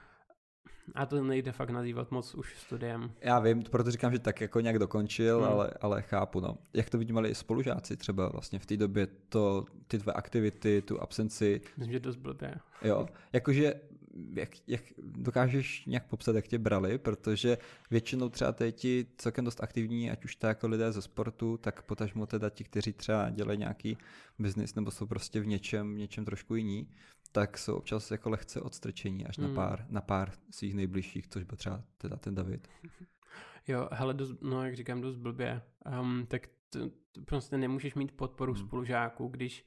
[0.95, 3.11] a to nejde fakt nazývat moc už studiem.
[3.21, 5.47] Já vím, proto říkám, že tak jako nějak dokončil, hmm.
[5.47, 6.39] ale, ale chápu.
[6.39, 6.57] No.
[6.73, 11.01] Jak to vidíme i spolužáci třeba vlastně v té době, to, ty tvé aktivity, tu
[11.01, 11.61] absenci.
[11.77, 12.55] Myslím, že dost blbě.
[12.81, 13.73] Jo, jakože
[14.35, 17.57] jak, jak dokážeš nějak popsat, jak tě brali, protože
[17.91, 21.81] většinou třeba teď ti celkem dost aktivní, ať už to jako lidé ze sportu, tak
[21.81, 23.97] potažmo teda ti, kteří třeba dělají nějaký
[24.39, 26.87] biznis nebo jsou prostě v něčem, v něčem trošku jiní,
[27.33, 29.47] tak jsou občas jako lehce odstrčení až hmm.
[29.47, 32.67] na, pár, na pár svých nejbližších, což byl třeba teda ten David.
[33.67, 35.61] Jo, hele, dost, no jak říkám, dost blbě.
[35.99, 36.79] Um, tak to,
[37.11, 38.67] to prostě nemůžeš mít podporu hmm.
[38.67, 39.65] spolužáků, když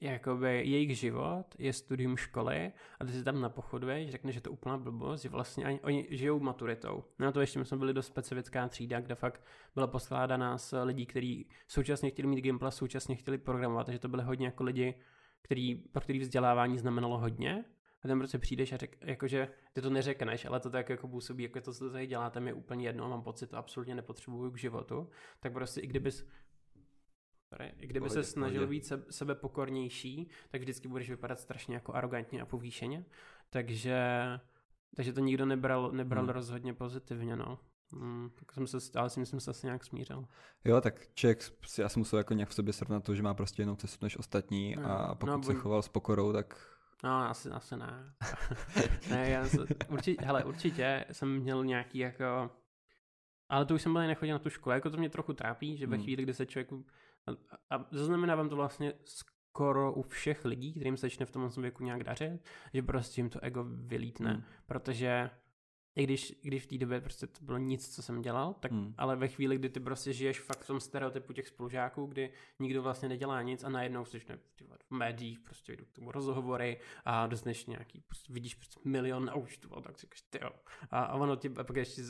[0.00, 4.78] jakoby jejich život je studium školy a ty si tam napochoduješ, řekneš, že to úplná
[4.78, 7.04] blbost, že vlastně ani, oni žijou maturitou.
[7.18, 9.42] No a to ještě my jsme byli do specifická třída, kde fakt
[9.74, 14.22] byla poskládaná z lidí, kteří současně chtěli mít Gimpla, současně chtěli programovat, takže to byly
[14.22, 14.94] hodně jako lidi,
[15.42, 17.64] který, pro který vzdělávání znamenalo hodně.
[18.04, 21.42] A tam prostě přijdeš a řek, jakože ty to neřekneš, ale to tak jako působí,
[21.42, 25.08] jako to, co tady děláte, mi úplně jedno, mám pocit, to absolutně nepotřebuju k životu.
[25.40, 26.26] Tak prostě i kdybys
[27.78, 28.70] i kdyby pohodě, se snažil pohodě.
[28.70, 33.04] být se, sebe pokornější, tak vždycky budeš vypadat strašně jako arrogantně a povýšeně.
[33.50, 34.00] Takže,
[34.96, 36.32] takže to nikdo nebral, nebral hmm.
[36.32, 37.58] rozhodně pozitivně, no.
[37.92, 40.24] Hmm, tak jsem se, ale si myslím, že se asi nějak smířil.
[40.64, 43.62] Jo, tak člověk si asi musel jako nějak v sobě srovnat to, že má prostě
[43.62, 46.76] jinou cestu než ostatní no, a pokud no, se choval s pokorou, tak...
[47.04, 48.14] No, asi, asi ne.
[49.10, 52.50] ne, já se, určitě, hele, určitě jsem měl nějaký jako...
[53.48, 55.86] Ale to už jsem byl nechodil na tu školu, jako to mě trochu trápí, že
[55.86, 56.04] ve hmm.
[56.04, 56.72] chvíli, kdy se člověk...
[57.26, 57.32] A,
[57.76, 62.04] a zaznamenávám to vlastně skoro u všech lidí, kterým se začne v tom věku nějak
[62.04, 62.40] dařit,
[62.74, 64.42] že prostě jim to ego vylítne, hmm.
[64.66, 65.30] protože
[65.96, 68.94] i když, když v té době prostě to bylo nic, co jsem dělal, tak hmm.
[68.98, 72.82] ale ve chvíli, kdy ty prostě žiješ fakt v tom stereotypu těch spolužáků, kdy nikdo
[72.82, 74.20] vlastně nedělá nic a najednou jsi
[74.90, 79.34] v médiích, prostě jdu k tomu rozhovory a dostaneš nějaký, prostě vidíš prostě milion na
[79.34, 80.50] účtu a tak si říkáš, tyjo.
[80.90, 82.02] A, a ono ti, a pak ještě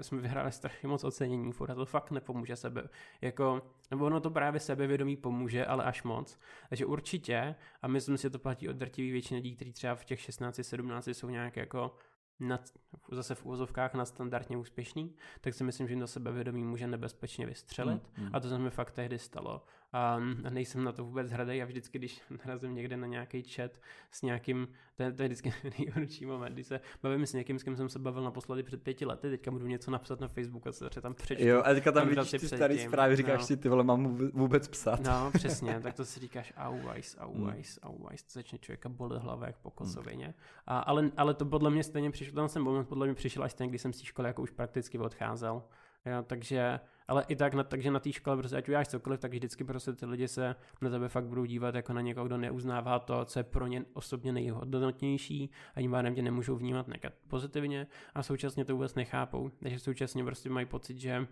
[0.00, 2.88] jsme vyhráli strašně moc ocenění, furt a to fakt nepomůže sebe,
[3.20, 6.38] jako, nebo ono to právě sebevědomí pomůže, ale až moc.
[6.68, 10.04] Takže určitě, a myslím si, že to platí od drtivý většiny lidí, kteří třeba v
[10.04, 11.94] těch 16, 17 jsou nějak jako
[12.40, 12.70] nad,
[13.12, 18.02] zase v úvozovkách na standardně úspěšný, tak si myslím, že do sebevědomí může nebezpečně vystřelit.
[18.16, 18.30] Mm, mm.
[18.32, 19.64] A to se mi fakt tehdy stalo.
[19.92, 20.18] A
[20.50, 23.80] nejsem na to vůbec hrdý a vždycky, když narazím někde na nějaký chat
[24.10, 27.62] s nějakým, to je, to je vždycky nejhorší moment, když se bavím s někým, s
[27.62, 30.72] kým jsem se bavil naposledy před pěti lety, teďka budu něco napsat na Facebooku a
[30.72, 31.46] se tam přečtu.
[31.46, 33.46] Jo, a teďka tam vidíš ty starý zprávy, říkáš no.
[33.46, 35.00] si, ty vole, mám vůbec psát.
[35.00, 37.90] No, přesně, tak to si říkáš auweis, auweis, mm.
[37.90, 40.26] auweis, to začne člověka bolet hlava jak po kosovině.
[40.26, 40.32] Mm.
[40.66, 43.68] A, ale, ale to podle mě stejně přišlo, tam jsem podle mě přišel až ten,
[43.68, 45.62] když jsem z té školy jako už prakticky odcházel.
[46.06, 46.80] Jo, takže,
[47.10, 49.92] ale i tak, na, takže na té škole, prostě ať uděláš cokoliv, tak vždycky prostě
[49.92, 53.38] ty lidi se na tebe fakt budou dívat jako na někoho, kdo neuznává to, co
[53.38, 58.72] je pro ně osobně nejhodnotnější a tím tě nemůžou vnímat nekat pozitivně a současně to
[58.72, 59.48] vůbec nechápou.
[59.48, 61.26] Takže současně prostě mají pocit, že,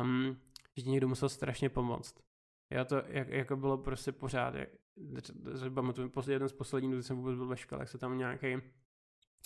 [0.00, 0.36] um,
[0.76, 2.20] že ti někdo musel strašně pomoct.
[2.70, 4.68] Já to jak, jako bylo prostě pořád, jak,
[5.74, 8.56] pamatuju, jeden z posledních, kdy jsem vůbec byl ve škole, jak se tam nějaký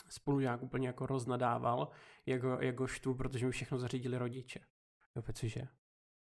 [0.09, 1.89] spolužák úplně jako roznadával,
[2.27, 4.61] jako, jako štvu, protože mi všechno zařídili rodiče.
[5.17, 5.69] Jo, cože?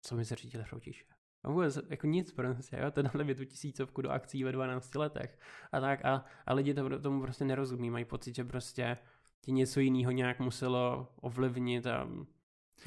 [0.03, 1.05] Co mi zařídili rodiče?
[1.45, 5.39] No vůbec, jako nic prostě, jo, tenhle tu tisícovku do akcí ve 12 letech
[5.73, 8.99] a tak a, a lidi to, tomu prostě nerozumí, mají pocit, že prostě
[9.41, 12.09] ti něco jiného nějak muselo ovlivnit a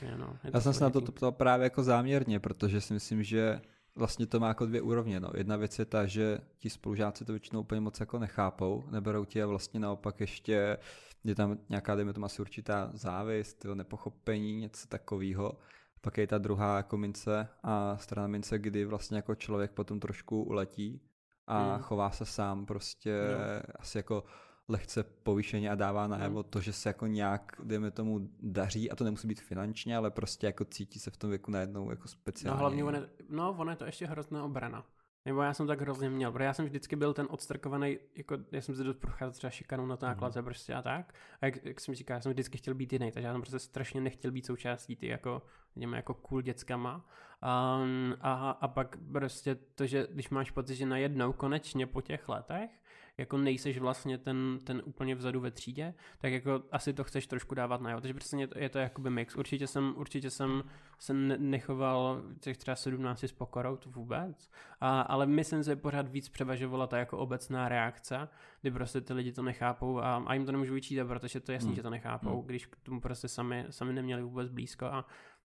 [0.01, 3.24] je, no, je Já jsem se na to ptal právě jako záměrně, protože si myslím,
[3.24, 3.62] že
[3.95, 5.20] vlastně to má jako dvě úrovně.
[5.20, 5.30] No.
[5.38, 9.43] Jedna věc je ta, že ti spolužáci to většinou úplně moc jako nechápou, neberou ti
[9.43, 10.78] a vlastně naopak ještě
[11.24, 15.58] je tam nějaká, dejme tomu asi určitá závist, nepochopení, něco takového.
[16.06, 20.43] Pak je ta druhá jako mince a strana mince, kdy vlastně jako člověk potom trošku
[20.43, 21.01] uletí
[21.47, 21.82] a hmm.
[21.84, 23.74] chová se sám prostě no.
[23.80, 24.24] asi jako
[24.68, 26.49] lehce povýšeně a dává najevo hmm.
[26.49, 30.47] to, že se jako nějak, dejme tomu, daří a to nemusí být finančně, ale prostě
[30.47, 32.56] jako cítí se v tom věku najednou jako speciálně.
[32.56, 32.99] No hlavně ono,
[33.30, 34.86] no, ono je to ještě hrozná obrana.
[35.26, 38.61] Nebo já jsem tak hrozně měl, protože já jsem vždycky byl ten odstrkovaný, jako já
[38.61, 40.45] jsem se dost procházel třeba šikanou na nákladce mm.
[40.45, 41.13] prostě a tak.
[41.41, 43.59] A jak, jak jsem říkal, já jsem vždycky chtěl být jiný, takže já jsem prostě
[43.59, 45.41] strašně nechtěl být součástí ty jako,
[45.76, 46.95] jdeme jako cool dětskama.
[46.95, 52.30] Um, a, a pak prostě to, že když máš pocit, že najednou konečně po těch
[52.30, 52.71] letech
[53.18, 57.55] jako nejseš vlastně ten, ten úplně vzadu ve třídě, tak jako asi to chceš trošku
[57.55, 58.01] dávat najevo.
[58.01, 59.36] Takže přesně je to, je to jakoby mix.
[59.36, 60.63] Určitě jsem, určitě jsem
[60.99, 64.49] se nechoval těch třeba 17 s pokorou, to vůbec,
[64.82, 68.30] a, ale myslím, že pořád víc převažovala ta jako obecná reakce,
[68.61, 71.53] kdy prostě ty lidi to nechápou a, a jim to nemůžu vyčítat, protože to je
[71.53, 71.76] jasný, hmm.
[71.76, 72.45] že to nechápou, hmm.
[72.45, 75.05] když k tomu prostě sami, sami neměli vůbec blízko a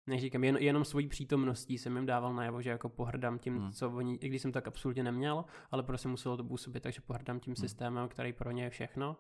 [0.08, 3.72] neříkám, jen, jenom svojí přítomností jsem jim dával najevo, že jako pohrdám tím, hmm.
[3.72, 7.40] co oni, i když jsem tak absolutně neměl, ale prostě muselo to působit, takže pohrdám
[7.40, 7.68] tím hmm.
[7.68, 9.18] systémem, který pro ně je všechno.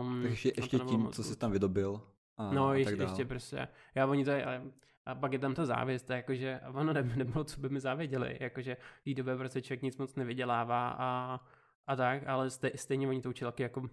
[0.00, 2.00] Um, takže ještě tím, co jsi tam vydobil.
[2.36, 3.68] A, no, a ještě, ještě prostě.
[3.94, 4.62] Já oni to, a,
[5.06, 8.76] a pak je tam ta závěst, jakože ono ne, nebylo, co by mi závěděli, jakože
[9.00, 11.40] v té době prostě člověk nic moc nevydělává a,
[11.86, 13.88] a tak, ale stej, stejně oni to učili jako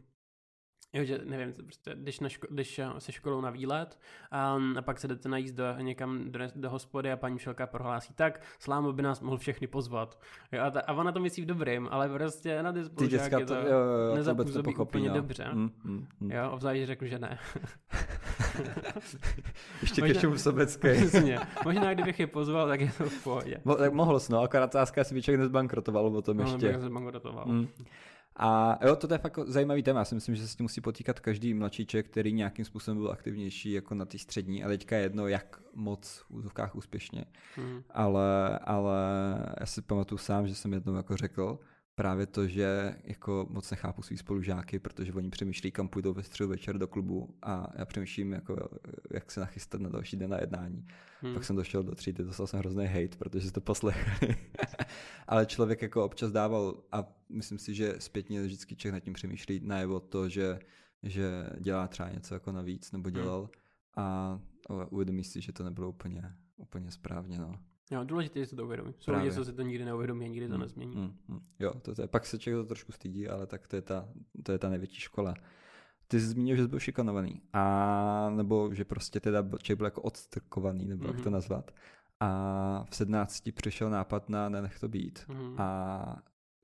[0.94, 4.00] Jo, že nevím, prostě, když, na ško- když eh, se školou na výlet
[4.32, 8.14] a, a pak se jdete najíst do, někam do, do hospody a paní Šelka prohlásí,
[8.14, 10.22] tak Slámo by nás mohl všechny pozvat.
[10.52, 13.56] Jo, a, ta, a ona to myslí v dobrým, ale prostě na ty spolužáky to,
[13.56, 15.16] to nezapůsobí to úplně no.
[15.16, 15.50] dobře.
[15.54, 16.32] Mm, mm, mm.
[16.32, 17.40] Jo, obzvlášť řekl, že ne.
[19.82, 20.88] Ještě ke všemu sobecký.
[21.66, 23.62] Možná kdybych je pozval, tak je to v pohodě.
[23.66, 26.72] Mo, tak mohl jsi, no, akorát jestli by člověk nezbankrotoval o tom no, ještě.
[26.72, 27.46] No, nezbankrotoval.
[27.48, 27.68] Mm.
[28.42, 30.00] A jo, to je fakt zajímavý téma.
[30.00, 32.98] Já si myslím, že se s tím musí potýkat každý mladší člověk, který nějakým způsobem
[32.98, 34.64] byl aktivnější jako na té střední.
[34.64, 37.26] A teďka je jedno, jak moc v úzovkách úspěšně.
[37.58, 37.84] Mm.
[37.90, 38.98] Ale, ale
[39.60, 41.60] já si pamatuju sám, že jsem jednou jako řekl,
[42.00, 46.50] právě to, že jako moc nechápu svý spolužáky, protože oni přemýšlí, kam půjdou ve středu
[46.50, 48.70] večer do klubu a já přemýšlím, jako,
[49.12, 50.88] jak se nachystat na další den na jednání.
[51.22, 51.34] Hmm.
[51.34, 54.38] Pak jsem došel do třídy, dostal jsem hrozný hate, protože se to poslechli.
[55.28, 59.60] Ale člověk jako občas dával a myslím si, že zpětně vždycky člověk nad tím přemýšlí
[59.64, 60.60] najevo to, že,
[61.04, 63.16] že dělá třeba něco jako navíc nebo hmm.
[63.16, 63.42] dělal.
[63.42, 63.50] Hmm.
[64.06, 64.40] A,
[64.70, 67.60] ale uvědomíš si, že to nebylo úplně, úplně správně, no.
[67.92, 68.94] Jo, důležité je, že to uvědomí.
[69.00, 70.96] Jsou lidi, co si to nikdy neuvědomí a nikdy to Hmm, nezmění.
[70.96, 71.40] hmm, hmm.
[71.60, 74.10] Jo, to, to je, pak se člověk to trošku stydí, ale tak to je ta,
[74.44, 75.34] to je ta největší škola.
[76.08, 79.86] Ty jsi zmínil, že jsi byl šikanovaný, a nebo že prostě teda byl- člověk byl
[79.88, 81.32] jako odstrkovaný, nebo jak to Mhm.
[81.34, 81.72] nazvat.
[82.20, 85.26] A v 17 přišel nápad na nenech to být.
[85.28, 85.56] Mhm.
[85.62, 86.24] A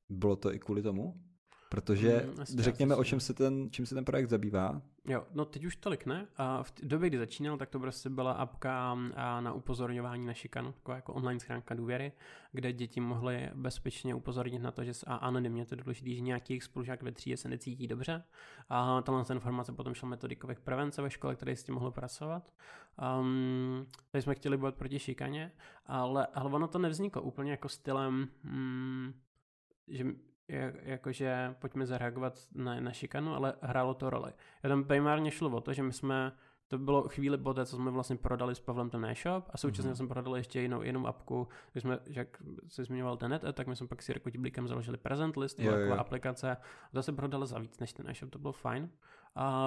[0.10, 1.22] bylo to i kvůli tomu?
[1.70, 4.82] Protože Mm, řekněme, o čem se ten, čím se ten projekt zabývá.
[5.08, 6.28] Jo, no teď už tolik ne.
[6.38, 8.96] A v době, kdy začínal, tak to prostě byla apka
[9.40, 12.12] na upozorňování na šikanu, taková jako online schránka důvěry,
[12.52, 16.64] kde děti mohly bezpečně upozornit na to, že a anonymně to důležité, že nějaký jejich
[16.64, 18.24] spolužák ve třídě se necítí dobře.
[18.70, 22.54] A tahle informace potom šla metodikových prevence ve škole, které s tím mohlo pracovat.
[23.20, 25.52] Um, tady jsme chtěli bojovat proti šikaně,
[25.86, 29.14] ale, ale ono to nevzniklo úplně jako stylem, mm,
[29.88, 30.06] že
[30.82, 34.34] jakože pojďme zareagovat na, na šikanu, ale hrálo to roli.
[34.64, 36.32] Já tam primárně šlo o to, že my jsme,
[36.68, 39.90] to bylo chvíli po té, co jsme vlastně prodali s Pavlem ten e-shop a současně
[39.90, 39.96] Mhm.
[39.96, 42.28] jsme prodali ještě jinou, jinou apku, když jsme, jak
[42.68, 45.66] se zmiňoval ten net, tak my jsme pak si jako Blíkem založili present list, Jo,
[45.66, 45.80] jo, jo.
[45.84, 46.58] taková aplikace, a
[46.94, 48.90] to se prodali za víc než ten e-shop, to bylo fajn.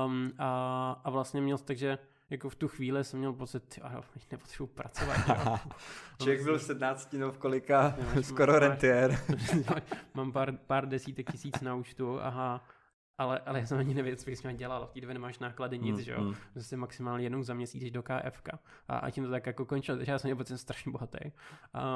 [0.07, 1.99] Um, a, a vlastně měl, takže
[2.31, 3.81] jako v tu chvíli jsem měl pocit,
[4.13, 5.17] teď nepotřebuji pracovat.
[5.29, 5.59] jo.
[6.19, 9.19] Člověk byl 17 no v kolika, Jo, skoro rentier.
[10.15, 12.65] Mám pár, pár desítek tisíc na účtu, aha,
[13.19, 14.87] ale, ale já jsem ani nevěděl, co bych s ním dělal.
[14.87, 16.21] V té době nemáš náklady nic, Mm, že jo.
[16.21, 16.35] mm.
[16.55, 18.43] Zase maximálně jednou za měsíc jdeš do KF.
[18.89, 19.97] A, a tím to tak jako končilo.
[19.99, 21.19] Takže já jsem měl jsem strašně bohatý.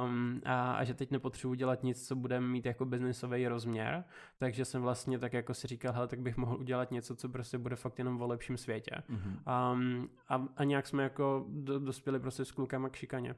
[0.05, 4.05] Um, a, a, že teď nepotřebuji dělat nic, co bude mít jako biznisový rozměr.
[4.39, 7.59] Takže jsem vlastně tak jako si říkal, hele, tak bych mohl udělat něco, co prostě
[7.59, 8.97] bude fakt jenom o lepším světě.
[9.09, 9.43] Mhm.
[9.73, 13.35] Um, a, a nějak jsme jako do, dospěli prostě s klukama k šikaně.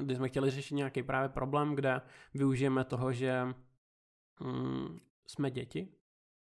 [0.00, 2.00] Kdy jsme chtěli řešit nějaký právě problém, kde
[2.34, 3.44] využijeme toho, že
[4.40, 5.88] mm, jsme děti,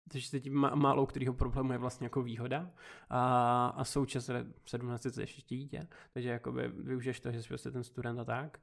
[0.09, 2.71] takže se tím má, málo kterého problému je vlastně jako výhoda
[3.11, 7.85] a, a současně 17 je ještě dítě, takže jakoby využiješ to, že jsi prostě ten
[7.85, 8.59] student a tak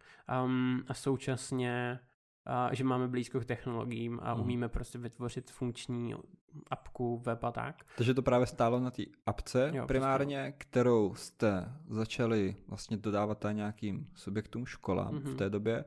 [0.46, 2.00] um, a současně
[2.46, 4.44] a, že máme blízko k technologiím a Mhm.
[4.44, 6.16] umíme prostě vytvořit funkční
[6.72, 7.84] apku, web a tak.
[7.98, 14.08] Takže to právě stálo na té apce Jo, primárně, kterou jste začali vlastně dodávat nějakým
[14.16, 15.36] subjektům školám v Mhm.
[15.38, 15.86] té době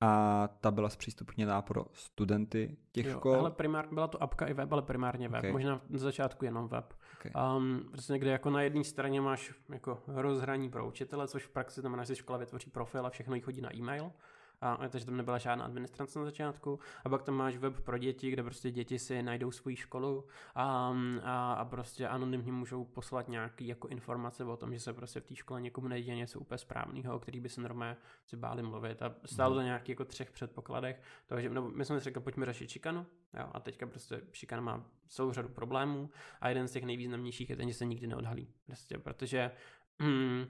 [0.00, 3.34] a ta byla zpřístupněná pro studenty těch Jo, škol.
[3.34, 5.44] ale primár, byla to apka i web, ale primárně web.
[5.44, 5.52] Ok.
[5.52, 6.94] Možná na začátku jenom web.
[7.20, 7.32] Okay.
[7.56, 11.80] Um, prostě někde jako na jedné straně máš jako rozhraní pro učitele, což v praxi
[11.80, 14.12] znamená, že si škola vytvoří profil a všechno jí chodí na e-mail.
[14.60, 16.78] A, takže tam nebyla žádná administrace na začátku.
[17.04, 20.94] A pak tam máš web pro děti, kde prostě děti si najdou svoji školu a,
[21.22, 25.24] a, a prostě anonymně můžou poslat nějaký jako informace o tom, že se prostě v
[25.24, 27.96] té škole někomu neděje něco úplně správného, o který by se normálně
[28.26, 29.02] si báli mluvit.
[29.02, 31.02] A stálo to nějaký jako třech předpokladech.
[31.26, 33.06] Takže no, my jsme si řekli, pojďme řešit šikanu.
[33.38, 37.56] Jo, a teďka prostě šikana má celou řadu problémů a jeden z těch nejvýznamnějších je
[37.56, 38.48] ten, že se nikdy neodhalí.
[38.66, 39.50] Prostě, protože
[39.98, 40.46] mm,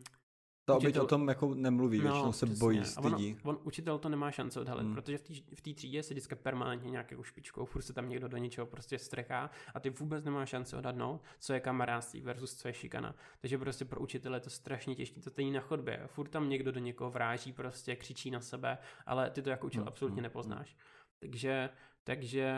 [0.70, 2.60] Ta oběť učitel- o tom jako nemluví, většinou se přesně.
[2.60, 3.36] bojí, stydí.
[3.42, 4.94] on, učitel to nemá šance odhalit, Hmm.
[4.94, 5.02] hmm.
[5.02, 5.22] protože v
[5.60, 8.98] té v třídě se vždycky permanentně nějakou špičkou, furt se tam někdo do něčeho prostě
[8.98, 13.14] strechá a ty vůbec nemáš šanci odhadnout, co je kamarádství versus co je šikana.
[13.40, 16.02] Takže prostě pro učitele je to strašně těžké, to stejný na chodbě.
[16.06, 19.82] Furt tam někdo do někoho vráží, prostě křičí na sebe, ale ty to jako učitel
[19.82, 20.76] Hmm, absolutně hmm, nepoznáš.
[21.18, 21.70] Takže,
[22.04, 22.54] takže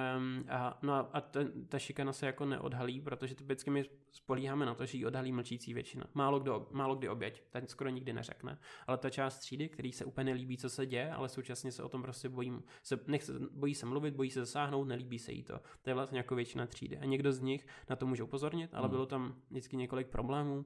[0.48, 4.86] a, no a, ten, ta šikana se jako neodhalí, protože typicky my spolíháme na to,
[4.86, 6.04] že ji odhalí mlčící většina.
[6.14, 8.58] Málo, kdo, málo kdy oběť, ten skoro nikdy neřekne.
[8.86, 11.88] Ale ta část třídy, který se úplně nelíbí, co se děje, ale současně se o
[11.88, 15.60] tom prostě bojím, se, nechce, bojí se mluvit, bojí se zasáhnout, nelíbí se jí to.
[15.82, 16.98] To je vlastně jako většina třídy.
[16.98, 18.90] A někdo z nich na to může upozornit, ale Hmm.
[18.90, 20.64] bylo tam vždycky několik problémů.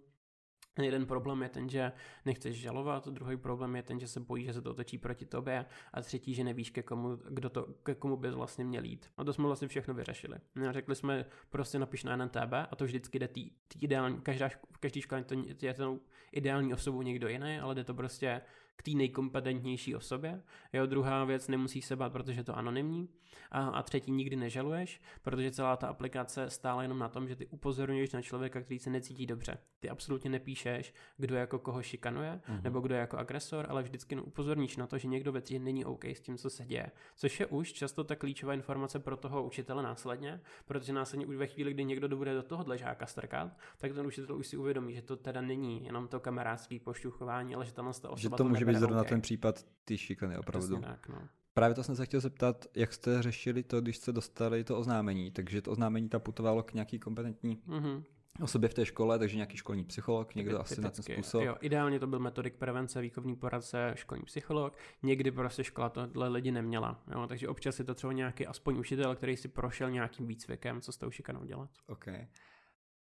[0.83, 1.93] Jeden problém je ten, že
[2.25, 5.67] nechceš žalovat, druhý problém je ten, že se bojí, že se to otočí proti tobě
[5.93, 9.11] a třetí, že nevíš, ke komu, kdo to, ke komu bys vlastně měl jít.
[9.17, 10.39] A to jsme vlastně všechno vyřešili.
[10.69, 14.51] A řekli jsme, prostě napiš na NTB a to vždycky jde tý, tý ideální, každá,
[14.81, 16.01] každý škole to je tou
[16.33, 18.41] ideální osobou někdo jiný, ale jde to prostě
[18.77, 20.43] k té nejkompetentnější osobě.
[20.73, 23.09] Jo, druhá věc, nemusíš se bát, protože je to anonymní.
[23.51, 27.47] A, a třetí, nikdy nežaluješ, protože celá ta aplikace stála jenom na tom, že ty
[27.47, 29.59] upozorňuješ na člověka, který se necítí dobře.
[29.81, 32.61] Ty absolutně nepíšeš, kdo jako koho šikanuje, Mhm.
[32.63, 35.85] nebo kdo je jako agresor, ale vždycky upozorníš na to, že někdo ve třídě není
[35.85, 36.91] OK s tím, co se děje.
[37.17, 41.47] Což je už často ta klíčová informace pro toho učitele následně, protože následně už ve
[41.47, 45.03] chvíli, kdy někdo bude do tohohle žáka strkat, tak ten učitel už si uvědomí, že
[45.03, 48.65] to teda není jenom to kamarádský pošťuchování, ale že tam ta osoba Že to může
[48.67, 49.09] být zrovna OK.
[49.09, 50.81] ten případ ty šikany opravdu.
[50.81, 51.29] Tak, no.
[51.55, 55.31] Právě to jsem se chtěl zeptat, jak jste řešili to, když jste dostali to oznámení.
[55.31, 58.05] Takže to oznámení tam putovalo k nějaký kompetentní Mhm.
[58.43, 61.43] osobě v té škole, takže nějaký školní psycholog, někdo asi na ten způsob.
[61.45, 64.77] Jo, ideálně to byl metodik prevence, výchovní poradce, školní psycholog.
[65.03, 67.03] Někdy prostě škola tohle lidi neměla.
[67.13, 70.93] Jo, takže občas je to třeba nějaký aspoň učitel, který si prošel nějakým výcvikem, co
[70.93, 71.71] s tou šikanou dělat.
[71.87, 72.07] OK.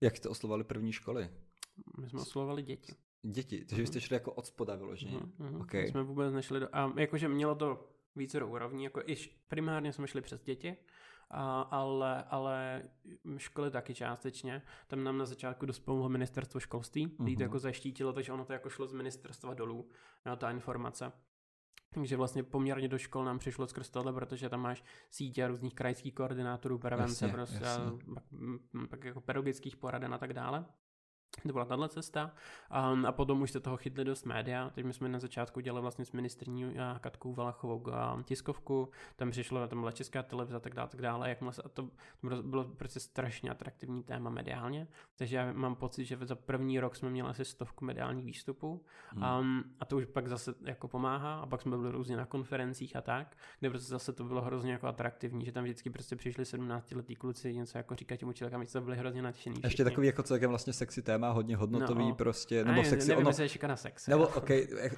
[0.00, 1.30] Jak jste oslovali první školy?
[2.00, 2.92] My jsme oslovovali děti.
[3.22, 3.86] Děti, takže mm-hmm.
[3.86, 5.18] jste šli jako od spoda vyloženě.
[5.18, 5.60] Mm-hmm.
[5.60, 5.88] Okay.
[5.88, 6.68] Jsme vůbec nešli do...
[6.72, 10.76] A jakože mělo to více úrovní, jako iž primárně jsme šli přes děti,
[11.30, 12.82] a, ale, ale
[13.36, 14.62] školy taky částečně.
[14.86, 17.36] Tam nám na začátku dost pomohlo ministerstvo školství, mm-hmm.
[17.36, 19.88] to jako zaštítilo, takže ono to jako šlo z ministerstva dolů,
[20.26, 21.12] jo, ta informace.
[21.94, 26.14] Takže vlastně poměrně do škol nám přišlo skrz tohle, protože tam máš sítě různých krajských
[26.14, 27.84] koordinátorů prevence, jasně, prostě jasně.
[27.84, 28.24] A, pak,
[28.90, 30.66] pak jako pedagogických poraden a tak dále.
[31.42, 32.30] To byla tahle cesta.
[32.70, 34.70] A, a potom už se toho chytli dost média.
[34.70, 37.82] Teď my jsme na začátku dělali vlastně s ministrní Katkou Valachovou
[38.24, 38.88] tiskovku.
[39.16, 41.28] Tam přišlo, tam byla česká televize a tak dále, tak dále.
[41.28, 41.88] Jakmile se, a to,
[42.28, 44.88] to bylo prostě strašně atraktivní téma mediálně.
[45.16, 48.84] Takže já mám pocit, že za první rok jsme měli asi stovku mediálních výstupů.
[49.08, 49.40] Hmm.
[49.40, 51.40] Um, a to už pak zase jako pomáhá.
[51.40, 54.72] A pak jsme byli různě na konferencích a tak, kde prostě zase to bylo hrozně
[54.72, 58.60] jako atraktivní, že tam vždycky prostě přišli 17 letý kluci něco jako říkat těm učitelkám,
[58.60, 59.60] my jsme byli hrozně nadšení.
[59.64, 63.08] Ještě takový jako celkem vlastně sexy téma téma hodně hodnotový no, prostě, nebo ne, sexy.
[63.08, 64.06] Nevím, ono, je na sex.
[64.06, 64.50] Nebo, ok,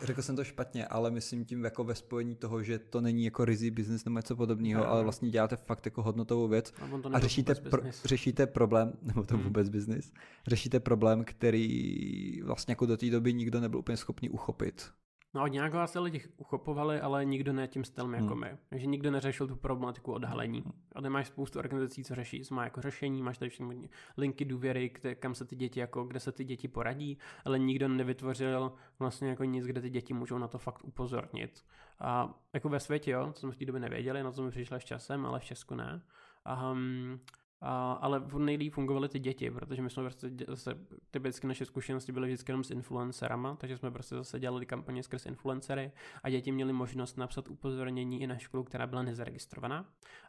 [0.03, 3.45] řekl jsem to špatně, ale myslím tím jako ve spojení toho, že to není jako
[3.45, 4.91] rizí business nebo něco podobného, no.
[4.91, 9.35] ale vlastně děláte fakt jako hodnotovou věc a, a řešíte, pro, řešíte problém, nebo to
[9.35, 9.45] hmm.
[9.45, 10.13] vůbec business,
[10.47, 14.91] řešíte problém, který vlastně jako do té doby nikdo nebyl úplně schopný uchopit.
[15.35, 18.41] No od nějakého se lidi uchopovali, ale nikdo ne tím stylem jako hmm.
[18.41, 18.59] my.
[18.69, 20.61] Takže nikdo neřešil tu problematiku odhalení.
[20.61, 20.73] Hmm.
[20.95, 24.45] A ty máš spoustu organizací, co řeší, co má jako řešení, máš tady všechny linky
[24.45, 28.73] důvěry, kde, kam se ty děti, jako, kde se ty děti poradí, ale nikdo nevytvořil
[28.99, 31.65] vlastně jako nic, kde ty děti můžou na to fakt upozornit.
[31.99, 34.81] A jako ve světě, jo, co jsme v té době nevěděli, na to jsme přišli
[34.81, 36.03] s časem, ale v Česku ne.
[36.45, 37.21] A, um,
[37.65, 40.75] a, ale nejlíp fungovaly ty děti, protože my jsme prostě zase,
[41.11, 45.27] typicky naše zkušenosti byly vždycky jenom s influencerama, takže jsme prostě zase dělali kampaně skrz
[45.27, 45.93] influencery
[46.23, 49.85] a děti měly možnost napsat upozornění i na školu, která byla nezaregistrovaná.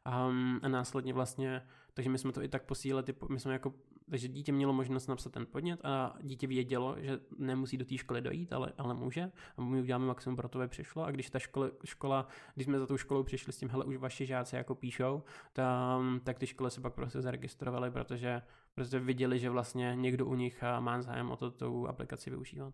[0.05, 0.31] A,
[0.61, 1.61] a následně vlastně,
[1.95, 3.73] takže my jsme to i tak posílali, my jsme jako
[4.09, 8.21] takže dítě mělo možnost napsat ten podnět a dítě vědělo, že nemusí do té školy
[8.21, 9.31] dojít, ale, ale může.
[9.57, 11.03] A my uděláme maximum pro to, aby přišlo.
[11.03, 13.97] A když ta škola, škola, když jsme za tou školou přišli s tím, hele, už
[13.97, 15.23] vaši žáci jako píšou,
[15.53, 18.41] tam, tak ty školy se pak prostě zaregistrovaly, protože
[18.75, 22.73] prostě viděli, že vlastně někdo u nich má zájem o to tu aplikaci využívat.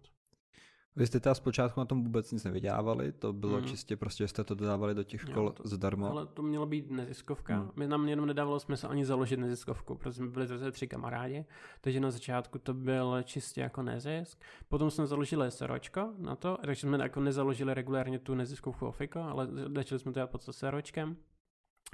[0.96, 3.66] Vy jste teda zpočátku na tom vůbec nic nevydělávali, to bylo hmm.
[3.66, 6.10] čistě prostě, jste to dodávali do těch škol to, zdarma.
[6.10, 7.56] Ale to mělo být neziskovka.
[7.56, 7.72] Hmm.
[7.76, 11.46] My nám jenom nedávalo smysl ani založit neziskovku, protože jsme byli zase tři kamarádi,
[11.82, 14.42] takže na začátku to byl čistě jako nezisk.
[14.70, 19.48] Potom jsme založili SROčko na to, takže jsme jako nezaložili regulárně tu neziskovku Ofiko, ale
[19.76, 21.18] začali jsme to dělat pod SROčkem.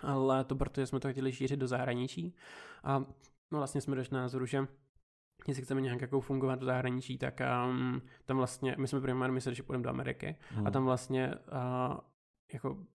[0.03, 2.35] Ale to protože jsme to chtěli šířit do zahraničí.
[2.83, 2.99] A
[3.51, 4.67] no vlastně jsme došli názoru, že
[5.47, 9.55] jestli chceme nějak jako fungovat v zahraničí, tak um, tam vlastně, my jsme primárně mysleli,
[9.55, 10.67] že půjdeme do Ameriky hmm.
[10.67, 11.97] a tam vlastně uh,
[12.53, 12.85] jako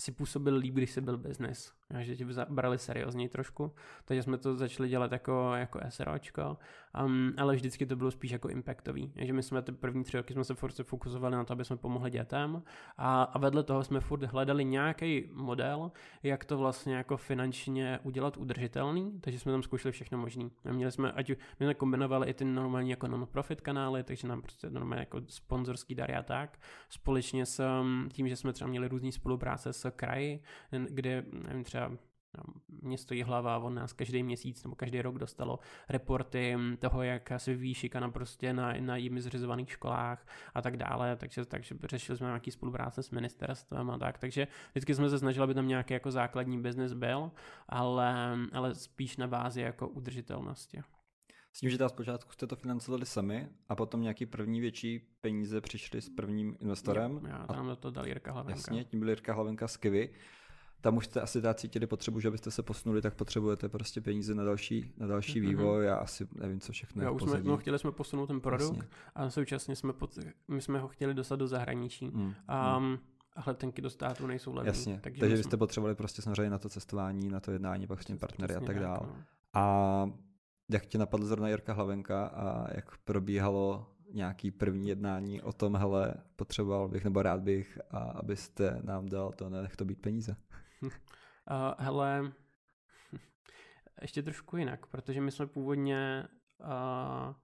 [0.00, 3.72] si působil líp, když se byl business že tě brali seriózněji trošku,
[4.04, 6.58] takže jsme to začali dělat jako, jako SROčko,
[7.04, 10.32] um, ale vždycky to bylo spíš jako impactový, že my jsme ty první tři roky
[10.32, 12.62] jsme se furt fokusovali na to, aby jsme pomohli dětem.
[12.98, 18.36] A, a vedle toho jsme furt hledali nějaký model, jak to vlastně jako finančně udělat
[18.36, 20.50] udržitelný, takže jsme tam zkoušeli všechno možný.
[20.64, 24.42] A měli jsme, ať my jsme kombinovali i ty normální jako non-profit kanály, takže nám
[24.42, 26.58] prostě normálně jako sponzorský dary a tak,
[26.88, 31.96] společně s tím, že jsme třeba měli různé spolupráce s kraji, kde nevím, třeba
[32.82, 35.58] mě stojí hlava, on nás každý měsíc nebo každý rok dostalo
[35.88, 41.16] reporty toho, jak se vyvíjí šikana prostě na, na jimi zřizovaných školách a tak dále,
[41.16, 45.44] takže, takže řešili jsme nějaký spolupráce s ministerstvem a tak, takže vždycky jsme se snažili,
[45.44, 47.30] aby tam nějaký jako základní biznis byl,
[47.68, 50.82] ale, ale spíš na bázi jako udržitelnosti.
[51.52, 55.60] S tím, že teda zpočátku jste to financovali sami a potom nějaký první větší peníze
[55.60, 57.12] přišli s prvním investorem.
[57.12, 58.58] Jo, já, tam a, to dal Jirka Hlavenka.
[58.58, 60.14] Jasně, tím byl Jirka Hlavenka z Kivy
[60.84, 64.34] tam už jste asi tak cítili potřebu, že abyste se posunuli, tak potřebujete prostě peníze
[64.34, 65.48] na další, na další mm-hmm.
[65.48, 65.84] vývoj.
[65.84, 68.88] Já asi nevím, co všechno jo, už jsme, no, chtěli jsme posunout ten produkt Jasně.
[69.14, 70.18] a současně jsme, pod,
[70.48, 72.10] my jsme ho chtěli dostat do zahraničí.
[72.14, 72.98] Mm, a, mm.
[73.36, 74.68] a letenky do státu nejsou levné.
[74.68, 75.44] Jasně, takže, takže jsme...
[75.44, 78.60] jste potřebovali prostě samozřejmě na to cestování, na to jednání, pak s tím partnery a
[78.60, 79.00] tak dále.
[79.02, 79.16] No.
[79.54, 80.10] A
[80.70, 86.14] jak tě napadl zrovna Jirka Hlavenka a jak probíhalo nějaký první jednání o tom, hele,
[86.36, 90.36] potřeboval bych nebo rád bych, a abyste nám dal to, nech to být peníze.
[91.50, 92.32] Uh, hele,
[94.02, 96.28] ještě trošku jinak, protože my jsme původně
[96.60, 97.34] uh,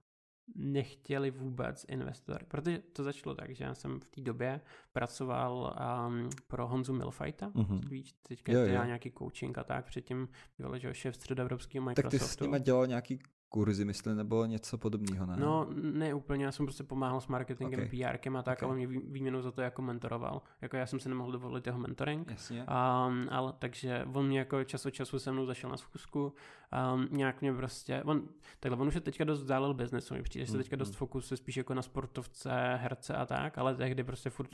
[0.55, 4.61] nechtěli vůbec investory, protože to začalo tak, že já jsem v té době
[4.93, 5.77] pracoval
[6.07, 7.89] um, pro Honzu Milfajta, mm-hmm.
[7.89, 8.83] víš, teďka jo, jo.
[8.83, 10.27] nějaký coaching a tak, předtím
[10.57, 12.17] byl že šéf středoevropského Microsoftu.
[12.19, 13.19] Tak ty s nimi dělal nějaký
[13.51, 15.35] kurzy, myslím, nebo něco podobného, ne?
[15.39, 17.99] No, ne úplně, já jsem prostě pomáhal s marketingem, Okay.
[17.99, 18.67] PRkem a tak, Okay.
[18.67, 18.69] okay.
[18.69, 20.41] a on mě vý- výměnou za to jako mentoroval.
[20.61, 22.31] Jako já jsem si nemohl dovolit jeho mentoring.
[22.31, 22.59] Jasně.
[22.59, 26.33] Um, ale takže on mě jako čas od času se mnou zašel na schůzku,
[26.95, 28.27] um, nějak mě prostě, on,
[28.59, 30.97] takhle, on už je teďka dost vzdálil biznesu, mi přijde, že se teďka dost hmm.
[30.97, 34.49] fokusuje spíš jako na sportovce, herce a tak, ale tehdy prostě furt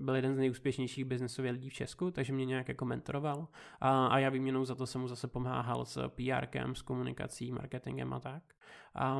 [0.00, 3.48] byl jeden z nejúspěšnějších biznesových lidí v Česku, takže mě nějak jako mentoroval
[3.80, 8.12] a, a já výměnou za to jsem mu zase pomáhal s PRkem, s komunikací, marketingem
[8.12, 8.42] a tak.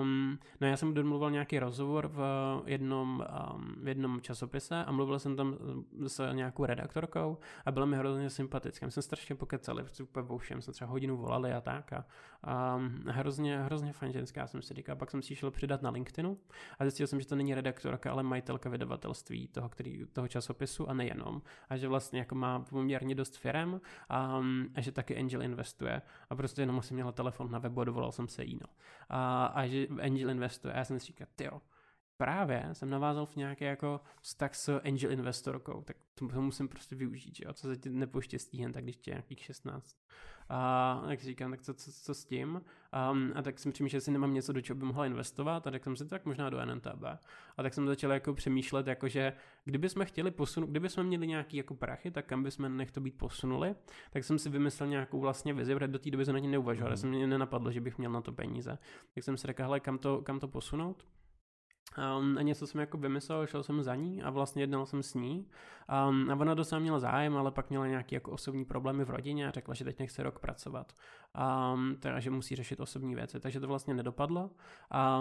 [0.00, 2.22] Um, no já jsem domluvil nějaký rozhovor v
[2.66, 3.24] jednom,
[3.54, 5.56] um, v jednom časopise a mluvil jsem tam
[6.06, 8.86] s nějakou redaktorkou a byla mi hrozně sympatická.
[8.86, 12.04] My jsme strašně pokecali, prostě úplně všem, jsme třeba hodinu volali a tak a,
[12.42, 14.96] a hrozně, hrozně fajn ženská jsem si říkal.
[14.96, 16.38] Pak jsem si šel přidat na LinkedInu
[16.78, 20.94] a zjistil jsem, že to není redaktorka, ale majitelka vydavatelství toho, který, toho časopisu a
[20.94, 21.42] nejenom.
[21.68, 24.42] A že vlastně jako má poměrně dost firem a,
[24.74, 26.02] a že taky Angel investuje.
[26.30, 28.58] A prostě jenom jsem měla telefon na webu a dovolal jsem se jí.
[28.60, 28.66] No.
[29.10, 30.74] A, a že Angel investuje.
[30.74, 31.60] A já jsem si říkal, tyjo,
[32.20, 36.96] právě jsem navázal v nějaké jako vztah s angel investorkou, tak to, to musím prostě
[36.96, 39.96] využít, že jo, co se ti nepoštěstí jen tak, když tě je nějakých 16.
[40.48, 42.60] A si říkám, tak co, co, co s tím?
[43.12, 45.84] Um, a tak jsem přemýšlel, jestli nemám něco, do čeho by mohla investovat, a tak
[45.84, 47.04] jsem si tak možná do NNTB.
[47.56, 49.32] A tak jsem začal jako přemýšlet, jako že
[49.64, 53.00] kdyby jsme chtěli posunout, kdyby jsme měli nějaký jako prachy, tak kam bychom nech to
[53.00, 53.74] být posunuli,
[54.10, 56.90] tak jsem si vymyslel nějakou vlastně vizi, protože do té doby jsem na ní neuvažoval,
[56.90, 56.96] mm.
[56.96, 58.78] jsem mě nenapadlo, že bych měl na to peníze.
[59.14, 61.04] Tak jsem si řekl, hele, kam to, kam to posunout?
[61.98, 65.14] Um, a něco jsem jako vymyslel, šel jsem za ní a vlastně jednal jsem s
[65.14, 65.46] ní.
[66.08, 69.48] Um, a ona docela měla zájem, ale pak měla nějaké jako osobní problémy v rodině
[69.48, 70.92] a řekla, že teď nechce rok pracovat.
[71.74, 74.50] Um, teda, že musí řešit osobní věci, takže to vlastně nedopadlo.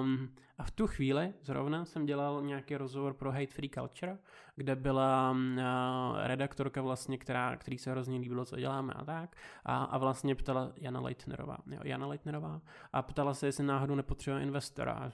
[0.01, 4.17] Um, a v tu chvíli zrovna jsem dělal nějaký rozhovor pro Hate Free Culture,
[4.55, 9.36] kde byla uh, redaktorka vlastně, která, který se hrozně líbilo, co děláme a tak.
[9.65, 12.61] A, a vlastně ptala Jana Leitnerová, jo, Jana Leitnerová,
[12.93, 15.11] a ptala se, jestli náhodou nepotřebuje investora.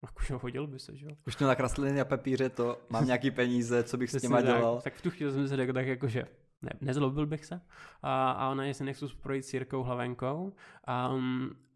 [0.00, 1.12] Jsem, Jakože hodil by se, že jo?
[1.26, 4.46] Už to nakreslený na papíře, to mám nějaký peníze, co bych s těma tak.
[4.46, 4.80] dělal.
[4.80, 6.24] Tak v tu chvíli jsem si řekl tak jako, že
[6.62, 7.60] ne, nezlobil bych se.
[8.02, 10.52] A, a ona jestli nechci projít s Jirkou Hlavenkou.
[10.84, 11.14] A,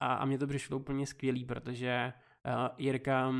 [0.01, 2.13] a, a mně to přišlo úplně skvělý, protože
[2.47, 3.33] uh, Jirka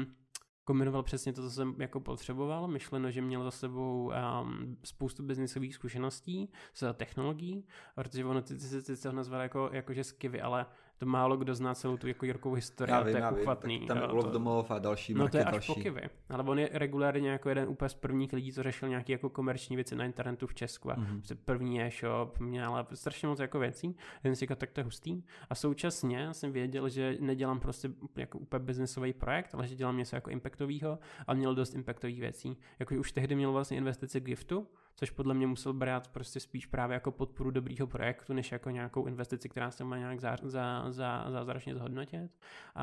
[0.65, 4.13] kombinoval přesně to, co jsem jako potřeboval, myšleno, že měl za sebou
[4.43, 7.65] um, spoustu biznisových zkušeností s technologií,
[7.95, 10.67] protože ono ty, ty, ty, ty se ho nazval jako, jako že skivy, ale
[10.99, 13.39] to málo kdo zná celou tu jako Jirkovou historii, Já a to vím, je vím,
[13.41, 13.87] uchvatný.
[13.87, 15.75] tam to- Domov a další No to je až další.
[15.75, 16.01] po kivy.
[16.29, 19.77] Ale on je regulárně jako jeden úplně z prvních lidí, co řešil nějaké jako komerční
[19.77, 20.91] věci na internetu v Česku.
[20.91, 21.17] A Mhm.
[21.19, 23.97] prostě první e-shop, měl strašně moc jako věcí.
[24.25, 25.23] Jeden si říkal, tak to je hustý.
[25.51, 30.17] A současně jsem věděl, že nedělám prostě jako úplně biznesový projekt, ale že dělám něco
[30.17, 32.57] jako impactového a měl dost impactových věcí.
[32.79, 34.67] Jako už tehdy měl vlastně investici Giftu,
[34.97, 39.07] což podle mě musel brát prostě spíš právě jako podporu dobrýho projektu, než jako nějakou
[39.07, 42.31] investici, která se má nějak za, za, za, zázračně zhodnotit.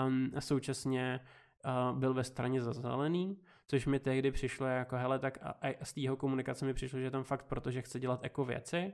[0.07, 1.19] Um, a současně
[1.65, 3.37] uh, byl ve straně za zelený,
[3.67, 6.99] což mi tehdy přišlo jako, hele, tak a, a z té jeho komunikace mi přišlo,
[6.99, 8.93] že tam fakt proto, že chce dělat eko věci.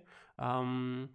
[0.61, 1.09] Um,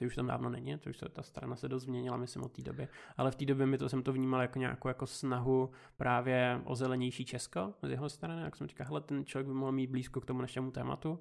[0.00, 2.52] to už tam dávno není, to už se, ta strana se dost změnila, myslím, od
[2.52, 2.88] té doby.
[3.16, 6.74] Ale v té době mi to jsem to vnímal jako nějakou jako snahu právě o
[6.74, 8.42] zelenější Česko z jeho strany.
[8.42, 11.20] Jak jsem říkal, hele, ten člověk by mohl mít blízko k tomu našemu tématu.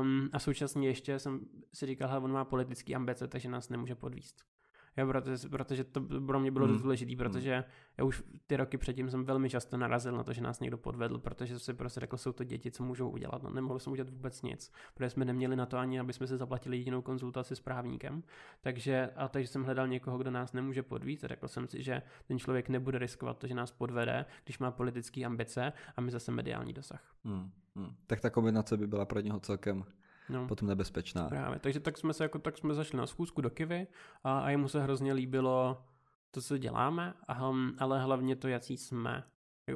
[0.00, 1.40] Um, a současně ještě jsem
[1.72, 4.55] si říkal, hele, on má politický ambice, takže nás nemůže podvíst.
[4.96, 6.78] Jo, protože, protože to pro mě bylo Hmm.
[6.78, 7.64] důležité, protože
[7.98, 11.18] já už ty roky předtím jsem velmi často narazil na to, že nás někdo podvedl,
[11.18, 13.42] protože si prostě řekl, jsou to děti, co můžou udělat.
[13.42, 16.36] No, nemohli jsme udělat vůbec nic, protože jsme neměli na to ani, aby jsme si
[16.36, 18.22] zaplatili jedinou konzultaci s právníkem.
[18.60, 22.02] Takže, a takže jsem hledal někoho, kdo nás nemůže podvíst a řekl jsem si, že
[22.28, 26.32] ten člověk nebude riskovat to, že nás podvede, když má politické ambice a my zase
[26.32, 27.14] mediální dosah.
[27.24, 27.50] Hmm.
[27.76, 27.94] Hmm.
[28.06, 29.84] Tak ta kombinace by byla pro něho celkem
[30.28, 30.48] No.
[30.48, 31.28] potom nebezpečná.
[31.28, 33.86] Právě, takže tak jsme se jako, tak jsme zašli na schůzku do Kivy
[34.24, 35.84] a, a jemu se hrozně líbilo
[36.30, 39.24] to, co děláme, a, um, ale hlavně to, jaký jsme.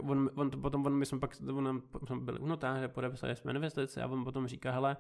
[0.01, 3.53] On, on to potom, on, my jsme pak on, jsme byli u notáře, podepsali jsme
[3.53, 4.97] investici a on potom říká, hele,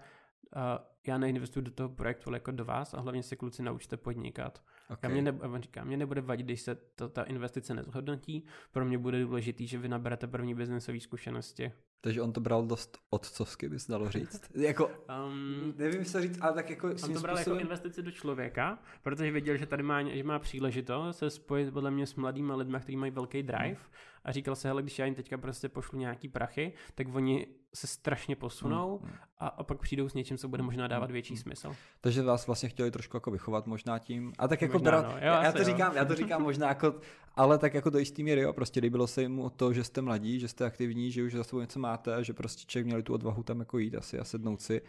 [0.57, 0.62] uh,
[1.07, 4.62] já neinvestuju do toho projektu, ale jako do vás a hlavně se kluci naučte podnikat.
[4.90, 5.11] Okay.
[5.11, 8.84] Já mě ne, on říká, mě nebude vadit, když se to, ta investice nezhodnotí, pro
[8.84, 11.72] mě bude důležitý, že vy naberete první biznesové zkušenosti.
[12.01, 14.51] Takže on to bral dost otcovsky, by se dalo říct.
[14.55, 14.90] jako,
[15.26, 17.59] Um, nevím, co říct, ale tak jako On to bral způsobem...
[17.59, 21.90] jako investici do člověka, protože věděl, že tady má, že má příležitost se spojit podle
[21.90, 23.80] mě s mladými lidmi, kteří mají velký drive
[24.24, 27.86] a říkal se, hele, když já jim teďka prostě pošlu nějaký prachy, tak oni se
[27.86, 29.12] strašně posunou Hmm.
[29.38, 31.76] a, a pak přijdou s něčím, co bude možná dávat větší smysl.
[32.00, 34.32] Takže vás vlastně chtěli trošku jako vychovat možná tím.
[34.38, 35.10] A tak jako Možná, bral, no.
[35.10, 35.64] Jo, já, to jo.
[35.64, 36.94] říkám, já to říkám možná jako,
[37.34, 40.02] ale tak jako do jistý míry, jo, prostě líbilo se jim o to, že jste
[40.02, 43.14] mladí, že jste aktivní, že už za sebou něco máte, že prostě člověk měli tu
[43.14, 44.82] odvahu tam jako jít asi a sednout si,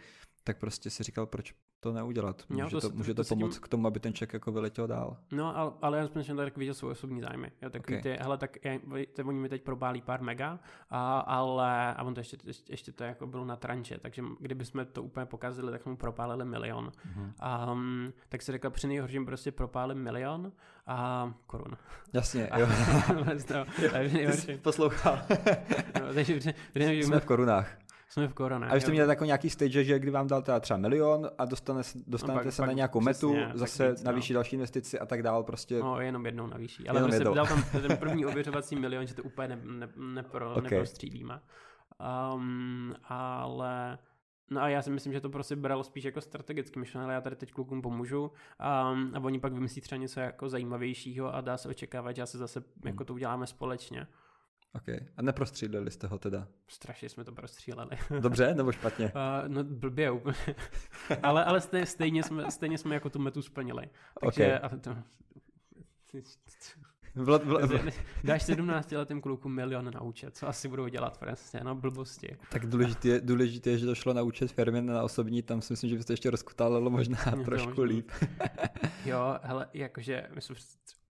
[0.44, 2.42] tak prostě si říkal, proč, to neudělat.
[2.50, 4.12] Jo, Může to to, se- může to to se tím- pomoct k tomu, aby ten
[4.14, 5.16] člověk jako vyletěl dál.
[5.32, 7.50] No, ale, ale já jsem tak viděl svoje osobní zájmy.
[7.62, 8.02] Jo, takový Ok.
[8.02, 8.78] ty, hele, tak já,
[9.12, 10.58] to, oni mi teď probálí pár mega,
[10.90, 14.64] a, ale, a on to ještě, ještě, ještě to jako bylo na tranče, takže kdyby
[14.64, 16.92] jsme to úplně pokazili, tak mu propálili milion.
[17.14, 17.32] Mhm.
[17.72, 20.52] Um, tak si řekl, při nejhorším prostě propálím milion
[20.86, 21.76] a korun.
[22.12, 22.66] Jasně, A, jo.
[23.48, 24.40] to, to Ty nejhorší.
[24.40, 25.18] jsi poslouchal.
[26.00, 27.78] No, takže při- při nejhorším- Jsme v korunách.
[28.12, 28.70] Jsme v korunách.
[28.70, 31.44] A vy jste měli jako nějaký stage, že kdy vám dal teda třeba milion a
[31.44, 34.10] dostane, se- dostanete No pak- se pak na nějakou přesně, metu, zase víc, no.
[34.10, 35.78] navýší další investici a tak dál, prostě.
[35.80, 36.88] No, jenom jednou navýší.
[36.88, 37.34] Ale Jenom prostě jednou.
[37.34, 40.62] dal tam ten první ověřovací milion, že to úplně ne, ne, nepro, Ok.
[40.62, 41.40] neprostřílíme.
[42.34, 43.98] Um, ale
[44.50, 47.20] No a já si myslím, že to prostě bral spíš jako strategicky myšlené, ale já
[47.20, 48.30] tady teď klukům pomůžu um,
[49.14, 52.62] a oni pak vymyslí třeba něco jako zajímavějšího a dá se očekávat, že asi zase
[52.84, 54.06] jako to uděláme společně.
[54.74, 54.98] Okay.
[55.16, 56.48] A neprostřídali jste ho teda.
[56.68, 57.96] Strašně jsme to prostříleli.
[58.20, 59.04] Dobře nebo špatně?
[59.06, 60.36] Uh, no blbě úplně.
[61.22, 63.88] ale ale stej, stejně, jsme, stejně jsme jako tu metu splnili.
[64.20, 64.62] Takže Ok.
[64.62, 64.96] ale to,
[67.14, 67.80] Bylo, bylo, bylo,
[68.24, 72.36] Dáš 17 letým klukům milion na účet, co asi budou dělat prostě, no blbosti.
[72.50, 75.60] tak důležité je, důležité je, že to šlo na účet firmě, ne na osobní, tam
[75.62, 77.84] si myslím, že byste ještě rozkutálilo možná trošku možná.
[77.84, 78.10] líp.
[79.04, 81.01] Jo, hele, jakože že úplně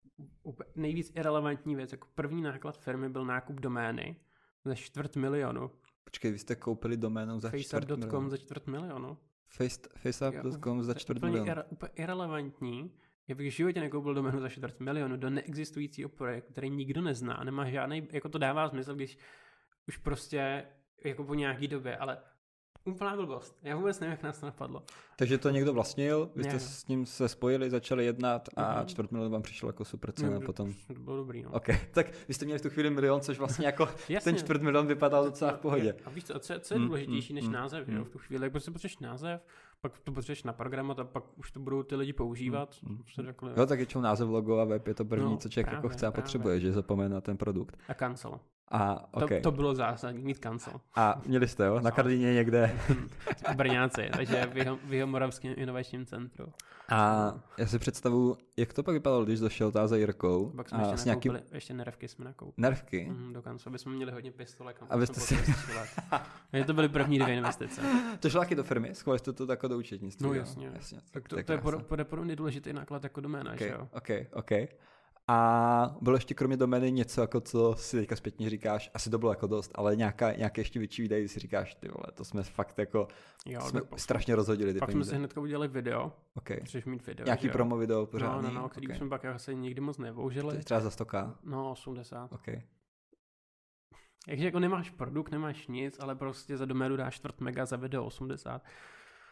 [0.77, 4.17] nejvíc irrelevantní věc, jako první náklad firmy byl nákup domény
[4.65, 5.71] za čtvrt milionu.
[6.05, 8.31] Počkej, vy jste koupili doménu za čtvrt milionu.
[8.31, 9.19] za čtvrt milionu.
[9.59, 11.53] Face- Faceup.com za čtvrt úplně, milionu.
[11.53, 12.93] ir, úplně irrelevantní.
[13.29, 17.45] Já bych v životě nekoupil doménu za čtvrt milionu do neexistujícího projektu, který nikdo nezná,
[17.45, 19.19] nemá žádný, jako to dává smysl, když
[19.89, 20.67] už prostě
[21.05, 22.19] jako po nějaký době, ale
[22.85, 23.57] úplná blbost.
[23.63, 24.83] Já vůbec nevím, jak nás to napadlo.
[25.17, 26.61] Takže to někdo vlastnil, vy jste Ne.
[26.61, 28.87] s ním se spojili, začali jednat a Mhm.
[28.87, 30.73] čtvrt milionu vám přišlo jako super cena No, potom.
[30.87, 31.51] To bylo dobrý, no.
[31.51, 33.89] OK, tak vy jste měli v tu chvíli milion, což vlastně jako
[34.25, 35.95] ten čtvrt milion vypadal docela v pohodě.
[36.05, 38.05] A víš co, co, co je Mm, důležitější mm, než mm, název, že jo, mm.
[38.05, 39.41] v tu chvíli, jak prostě potřebuješ název,
[39.81, 42.77] pak to potřebuješ naprogramovat a pak už to budou ty lidi používat.
[42.83, 45.37] Mm, mm, se takhle- Jo, tak většinou název logo a web je to první, No,
[45.37, 46.23] co člověk jako právě, chce a právě.
[46.23, 47.79] potřebuje, že zapomene na ten produkt.
[47.89, 48.41] A cancel.
[48.75, 49.41] A, To, okay.
[49.41, 50.81] to bylo zásadní, mít cancel.
[50.95, 51.81] a měli jste, jo?
[51.81, 51.91] Na.
[51.91, 52.79] Karlíně někde.
[53.57, 56.47] Brňáci, takže v jeho, v jeho moravském inovačním centru.
[56.89, 60.79] A já si představu, jak to pak vypadalo, když došel tá za Jirkou Pak jsme
[60.79, 62.63] a ještě s nakoupili, ještě nerevky jsme nakoupili.
[62.63, 63.07] nervky.
[63.11, 64.77] Mm, do kanclu, aby jsme měli hodně pistolek.
[64.91, 65.37] A vy jste si-
[66.51, 67.81] Takže to byly první dvě investice.
[68.21, 68.95] To šlo taky do firmy?
[68.95, 70.27] Schovali jste to jako do účetnictví?
[70.27, 70.71] No jasně.
[70.75, 70.99] jasně.
[71.11, 73.89] Tak to, je to je pod- pod- podobně důležitý náklad jako doména, že OK, jo?
[73.93, 74.51] OK, OK.
[75.29, 79.33] A bylo ještě kromě domény něco, jako co si teďka zpětně říkáš, asi to bylo
[79.33, 82.79] jako dost, ale nějaká, nějaké ještě větší výdaje, si říkáš, ty vole, to jsme fakt
[82.79, 83.09] jako,
[83.47, 85.11] Jo, jsme pak, strašně rozhodili ty pak jsme peníze.
[85.11, 86.51] si hnedka udělali video, OK.
[86.65, 88.55] Chceš mít video, Nějaký že promo video No, pořádný?
[88.55, 88.95] no, no, který OK.
[88.97, 90.57] jsme pak asi nikdy moc To nepoužili.
[90.57, 91.07] je třeba za 100
[91.45, 92.33] No, 80.
[92.33, 92.47] OK.
[94.27, 98.05] Takže jako nemáš produkt, nemáš nic, ale prostě za doménu dáš čtvrt mega, za video
[98.05, 98.63] 80.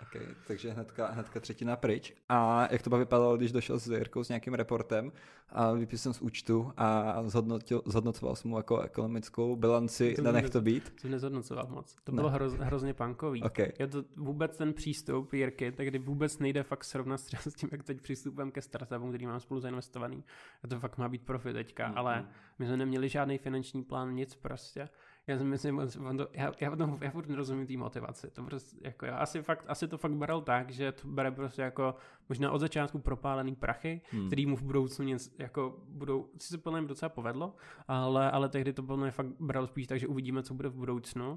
[0.03, 2.15] OK, takže hnedka, hnedka třetina pryč.
[2.29, 5.13] A jak to pak vypadalo, když došel s Jirkou s nějakým reportem
[5.49, 10.51] a vypísal z účtu a zhodnotil, zhodnocoval jsem mu jako ekonomickou bilanci To na nech
[10.51, 10.93] to být?
[11.01, 11.97] Jsem nezhodnocoval moc.
[12.05, 12.17] To Ne.
[12.17, 13.43] bylo hroz, hrozně punkový.
[13.43, 13.59] OK.
[13.59, 17.83] Je to vůbec ten přístup Jirky, tak kdy vůbec nejde fakt srovnat s tím, jak
[17.83, 20.25] teď přistupujeme ke startupům, který mám spolu zainvestovaný.
[20.65, 22.25] A to fakt má být profit teďka, Mm, ale
[22.59, 24.89] my jsme neměli žádný finanční plán, nic prostě.
[25.27, 28.31] Já si myslím, on to, já, já, potom, já furt nerozumím té motivaci.
[28.31, 31.63] To prostě, jako já asi, fakt, asi to fakt bral tak, že to bere prostě
[31.63, 31.95] jako
[32.29, 34.27] možná od začátku propálený prachy, Hmm.
[34.27, 37.55] který mu v budoucnu nic, jako budou, si se podle mě docela povedlo,
[37.89, 40.75] ale, ale tehdy to podle mě fakt bral spíš tak, že uvidíme, co bude v
[40.75, 41.31] budoucnu.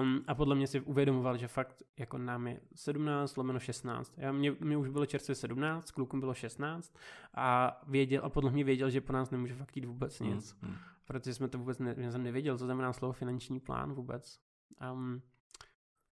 [0.00, 4.14] Um, a podle mě si uvědomoval, že fakt jako nám je 17 lomeno 16.
[4.16, 6.96] Já, mě, mě už bylo čerstvě 17, klukům bylo 16
[7.34, 10.56] a věděl, a podle mě věděl, že po nás nemůže fakt jít vůbec nic.
[10.62, 10.74] Hmm.
[11.06, 14.40] Protože jsme to vůbec, ne, jsem nevěděl, co znamená slovo finanční plán vůbec.
[14.92, 15.22] Um,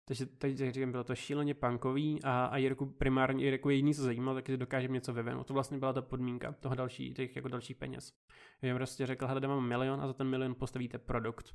[0.04, 4.02] takže teď jak říkám, bylo to šíleně punkový a, a Jirku primárně, Jirku jediný, co
[4.02, 5.46] zajímalo, tak že dokážeme něco vyvinout.
[5.46, 8.12] To vlastně byla ta podmínka toho další, těch jako dalších peněz.
[8.62, 11.54] Já prostě řekl, hele, mám milion a za ten milion postavíte produkt.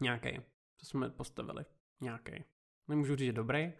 [0.00, 0.36] Nějaký.
[0.80, 1.64] To jsme postavili.
[2.00, 2.44] Nějaký.
[2.88, 3.72] Nemůžu říct, že dobrý,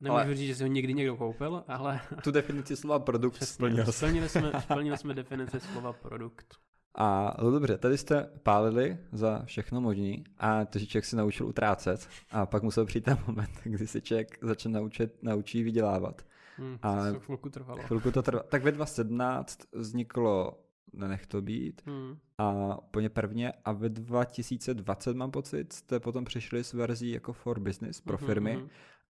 [0.00, 3.54] nemůžu Ale- říct, že si ho někdy někdo koupil, ale Tu definici slova produkt přesně,
[3.54, 3.92] splnil.
[3.92, 6.56] splnili, jsme, splnili jsme definici slova produkt.
[7.00, 11.46] A no dobře, tady jste pálili za všechno možný a to, že člověk si naučil
[11.46, 16.22] utrácet a pak musel přijít ten moment, kdy se člověk začne naučit, naučí vydělávat.
[16.56, 17.82] Hmm, A- to chvilku trvalo.
[17.82, 18.42] Chvilku to trvá.
[18.42, 20.58] Tak ve 2017 vzniklo
[20.92, 22.16] Nenech to být Hmm.
[22.38, 27.60] a úplně prvně a ve 2020 mám pocit, jste potom přišli s verzí jako for
[27.60, 28.68] business pro Mhm, firmy mhm.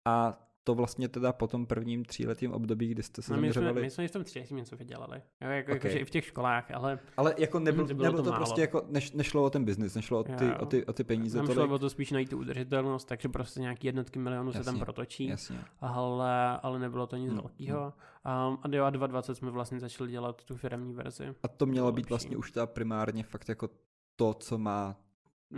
[0.05, 3.53] a to vlastně teda po tom prvním tříletým období, kdy jste se No, my, jsme,
[3.53, 3.81] zaměřovali...
[3.85, 5.21] my jsme i v tom třetím něco vydělali.
[5.41, 5.75] Jo, jako, Ok.
[5.75, 8.61] jakože i v těch školách, ale Ale jako nebyl, že bylo nebylo to to, prostě
[8.61, 10.55] jako, neš, nešlo o ten biznis, nešlo o ty, Jo.
[10.59, 11.71] o ty, o ty peníze nám šlo tolik.
[11.71, 15.27] o to spíš najít tu udržitelnost, takže prostě nějaký jednotky milionů se tam Jasně, protočí.
[15.27, 15.59] Jasně.
[15.81, 17.93] Ale, ale nebylo to nic Hmm, velkého.
[18.49, 21.33] Um, a do 2020 jsme vlastně začali dělat tu firmní verzi.
[21.43, 23.69] A to mělo být vlastně už teda primárně fakt jako
[24.15, 24.95] to, co má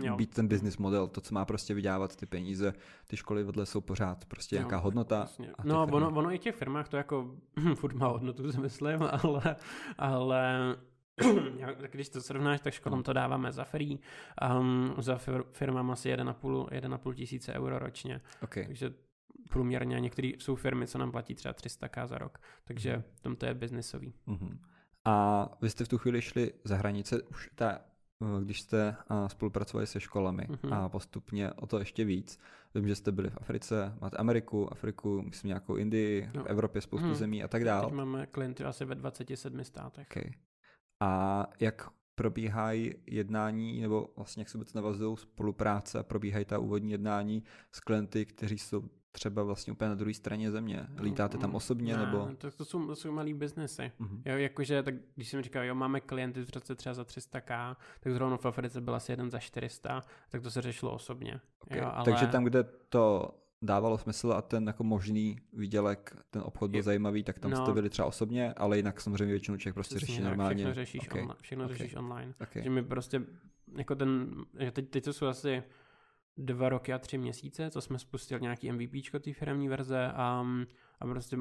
[0.02, 0.16] Jo.
[0.16, 2.72] být ten business model, to, co má prostě vydělávat ty peníze.
[3.06, 5.16] Ty školy vedle jsou pořád prostě Jo, nějaká hodnota.
[5.16, 5.50] Vlastně.
[5.58, 5.96] a No, firmy.
[5.96, 7.34] ono, ono i v těch firmách to jako
[7.74, 9.56] furt má hodnotu, si myslím, ale,
[9.98, 10.76] ale
[11.90, 13.98] když to srovnáš, tak školám to dáváme za free,
[14.60, 18.64] um, za fir- firmám asi 1,5 1,5 tisíce euro ročně, Okay.
[18.66, 18.94] takže
[19.50, 23.02] průměrně a některé jsou firmy, co nám platí třeba 300k za rok, takže Mhm.
[23.22, 24.14] tam to je biznisový.
[24.26, 24.58] Mhm.
[25.04, 27.78] A vy jste v tu chvíli šli za hranice, už ta,
[28.44, 28.96] když jste
[29.26, 30.72] spolupracovali se školami Mhm.
[30.72, 32.38] a postupně o to ještě víc.
[32.74, 36.44] Vím, že jste byli v Africe, máte Ameriku, Afriku, myslím nějakou Indii, No.
[36.44, 37.14] v Evropě spoustu Mhm.
[37.14, 37.90] zemí a tak Teď dál.
[37.90, 40.06] máme klienty asi ve 27 státech.
[40.10, 40.32] Okay.
[41.02, 46.92] A jak probíhají jednání, nebo vlastně jak se vůbec navazují spolupráce a probíhají ta úvodní
[46.92, 50.86] jednání s klienty, kteří jsou třeba vlastně úplně na druhé straně země.
[51.00, 52.28] Lítáte tam Mm, osobně, ne, nebo?
[52.38, 53.92] To, to, jsou, to jsou malý biznesy.
[53.98, 54.22] Mhm.
[54.24, 58.12] Jo, jakože, tak když jsem říkal, jo, máme klienty v roce třeba za 300k, tak
[58.12, 61.40] zrovna v Africe byl asi jeden za 400, tak to se řešilo osobně.
[61.60, 61.78] Okay.
[61.78, 62.04] Jo, ale...
[62.04, 67.24] Takže tam, kde to dávalo smysl a ten jako možný výdělek, ten obchod byl zajímavý,
[67.24, 67.56] tak tam No.
[67.64, 70.54] jste byli třeba osobně, ale jinak samozřejmě většinu člověk prostě Přesně řeší normálně.
[70.56, 71.20] Všechno řešíš, Okay.
[71.22, 71.70] online, všechno Ok.
[71.70, 72.34] řešíš online.
[72.40, 72.62] Okay.
[72.62, 73.22] Že mi prostě,
[73.76, 75.62] jako ten, že teď, teď to jsou asi
[76.38, 80.46] dva roky a tři měsíce, co jsme spustili nějaký MVPčko té firmní verze a,
[81.00, 81.36] a prostě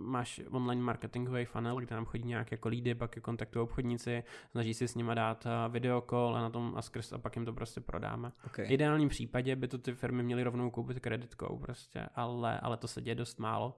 [0.00, 4.74] máš online marketingový funnel, kde nám chodí nějak jako lídy, pak je kontaktují obchodníci, snaží
[4.74, 7.44] si s nima dát a, video call a na tom a skrz a pak jim
[7.44, 8.32] to prostě prodáme.
[8.46, 8.66] Okay.
[8.66, 12.88] V ideálním případě by to ty firmy měly rovnou koupit kreditkou prostě, ale, ale to
[12.88, 13.76] se děje dost málo.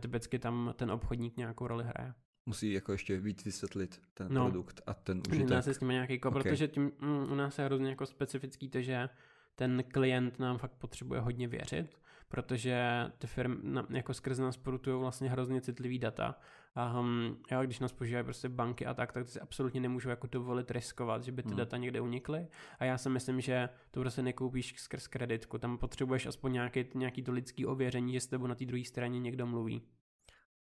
[0.00, 2.14] Typicky tam ten obchodník nějakou roli hraje.
[2.46, 4.44] Musí jako ještě víc vysvětlit ten No.
[4.44, 5.62] produkt a ten užitek.
[5.64, 6.42] se s nimi nějaký kop, Ok.
[6.42, 9.08] protože tím, mm, u nás je hrozně jako specifický to, že
[9.54, 11.98] ten klient nám fakt potřebuje hodně věřit,
[12.28, 13.56] protože ty firmy
[13.90, 16.38] jako skrz nás produkují vlastně hrozně citlivý data.
[16.74, 20.10] A um, jo, když nás požívají prostě banky a tak, tak ty si absolutně nemůžou
[20.10, 21.56] jako dovolit riskovat, že by ty Hmm.
[21.58, 22.48] data někde unikly.
[22.78, 25.58] A já si myslím, že to prostě nekoupíš skrz kreditku.
[25.58, 29.20] Tam potřebuješ aspoň nějaký, nějaký to lidský ověření, že s tebou na té druhé straně
[29.20, 29.82] někdo mluví.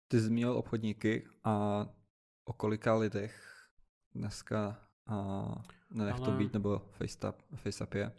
[0.09, 1.87] Ty zmínil obchodníky a
[2.45, 3.67] o kolika lidech
[4.15, 5.45] dneska a
[5.91, 8.13] nenech to Ale- být, nebo FaceTap, FaceApp je.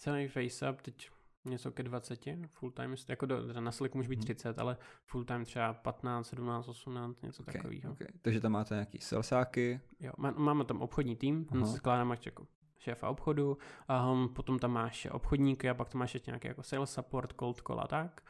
[0.00, 1.10] Celý FaceUp teď
[1.44, 4.24] něco ke 20, full time, jako do, na Slack může být Mhm.
[4.24, 7.92] 30, ale full time třeba 15, 17, 18, něco Okay, takového.
[7.92, 8.06] okay.
[8.22, 12.26] Takže tam máte nějaký salesáky, Jo, má, máme tam obchodní tým, ten se skládá máš
[12.26, 12.46] jako
[12.78, 16.62] šéfa obchodu, a um, potom tam máš obchodníky a pak tam máš ještě nějaký jako
[16.62, 18.22] sales support, cold call a tak.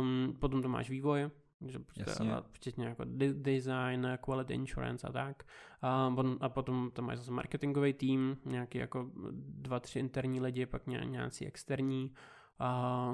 [0.00, 1.30] Um, potom tam máš vývoj,
[1.66, 2.34] že prostě, Jasně.
[2.34, 5.42] a včetně jako de- design, quality insurance a tak.
[5.82, 10.66] A, potom- a potom tam máš zase marketingový tým, nějaký jako dva, tři interní lidi,
[10.66, 12.14] pak ně, nějací externí.
[12.58, 13.12] A,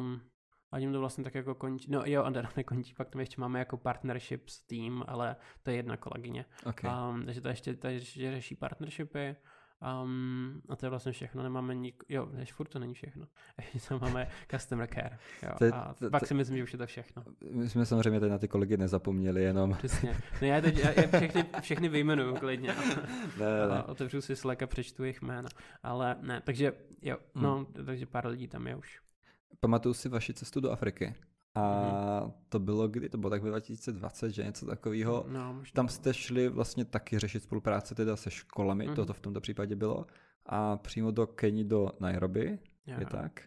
[0.72, 1.90] a tím to vlastně tak jako končí.
[1.90, 5.96] No jo, a nekončí, pak tam ještě máme jako partnerships tým, ale to je jedna
[5.96, 6.44] kolegyně.
[6.66, 6.90] okay.
[7.10, 9.36] Um, takže to ještě, to ještě řeší partnershipy.
[10.02, 12.02] Um, a to je vlastně všechno, nemáme nik...
[12.08, 13.26] Jo, než furt to není všechno.
[13.74, 15.18] Ještě tam máme customer care.
[15.42, 17.24] Jo, To a to- pak to- si myslím, že už je to všechno.
[17.50, 20.16] My jsme samozřejmě tady na ty kolegy nezapomněli, jenom Přesně.
[20.42, 22.68] No já, teď, já, já všechny, všechny vyjmenuju klidně.
[23.38, 23.82] ne, ne.
[23.82, 25.48] Otevřu si Slack a přečtu jejich jména.
[25.82, 26.72] Ale ne, takže
[27.02, 27.44] jo, Hmm.
[27.44, 29.00] no, takže pár lidí tam je už.
[29.60, 31.14] Pamatuju si vaši cestu do Afriky.
[31.56, 32.32] A Mhm.
[32.48, 33.08] to bylo kdy?
[33.08, 35.24] To bylo tak ve 2020, že něco takového.
[35.28, 35.72] No, možná.
[35.74, 38.94] Tam jste šli vlastně taky řešit spolupráce teda se školami, Mhm.
[38.96, 40.06] to to v tomto případě bylo.
[40.46, 42.96] A přímo do Keni, do Nairobi, Jo.
[43.00, 43.40] je tak.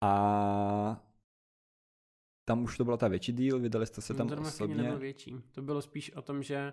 [0.00, 1.02] A
[2.44, 4.82] tam už to byla ta větší díl, vydali jste se tam Zrovna Kenya osobně.
[4.82, 5.36] nebyl větší.
[5.52, 6.72] To bylo spíš o tom, že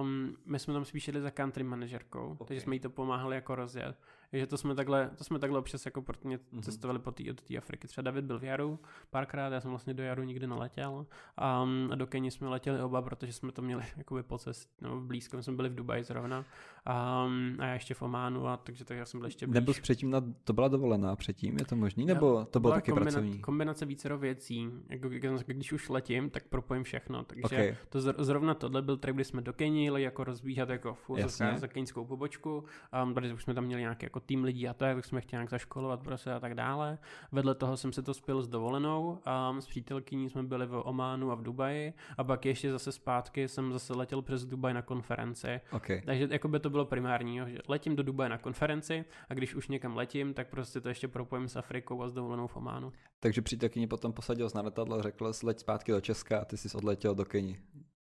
[0.00, 2.46] um, my jsme tam spíš jeli za country manažerkou, okay.
[2.46, 3.96] takže jsme jí to pomáhali jako rozjet.
[4.30, 6.62] Takže to jsme takhle, to jsme takhle občas jako pro mě Mhm.
[6.62, 7.88] cestovali po té, od té Afriky.
[7.88, 8.78] Třeba David byl v Jaru
[9.10, 11.06] párkrát, já jsem vlastně do Jaru nikdy neletěl.
[11.36, 15.36] A do Keni jsme letěli oba, protože jsme to měli jakoby po cestě, no blízko,
[15.36, 16.38] my jsme byli v Dubaji zrovna.
[16.38, 19.54] Um, a já ještě v Ománu, a takže tak já jsem byl ještě blíž.
[19.54, 22.04] Nebyl předtím, na, to byla dovolená předtím, je to možný?
[22.06, 23.38] Nebo to bylo taky kombina- pracovní?
[23.38, 24.68] Kombinace vícero věcí.
[24.88, 25.08] Jako,
[25.46, 27.24] když už letím, tak propojím všechno.
[27.24, 27.76] Takže Okay.
[27.88, 31.10] to zr- zrovna tohle byl trip, kdy jsme do Keni jeli jako rozbíhat jako v
[31.56, 32.64] za keňskou pobočku,
[33.04, 35.20] um, protože už jsme tam měli nějaký jako jako tým lidí a to, jak jsme
[35.20, 36.98] chtěli nějak zaškolovat prostě a tak dále.
[37.32, 41.30] Vedle toho jsem se to spil s dovolenou a s přítelkyní jsme byli v Ománu
[41.30, 45.60] a v Dubaji a pak ještě zase zpátky jsem zase letěl přes Dubaj na konferenci.
[45.72, 46.02] Okay.
[46.04, 49.54] Takže jako by to bylo primární, jo, že letím do Dubaje na konferenci a když
[49.54, 52.92] už někam letím, tak prostě to ještě propojím s Afrikou a s dovolenou v Ománu.
[53.20, 56.68] Takže přítelkyni potom posadil na letadlo a řekl, leď zpátky do Česka a ty jsi
[56.76, 57.58] odletěl do Keni.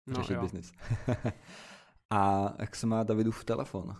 [0.07, 0.71] No, řešit no, biznis.
[2.09, 3.95] a jak se má Davidův telefon?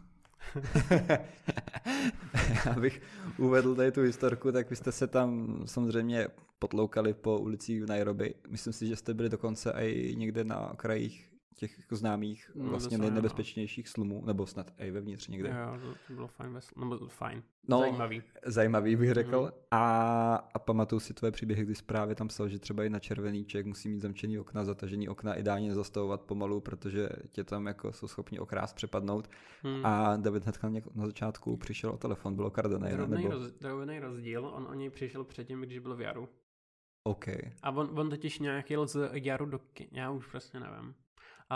[2.75, 3.01] Abych
[3.37, 6.27] uvedl tady tu historku, tak vy jste se tam samozřejmě
[6.59, 8.33] potloukali po ulicích v Nairobi.
[8.49, 12.97] Myslím si, že jste byli dokonce i někde na okrajích těch jako známých no, vlastně
[12.97, 15.49] nejnebezpečnějších slumů, nebo snad i vevnitř někde.
[15.49, 17.43] Jo, to bylo fajn, nebo fajn.
[17.67, 18.23] No, zajímavý.
[18.45, 19.41] Zajímavý bych řekl.
[19.41, 19.51] Mm.
[19.71, 23.45] A, a pamatuju si tvoje příběhy, kdy zprávě tam psal, že třeba i na červený
[23.45, 28.07] ček musí mít zamčený okna, zatažený okna, ideálně nezastavovat pomalu, protože tě tam jako jsou
[28.07, 29.29] schopni okrást, přepadnout.
[29.63, 29.85] Mm.
[29.85, 30.59] A David hned
[30.95, 32.49] na začátku přišel o telefon, bylo.
[32.49, 33.29] Drobný, nebo...
[33.29, 36.29] roz, drobný rozdíl, on o něj přišel předtím, když byl v Jaru.
[37.03, 37.27] OK.
[37.63, 39.59] A on, on totiž nějak jel z Jaru do
[39.91, 40.95] já už prostě nevím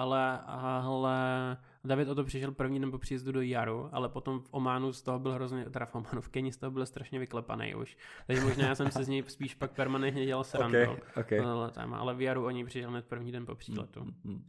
[0.01, 4.47] ale, ale David o to přišel první den po příjezdu do Jaru, ale potom v
[4.51, 7.75] Ománu z toho byl hrozně, teda v Ománu, v Keni z toho byl strašně vyklepaný
[7.75, 7.97] už.
[8.27, 10.77] Takže možná já jsem se z něj spíš pak permanentně dělal srandu.
[10.81, 11.39] Okay, okay.
[11.39, 13.99] Ale, ale v Jaru o něj přišel hned první den po příletu.
[13.99, 14.41] Mm-hmm.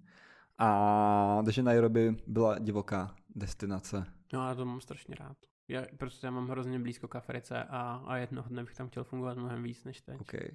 [0.58, 4.04] A takže Nairobi byla divoká destinace.
[4.32, 5.36] No a to mám strašně rád.
[5.68, 9.04] Já prostě já mám hrozně blízko k Africe a, a jednoho dne bych tam chtěl
[9.04, 10.20] fungovat mnohem víc než teď.
[10.20, 10.48] Okay.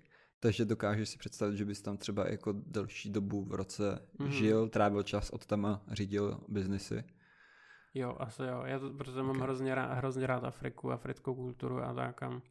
[0.43, 4.27] Takže dokážeš si představit, že bys tam třeba jako delší dobu v roce mm-hmm.
[4.27, 7.03] žil, trávil čas od tam a řídil biznesy?
[7.93, 8.63] Jo, asi jo.
[8.65, 9.23] Já to, protože okay.
[9.23, 12.23] mám hrozně rád, hrozně rád Afriku, africkou kulturu a tak.
[12.23, 12.41] A...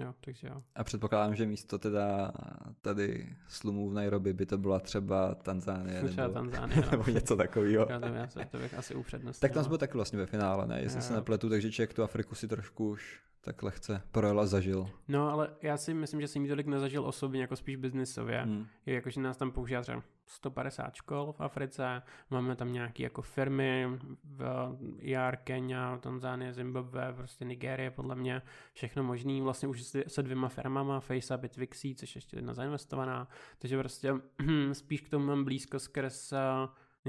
[0.00, 0.62] Jo, takže jo.
[0.74, 2.32] A předpokládám, že místo teda
[2.80, 6.02] tady slumů v Nairobi by to byla třeba Tanzánie.
[6.02, 6.90] Třeba nebo, Tanzánie, no.
[6.90, 7.86] nebo něco takového.
[7.90, 8.06] Já to,
[8.38, 9.48] já to bych asi upřednostnil.
[9.48, 10.80] Tak tam jsme taky vlastně ve finále, ne?
[10.80, 11.02] Jestli jo.
[11.02, 14.90] se nepletu, takže člověk tu Afriku si trošku už tak lehce projel a zažil.
[15.08, 18.42] No, ale já si myslím, že jsem ji tolik nezažil osobně, jako spíš biznisově.
[18.42, 18.66] Hmm.
[18.86, 23.22] Je jako, že nás tam používá třeba 150 škol v Africe, máme tam nějaké jako
[23.22, 23.86] firmy
[24.24, 28.42] v IR, Kenya, Tanzánie, Zimbabwe, prostě Nigérie, podle mě
[28.72, 33.28] všechno možný, vlastně už se dvěma firmama, FaceUp i Twixy, což ještě jedna zainvestovaná,
[33.58, 34.14] takže prostě
[34.72, 36.32] spíš k tomu mám blízko skrz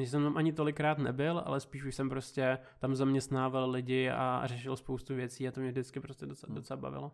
[0.06, 4.42] že jsem tam ani tolikrát nebyl, ale spíš už jsem prostě tam zaměstnával lidi a
[4.46, 6.56] řešil spoustu věcí a to mě vždycky prostě docela, hmm.
[6.56, 7.12] docela bavilo.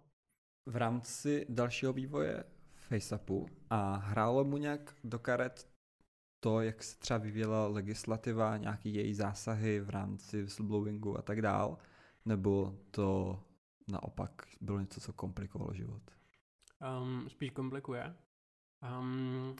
[0.65, 2.43] V rámci dalšího vývoje
[2.75, 5.75] FaceAppu a hrálo mu nějak do karet
[6.39, 11.77] to, jak se třeba vyvíjela legislativa, nějaký její zásahy v rámci whistleblowingu a tak dál,
[12.25, 13.39] nebo to
[13.87, 16.01] naopak bylo něco, co komplikovalo život?
[17.01, 18.15] Um, spíš komplikuje.
[18.99, 19.55] Um,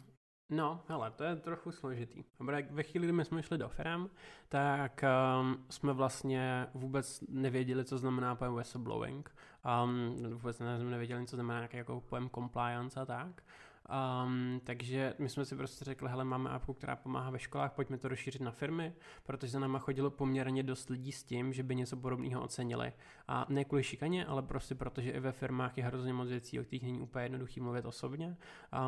[0.50, 2.24] No, hele, to je trochu složitý.
[2.70, 4.10] Ve chvíli, kdy my jsme šli do firm,
[4.50, 5.04] tak
[5.42, 9.36] um, jsme vlastně vůbec nevěděli, co znamená pojem whistleblowing.
[9.84, 13.44] Um, vůbec nevěděli, co znamená nějaký jako pojem compliance a tak.
[13.90, 17.98] Um, takže my jsme si prostě řekli, hele, máme appku, která pomáhá ve školách, pojďme
[17.98, 18.94] to rozšířit na firmy,
[19.24, 22.94] protože za náma chodilo poměrně dost lidí s tím, že by něco podobného ocenili.
[23.28, 26.64] A ne kvůli šikaně, ale prostě protože i ve firmách je hrozně moc věcí, o
[26.64, 28.38] kterých není úplně jednoduchý mluvit osobně.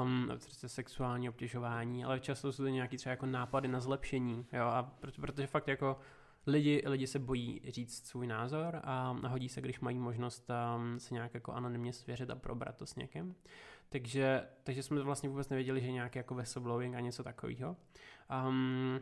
[0.03, 4.65] Um, prostě sexuální obtěžování, ale často jsou to nějaký třeba jako nápady na zlepšení, jo,
[4.65, 5.98] a protože, protože fakt jako
[6.48, 11.14] lidi, lidi se bojí říct svůj názor a hodí se, když mají možnost um, se
[11.14, 13.36] nějak jako anonymně svěřit a probrat to s někým.
[13.89, 17.77] Takže, takže jsme vlastně vůbec nevěděli, že nějaký jako whistleblowing a něco takového.
[18.47, 18.99] Um,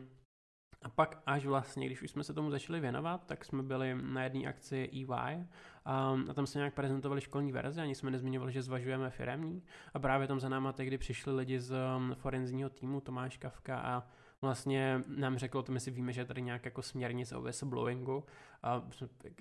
[0.82, 4.24] a pak až vlastně, když už jsme se tomu začali věnovat, tak jsme byli na
[4.24, 5.04] jedné akci EY
[5.36, 9.62] um, a tam se nějak prezentovali školní verze, ani jsme nezmiňovali, že zvažujeme firemní
[9.94, 14.02] a právě tam za náma tehdy přišli lidi z um, forenzního týmu, Tomáš Kavka a
[14.46, 18.24] vlastně nám řekl, to my si víme, že je tady nějak jako směrnice o whistleblowingu
[18.62, 18.82] a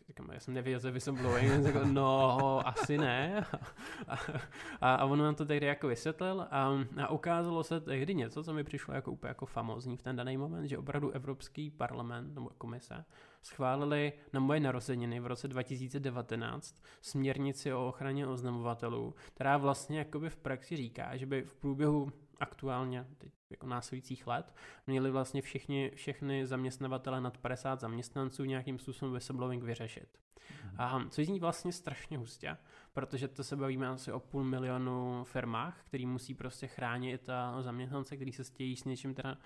[0.08, 3.46] říkám, já jsem nevěděl, že whistleblowing, řekl, no, asi ne.
[4.08, 4.16] A,
[4.82, 6.70] a, a on nám to tehdy jako vysvětlil a,
[7.04, 10.38] a ukázalo se tehdy něco, co mi přišlo jako úplně jako famózní v ten daný
[10.38, 13.06] moment, že opravdu Evropský parlament nebo komise
[13.46, 20.38] schválili na moje narozeniny v roce 2019 směrnici o ochraně oznamovatelů, která vlastně jakoby v
[20.38, 24.56] praxi říká, že by v průběhu aktuálně teď jako následujících let
[24.88, 30.25] měli vlastně všichni, všechny zaměstnavatele nad 50 zaměstnanců nějakým způsobem whistleblowing vyřešit.
[30.78, 32.58] A co zní vlastně strašně hustě,
[32.94, 38.16] protože to se bavíme asi o půl milionu firmách, který musí prostě chránit a zaměstnance,
[38.16, 39.38] který se chtějí s něčím teda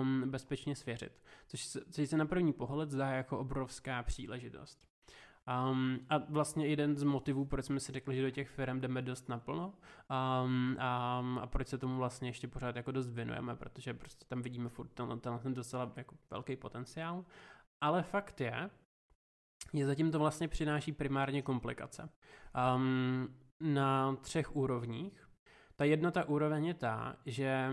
[0.00, 1.22] um, bezpečně svěřit.
[1.46, 4.86] Což se, což se na první pohled zdá jako obrovská příležitost.
[5.70, 9.02] Um, a vlastně jeden z motivů, proč jsme si řekli, že do těch firm jdeme
[9.02, 13.94] dost naplno um, a, a proč se tomu vlastně ještě pořád jako dost věnujeme, protože
[13.94, 17.24] prostě tam vidíme furt ten, ten, ten docela jako velký potenciál.
[17.80, 18.70] Ale fakt je,
[19.72, 22.08] je zatím to vlastně přináší primárně komplikace.
[22.76, 23.28] Um,
[23.60, 25.28] na třech úrovních.
[25.76, 27.70] Ta jedna ta úroveň je ta, že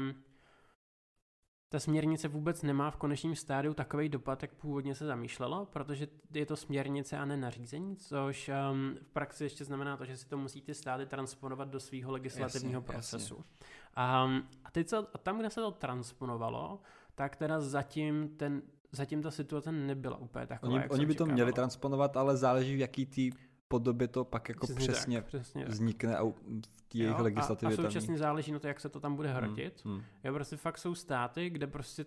[1.69, 6.45] ta směrnice vůbec nemá v konečném stádiu takový dopad, jak původně se zamýšlelo, protože je
[6.45, 10.37] to směrnice a ne nařízení, což um, v praxi ještě znamená to, že si to
[10.37, 13.35] musí ty státy transponovat do svého legislativního jasně, procesu.
[13.35, 13.67] Jasně.
[13.95, 14.29] A,
[14.63, 16.81] a, teď co, a tam, kde se to transponovalo,
[17.15, 18.61] tak teda zatím ten
[18.93, 22.79] zatím ta situace nebyla úplně taková, Oni, oni by to měli transponovat, ale záleží v
[22.79, 23.31] jaký tý
[23.67, 27.77] podobě to pak jako přesně, přesně, tak, přesně vznikne a v jejich legislativě.
[27.77, 29.81] A, a současně záleží na to, jak se to tam bude hmm, hrotit.
[29.85, 30.03] Hmm, hmm.
[30.23, 32.05] Jo, prostě fakt jsou státy, kde prostě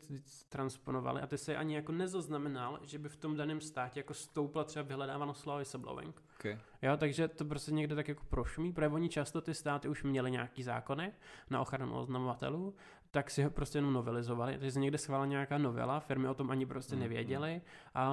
[0.49, 4.65] transponovali a ty se ani jako nezaznamenal, že by v tom daném státě jako stoupla
[4.65, 6.23] třeba vyhledávanost slova whistleblowing.
[6.39, 6.59] Okay.
[6.83, 10.31] Jo, takže to prostě někde tak jako prošumí, protože oni často ty státy už měly
[10.31, 11.13] nějaký zákony
[11.51, 12.75] na ochranu oznamovatelů,
[13.11, 14.53] tak si ho prostě jenom novelizovali.
[14.53, 17.61] Takže se někde schválila nějaká novela, firmy o tom ani prostě mm, nevěděly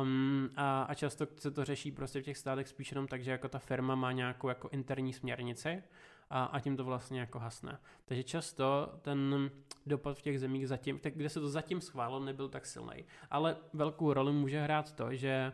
[0.01, 3.31] um, a, a často se to řeší prostě v těch státech spíš jenom tak, že
[3.31, 5.83] jako ta firma má nějakou jako interní směrnici
[6.29, 7.79] a, a tím to vlastně jako hasne.
[8.05, 9.51] Takže často ten
[9.85, 13.05] dopad v těch zemích zatím, tak, kde se to zatím schválilo, nebyl tak silný.
[13.29, 15.53] Ale velkou roli může hrát to, že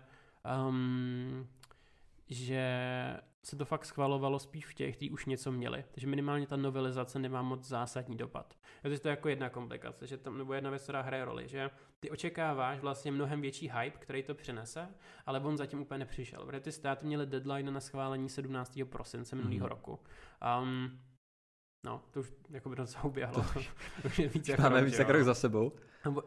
[0.68, 1.48] um,
[2.30, 2.64] že
[3.46, 5.86] se to fakt schvalovalo spíš v těch, kteří už něco měli.
[5.92, 8.54] Takže minimálně ta novelizace nemá moc zásadní dopad.
[8.84, 11.70] Je to je jako jedna komplikace, že tam, nebo jedna věc, která hraje roli, že
[12.00, 14.88] ty očekáváš vlastně mnohem větší hype, který to přinese,
[15.26, 16.46] ale on zatím úplně nepřišel.
[16.46, 18.80] Protože ty státy měly deadline na schválení 17.
[18.90, 19.70] prosince minulého mm.
[19.70, 20.00] roku.
[20.62, 21.00] Um,
[21.84, 23.46] No, to už jako by docela uběhlo.
[23.54, 23.60] To
[24.06, 25.72] už je víc jako Máme víc rok za sebou.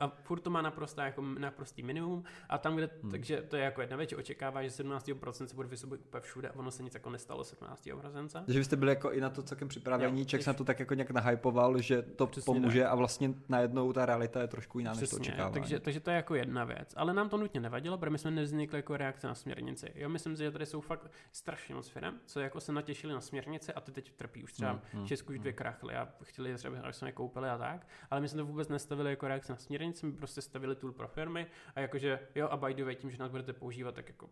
[0.00, 3.10] A, furt to má naprosto jako naprostý minimum a tam, kde, hmm.
[3.10, 6.56] takže to je jako jedna věc, očekává, že 17% se bude vysobit úplně všude a
[6.56, 7.88] ono se nic jako nestalo 17.
[8.00, 8.42] prosince.
[8.46, 10.80] Takže vy jste byli jako i na to celkem připravení, Ček se na to tak
[10.80, 12.92] jako nějak nahypoval, že to Přesně pomůže tak.
[12.92, 15.50] a vlastně najednou ta realita je trošku jiná, Přesně, než to očekává.
[15.50, 18.30] Takže, takže to je jako jedna věc, ale nám to nutně nevadilo, protože my jsme
[18.30, 19.92] nevznikli jako reakce na směrnici.
[19.94, 23.20] Jo, myslím si, že tady jsou fakt strašně moc firm, co jako se natěšili na
[23.20, 25.58] směrnici a ty teď trpí už třeba hmm, hmm, Česku už dvě hmm.
[25.58, 28.68] krachly a chtěli třeba, aby jsme je koupili a tak, ale my jsme to vůbec
[28.68, 32.56] nestavili jako reakce na směrnici jsme prostě stavili tool pro firmy a jakože jo a
[32.56, 34.30] by the way, tím, že nás budete používat, tak jako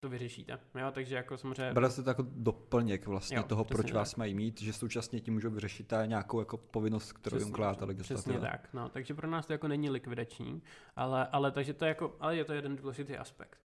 [0.00, 0.58] to vyřešíte.
[0.74, 1.72] Jo, takže jako samozřejmě...
[1.72, 3.94] Brali se to jako doplněk vlastně jo, toho, proč tak.
[3.94, 7.86] vás mají mít, že současně tím můžou vyřešit nějakou jako povinnost, kterou přesně, jim ukládá
[7.86, 8.38] legislativa.
[8.38, 10.62] Přesně tak, no, takže pro nás to jako není likvidační,
[10.96, 13.60] ale, ale takže to je jako, ale je to jeden důležitý aspekt.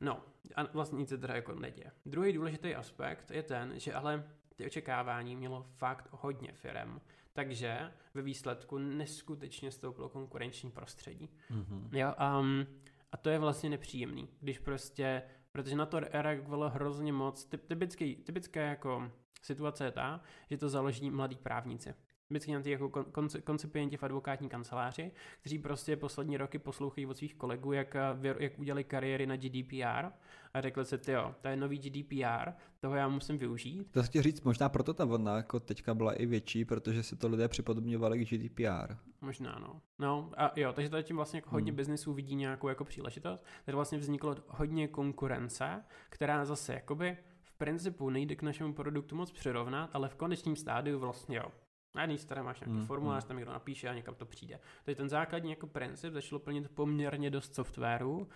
[0.00, 0.22] No,
[0.56, 1.90] a vlastně nic se teda jako neděje.
[2.06, 4.24] Druhý důležitý aspekt je ten, že ale
[4.56, 7.00] ty očekávání mělo fakt hodně firem,
[7.36, 11.30] takže ve výsledku neskutečně stouplo konkurenční prostředí.
[11.50, 11.88] Mm-hmm.
[11.92, 12.66] Jo, um,
[13.12, 15.22] a to je vlastně nepříjemný, když prostě,
[15.52, 21.10] protože na to reagovalo hrozně moc, typický, typická jako situace je ta, že to založí
[21.10, 21.94] mladí právníci.
[22.30, 23.04] Vždycky jako
[23.44, 27.96] koncipienti v advokátní kanceláři, kteří prostě poslední roky poslouchají od svých kolegů, jak,
[28.38, 30.06] jak udělali kariéry na GDPR
[30.54, 32.50] a řekli si, jo, to je nový GDPR,
[32.80, 33.90] toho já musím využít.
[33.90, 37.28] To chci říct, možná proto ta vlna jako teďka byla i větší, protože si to
[37.28, 38.96] lidé připodobňovali k GDPR.
[39.20, 39.80] Možná, no.
[39.98, 41.76] No a jo, takže tady tím vlastně jako hodně hmm.
[41.76, 43.44] biznisů vidí nějakou jako příležitost.
[43.64, 49.32] Tady vlastně vzniklo hodně konkurence, která zase jakoby v principu nejde k našemu produktu moc
[49.32, 51.52] přirovnat, ale v konečním stádiu vlastně jo,
[51.96, 53.28] na jedné straně máš nějaký mm, formulář, mm.
[53.28, 54.60] tam někdo napíše a někam to přijde.
[54.84, 58.28] Takže ten základní jako princip začalo plnit poměrně dost softwaru.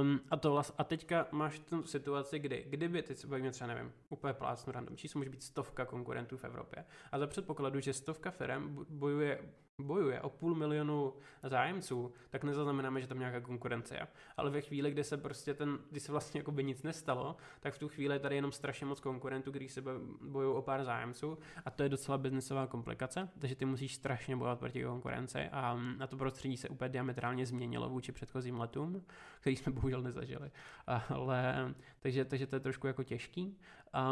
[0.00, 3.68] Um, a, to vlast, a teďka máš tu situaci, kdy, kdyby, teď se bavíme třeba,
[3.68, 6.84] nevím, úplně plácnu random číslo, může být stovka konkurentů v Evropě.
[7.12, 9.40] A za předpokladu, že stovka firm bojuje
[9.78, 14.06] bojuje o půl milionu zájemců, tak nezaznamenáme, že tam nějaká konkurence je.
[14.36, 17.74] Ale ve chvíli, kdy se prostě ten, kdy se vlastně jako by nic nestalo, tak
[17.74, 19.82] v tu chvíli je tady jenom strašně moc konkurentů, když se
[20.20, 24.58] bojují o pár zájemců a to je docela biznesová komplikace, takže ty musíš strašně bojovat
[24.58, 29.04] proti konkurenci a na to prostředí se úplně diametrálně změnilo vůči předchozím letům,
[29.40, 30.50] který jsme bohužel nezažili.
[31.08, 33.58] Ale, takže, takže to je trošku jako těžký.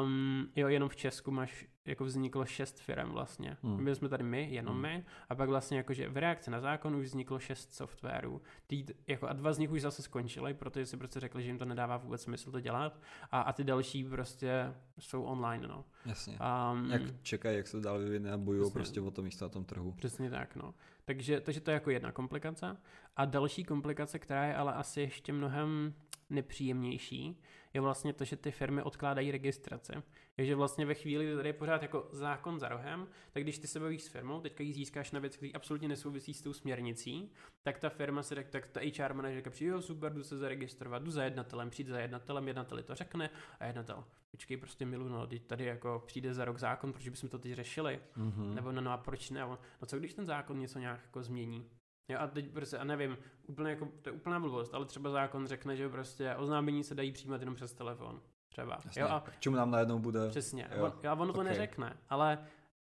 [0.02, 3.56] Um, jo, jenom v Česku máš, jako vzniklo šest firm vlastně.
[3.62, 3.84] Hmm.
[3.84, 4.82] Byli jsme tady my, jenom hmm.
[4.82, 8.42] my, a pak vlastně jakože v reakci na zákon už vzniklo šest softwarů.
[8.66, 11.59] Tý, jako a dva z nich už zase skončily, protože si prostě řekli, že jim
[11.59, 13.00] to nedává vůbec smysl to dělat
[13.30, 15.84] a, a ty další prostě jsou online, no.
[16.06, 16.38] Jasně.
[16.72, 19.64] Um, jak čekají, jak se dál vyvine a bojují prostě o to místo na tom
[19.64, 19.92] trhu.
[19.92, 20.74] Přesně tak, no.
[21.04, 22.76] Takže, takže to je jako jedna komplikace.
[23.16, 25.94] A další komplikace, která je ale asi ještě mnohem
[26.30, 27.40] nepříjemnější,
[27.74, 29.93] je vlastně to, že ty firmy odkládají registraci.
[30.36, 33.66] Takže vlastně ve chvíli, kdy tady je pořád jako zákon za rohem, tak když ty
[33.66, 37.32] se bavíš s firmou, teďka ji získáš na věc, který absolutně nesouvisí s tou směrnicí,
[37.62, 41.11] tak ta firma se tak ta HR manažerka přijde, jo, super, jdu se zaregistrovat, jdu
[41.11, 43.31] za jednatelem, přijde za jednatelem, jednateli to řekne
[43.61, 47.28] a jednatel, počkej, prostě milu, no, teď tady jako přijde za rok zákon, proč bychom
[47.28, 48.55] to teď řešili, mm-hmm.
[48.55, 51.70] nebo no, no a proč ne, no co když ten zákon něco nějak jako změní,
[52.08, 55.46] Jo, a teď prostě, a nevím, úplně jako, to je úplná blbost, ale třeba zákon
[55.46, 58.20] řekne, že prostě oznámení se dají přijímat jenom přes telefon.
[58.48, 58.78] Třeba.
[58.84, 59.02] Jasně.
[59.02, 60.28] Jo, a k čemu nám najednou bude?
[60.28, 60.68] Přesně.
[60.76, 60.84] Jo.
[60.84, 61.52] On, a ono to okay.
[61.52, 62.38] neřekne, ale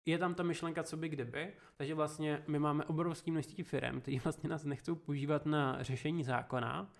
[0.06, 4.18] je tam ta myšlenka, co by kdyby, takže vlastně my máme obrovský množství firm, kteří
[4.18, 6.90] vlastně nás nechcou používat na řešení zákona,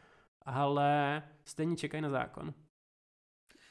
[0.42, 2.54] ale stejně čekají na zákon.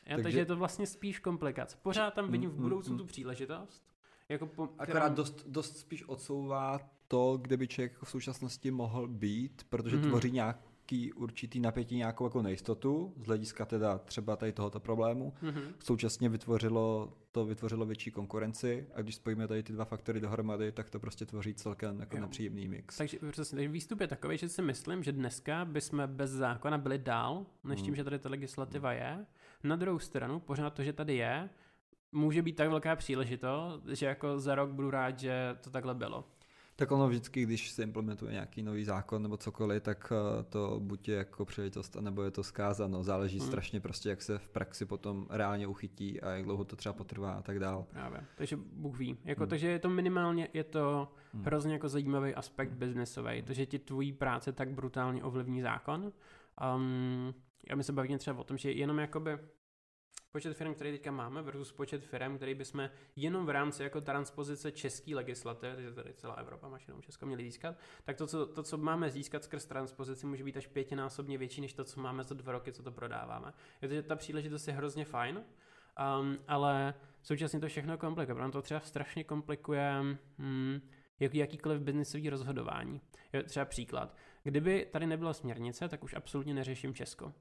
[0.05, 0.23] Ja, takže...
[0.23, 1.77] takže je to vlastně spíš komplikace.
[1.81, 3.93] Pořád tam vidím v mm, mm, budoucnu mm, tu příležitost.
[4.29, 6.79] Jako po, Akorát dost, dost spíš odsouvá
[7.13, 10.07] to, kde by člověk v současnosti mohl být, protože mm-hmm.
[10.07, 15.33] tvoří nějaký určitý napětí, nějakou jako nejistotu z hlediska teda třeba tady tohoto problému.
[15.43, 15.73] Mm-hmm.
[15.83, 20.89] Současně vytvořilo to vytvořilo větší konkurenci a když spojíme tady ty dva faktory dohromady, tak
[20.89, 22.97] to prostě tvoří celkem jako nepříjemný mix.
[22.97, 26.97] Takže přesně, takže výstup je takový, že si myslím, že dneska bychom bez zákona byli
[26.97, 27.95] dál, než tím, mm.
[27.95, 28.97] že tady ta legislativa mm.
[28.97, 29.25] je.
[29.63, 31.49] Na druhou stranu, pořád to, že tady je,
[32.11, 36.32] může být tak velká příležitost, že jako za rok budu rád, že to takhle bylo.
[36.75, 41.07] Tak ono vždycky, když se implementuje nějaký nový zákon nebo cokoliv, tak eh, to buď
[41.07, 43.03] je jako příležitost, nebo je to zkázano.
[43.03, 43.47] Záleží hmm.
[43.47, 47.33] strašně prostě, jak se v praxi potom reálně uchytí a jak dlouho to třeba potrvá
[47.33, 47.85] a tak dál.
[47.89, 49.17] Právě, takže Bůh ví.
[49.25, 49.49] Jako, hmm.
[49.49, 51.43] Takže je to minimálně, je to hmm.
[51.43, 52.79] hrozně jako zajímavý aspekt hmm.
[52.79, 56.11] biznesový, to, že ti tvojí práce tak brutálně ovlivní zákon.
[56.75, 57.33] Um,
[57.69, 59.37] já my se bavíme třeba o tom, že jenom jakoby
[60.33, 64.71] počet firm, který teďka máme, versus počet firm, který bychom jenom v rámci jako transpozice
[64.71, 68.63] české legislativy, takže tady celá Evropa, máš jenom Česko, měli získat, tak to co, to,
[68.63, 72.35] co máme získat skrz transpozici, může být až pětinásobně větší, než to, co máme za
[72.35, 73.53] dva roky, co to prodáváme.
[73.81, 75.43] Je to, že ta příležitost je hrozně fajn,
[76.19, 79.91] um, ale současně to všechno komplikuje, protože to třeba strašně komplikuje
[80.37, 80.81] hmm,
[81.19, 83.01] jak, jakýkoliv biznisový rozhodování.
[83.33, 84.15] Je třeba příklad.
[84.43, 87.33] Kdyby tady nebyla směrnice, tak už absolutně neřeším Česko.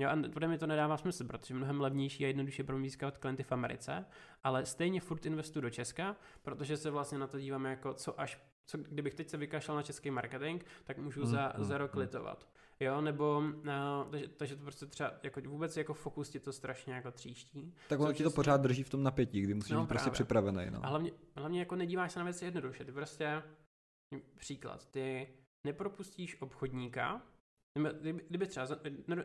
[0.00, 2.88] Jo, a bude mi to nedává smysl, protože je mnohem levnější a jednodušší pro mě
[2.88, 4.04] získat klienty v Americe,
[4.44, 8.40] ale stejně furt investuju do Česka, protože se vlastně na to díváme jako co až
[8.66, 11.94] co, kdybych teď se vykašlal na český marketing, tak můžu mm, za, mm, za rok
[11.94, 12.00] mm.
[12.00, 12.48] litovat.
[12.80, 16.94] Jo, nebo, no, takže, takže to prostě třeba, jako vůbec jako fokus ti to strašně
[16.94, 17.74] jako tříští.
[17.88, 20.10] Tak ono ti to pořád drží v tom napětí, kdy musíš no, být prostě právě.
[20.10, 20.70] prostě připravený.
[20.70, 20.86] No.
[20.86, 23.42] A hlavně, hlavně jako nedíváš se na věci jednoduše, ty prostě,
[24.38, 25.28] příklad, ty
[25.64, 27.22] nepropustíš obchodníka,
[28.00, 28.66] Kdyby, kdyby třeba,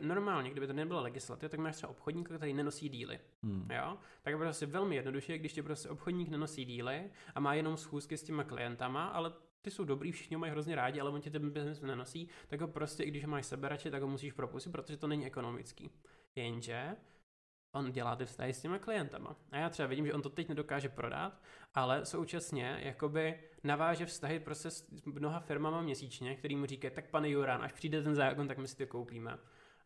[0.00, 3.20] normálně, kdyby to nebyla legislativa, tak máš třeba obchodníka, který nenosí díly.
[3.42, 3.68] Hmm.
[3.70, 3.98] Jo?
[4.22, 8.16] Tak je prostě velmi jednoduše, když ti prostě obchodník nenosí díly a má jenom schůzky
[8.16, 11.30] s těma klientama, ale ty jsou dobrý, všichni ho mají hrozně rádi, ale on ti
[11.30, 14.96] ten biznes nenosí, tak ho prostě, i když máš seberače, tak ho musíš propustit, protože
[14.96, 15.90] to není ekonomický.
[16.36, 16.96] Jenže
[17.72, 19.36] on dělá ty vztahy s těma klientama.
[19.50, 21.42] A já třeba vidím, že on to teď nedokáže prodat,
[21.74, 27.28] ale současně jakoby naváže vztahy prostě s mnoha firmama měsíčně, který mu říkají, tak pane
[27.28, 29.38] Juran, až přijde ten zákon, tak my si to koupíme.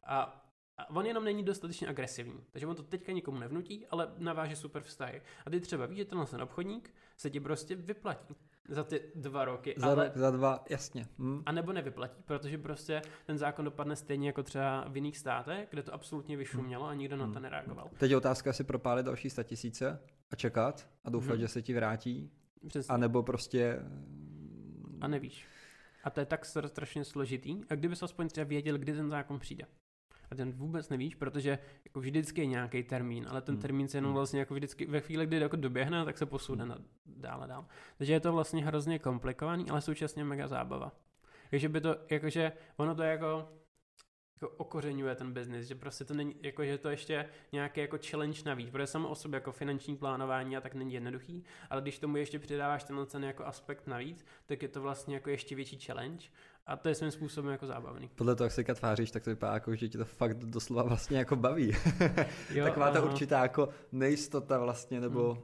[0.04, 0.46] A
[0.80, 4.82] a on jenom není dostatečně agresivní, takže on to teďka nikomu nevnutí, ale naváže super
[4.82, 5.22] vztahy.
[5.46, 8.36] A ty třeba víš, že tenhle obchodník se ti prostě vyplatí
[8.70, 9.74] za ty dva roky.
[9.76, 10.04] Za ale...
[10.04, 11.06] rok, za dva, jasně.
[11.18, 11.42] Hm.
[11.46, 15.82] A nebo nevyplatí, protože prostě ten zákon dopadne stejně jako třeba v jiných státech, kde
[15.82, 16.88] to absolutně vyšumělo hm.
[16.88, 17.42] a nikdo na to hm.
[17.42, 17.90] nereagoval.
[17.98, 21.40] Teď je otázka, si propálit další tisíce a čekat a doufat, hm.
[21.40, 22.30] že se ti vrátí.
[22.68, 22.94] Přesně.
[22.94, 23.78] A nebo prostě...
[25.00, 25.46] A nevíš.
[26.04, 27.60] A to je tak strašně složitý.
[27.70, 29.64] A kdyby se aspoň třeba věděl, kdy ten zákon přijde
[30.30, 33.62] a ten vůbec nevíš, protože jako vždycky je nějaký termín, ale ten hmm.
[33.62, 34.14] termín se jenom hmm.
[34.14, 36.74] vlastně jako vždycky ve chvíli, kdy jako doběhne, tak se posune hmm.
[37.06, 37.66] dál a dál.
[37.98, 40.92] Takže je to vlastně hrozně komplikovaný, ale současně mega zábava.
[41.50, 43.48] Takže by to, jakože ono to je jako
[44.42, 48.42] jako okořenuje ten biznis, že prostě to není, jako, že to ještě nějaký jako challenge
[48.46, 52.16] navíc, protože samo o sobě jako finanční plánování a tak není jednoduchý, ale když tomu
[52.16, 56.26] ještě přidáváš ten ten jako aspekt navíc, tak je to vlastně jako ještě větší challenge
[56.66, 58.10] a to je svým způsobem jako zábavný.
[58.14, 61.18] Podle toho, jak se tváříš, tak to vypadá jako, že ti to fakt doslova vlastně
[61.18, 61.72] jako baví.
[62.54, 65.32] jo, Taková ta určitá jako nejistota vlastně, nebo...
[65.32, 65.42] Hmm.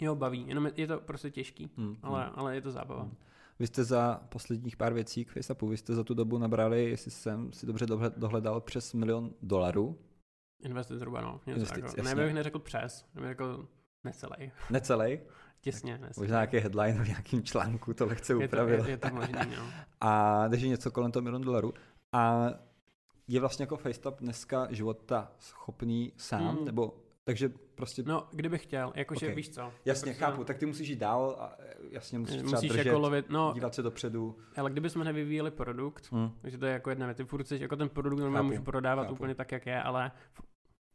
[0.00, 1.96] Jo, baví, jenom je to prostě těžký, hmm.
[2.02, 2.32] ale, hmm.
[2.34, 3.02] ale je to zábava.
[3.02, 3.16] Hmm.
[3.62, 7.10] Vy jste za posledních pár věcí k FaceAppu, vy jste za tu dobu nabrali, jestli
[7.10, 7.86] jsem si dobře
[8.16, 9.98] dohledal, přes milion dolarů.
[10.60, 11.40] Investic zhruba, no.
[11.46, 12.02] Investic, jako.
[12.02, 13.68] Ne, bych neřekl přes, bych řekl
[14.04, 14.52] necelý.
[14.70, 15.20] Necelý?
[15.60, 16.00] Těsně.
[16.16, 18.74] Možná nějaký headline v nějakým článku to lehce upravil.
[18.74, 19.66] Je to, je, je to možný, no.
[20.00, 21.74] A takže něco kolem toho milion dolarů.
[22.12, 22.50] A
[23.28, 26.64] je vlastně jako FaceTap dneska života schopný sám, hmm.
[26.64, 26.94] nebo
[27.24, 28.02] takže prostě...
[28.02, 29.36] No, kdybych chtěl, jakože okay.
[29.36, 29.60] víš co.
[29.60, 31.56] Jasně, prostě, chápu, tak ty musíš jít dál a
[31.90, 34.36] jasně musíš třeba musíš držet, jako lovit, no, dívat se dopředu.
[34.56, 36.30] Ale kdybychom nevyvíjeli produkt, hmm.
[36.42, 39.14] takže to je jako jedna věc, ty furt jako ten produkt normálně můžu prodávat chápu.
[39.14, 40.12] úplně tak, jak je, ale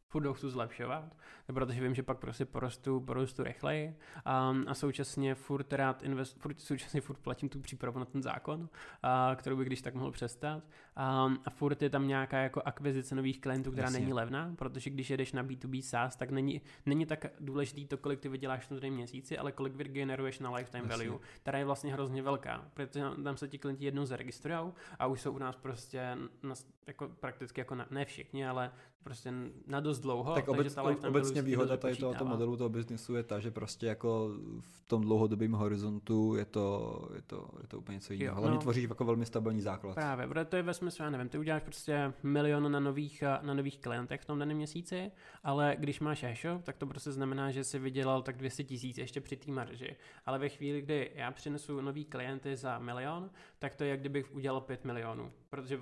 [0.08, 1.16] furt ho chci zlepšovat,
[1.46, 6.60] protože vím, že pak prostě porostu, porostu rychleji a, a současně furt rád invest, furt,
[6.60, 8.68] současně furt platím tu přípravu na ten zákon,
[9.02, 10.62] a, kterou bych když tak mohl přestat
[10.96, 14.00] a, a furt je tam nějaká jako akvizice nových klientů, která Jasně.
[14.00, 18.20] není levná, protože když jedeš na B2B SaaS, tak není, není tak důležitý to, kolik
[18.20, 21.08] ty vyděláš tom měsíci, ale kolik vygeneruješ na lifetime Jasně.
[21.08, 25.20] value, která je vlastně hrozně velká, protože tam se ti klienti jednou zaregistrují a už
[25.20, 26.54] jsou u nás prostě na,
[26.86, 28.72] jako prakticky jako na, ne všichni, ale
[29.04, 29.32] prostě
[29.66, 30.34] na dost dlouho.
[30.34, 34.30] Tak obec, ta obecně výhoda tady tohoto modelu toho biznisu je ta, že prostě jako
[34.60, 38.36] v tom dlouhodobém horizontu je to, je to, je to úplně něco jiného.
[38.36, 39.94] Hlavně no, tvoříš jako velmi stabilní základ.
[39.94, 43.54] Právě, protože to je ve smyslu, já nevím, ty uděláš prostě milion na nových, na
[43.54, 45.10] nových klientech v tom daném měsíci,
[45.44, 49.20] ale když máš e-shop, tak to prostě znamená, že jsi vydělal tak 200 tisíc ještě
[49.20, 49.96] při té marži.
[50.26, 54.34] Ale ve chvíli, kdy já přinesu nový klienty za milion, tak to je, jak kdybych
[54.34, 55.78] udělal 5 milionů, protože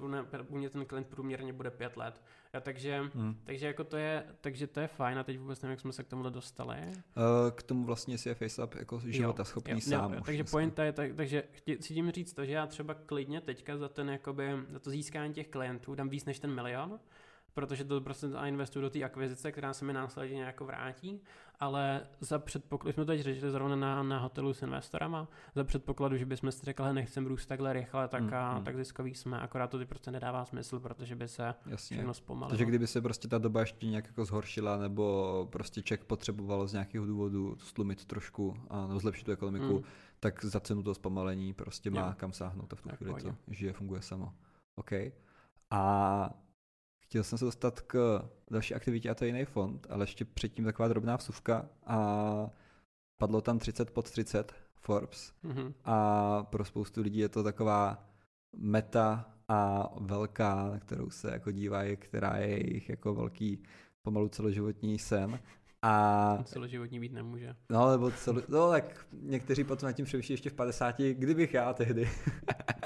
[0.48, 2.22] u mě ten klient průměrně bude 5 let.
[2.52, 3.36] A takže, hmm.
[3.44, 6.05] takže jako to je, takže to je fajn a teď vůbec nevím, jak jsme se
[6.05, 6.76] k tomuhle dostali.
[6.86, 10.14] Uh, k tomu vlastně si je FaceUp jako života jo, schopný jo, sám.
[10.14, 13.76] Jo, takže pointa je, tak, takže chci tím říct to, že já třeba klidně teďka
[13.76, 17.01] za ten jakoby, za to získání těch klientů dám víc než ten milion,
[17.56, 21.20] protože to prostě investuju do té akvizice, která se mi následně nějak vrátí,
[21.60, 26.16] ale za předpokladu, jsme to teď řešili zrovna na, na hotelu s investorama, za předpokladu,
[26.16, 28.64] že bychom si řekli, nechcem růst takhle rychle, tak, mm, a, mm.
[28.64, 31.96] tak ziskový jsme, akorát to ty prostě nedává smysl, protože by se Jasně.
[31.96, 32.48] všechno zpomalilo.
[32.48, 36.72] Takže kdyby se prostě ta doba ještě nějak jako zhoršila, nebo prostě Ček potřeboval z
[36.72, 39.84] nějakého důvodu slumit trošku a nebo zlepšit tu ekonomiku, mm.
[40.20, 42.14] tak za cenu toho zpomalení prostě má jo.
[42.16, 44.32] kam sáhnout a v tu chvíli to žije, funguje samo.
[44.74, 44.92] OK.
[45.70, 46.45] A
[47.16, 50.64] Chtěl jsem se dostat k další aktivitě a to je jiný fond, ale ještě předtím
[50.64, 52.51] taková drobná vsuvka a
[53.16, 55.74] padlo tam 30 pod 30 Forbes mm-hmm.
[55.84, 58.09] a pro spoustu lidí je to taková
[58.56, 63.62] meta a velká, na kterou se jako dívají, která je jejich jako velký
[64.02, 65.38] pomalu celoživotní sen.
[65.82, 66.38] A...
[66.44, 67.56] Celoživotní být nemůže.
[67.70, 68.43] No, nebo celo...
[68.48, 72.10] no, tak někteří potom nad tím přemýšlí ještě v 50, kdybych já tehdy.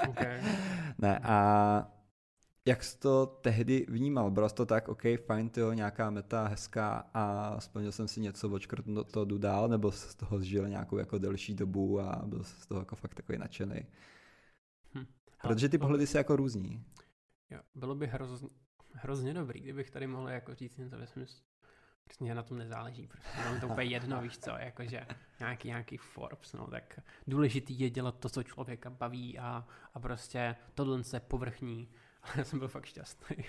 [0.09, 0.41] okay.
[0.97, 2.00] ne, a
[2.65, 4.31] jak jsi to tehdy vnímal?
[4.31, 8.85] Bylo to tak, OK, fajn, tyjo, nějaká meta hezká a splnil jsem si něco, očkrt
[9.11, 12.81] to jdu dál, nebo z toho žil nějakou jako delší dobu a byl z toho
[12.81, 13.85] jako fakt takový nadšený?
[14.95, 15.05] Hm.
[15.41, 16.85] Protože ty pohledy se jako různí.
[17.49, 18.49] Jo, bylo by hrozně,
[18.93, 21.45] hrozně dobrý, kdybych tady mohl jako říct něco ve smyslu,
[22.07, 25.05] Přesně na tom nezáleží, prostě mám to úplně jedno, víš co, jakože
[25.39, 30.55] nějaký, nějaký Forbes, no, tak důležitý je dělat to, co člověka baví a, a prostě
[30.75, 31.89] tohle se povrchní
[32.23, 33.37] ale já jsem byl fakt šťastný.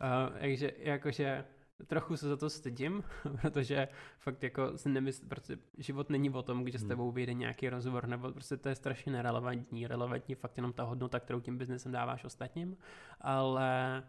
[0.00, 1.44] Uh, takže jakože
[1.86, 3.04] trochu se za to stydím,
[3.42, 6.88] protože fakt jako si nemysl, protože život není o tom, když s hmm.
[6.88, 11.20] tebou vyjde nějaký rozhovor, nebo prostě to je strašně nerelevantní, relevantní fakt jenom ta hodnota,
[11.20, 12.76] kterou tím biznesem dáváš ostatním,
[13.20, 14.02] ale,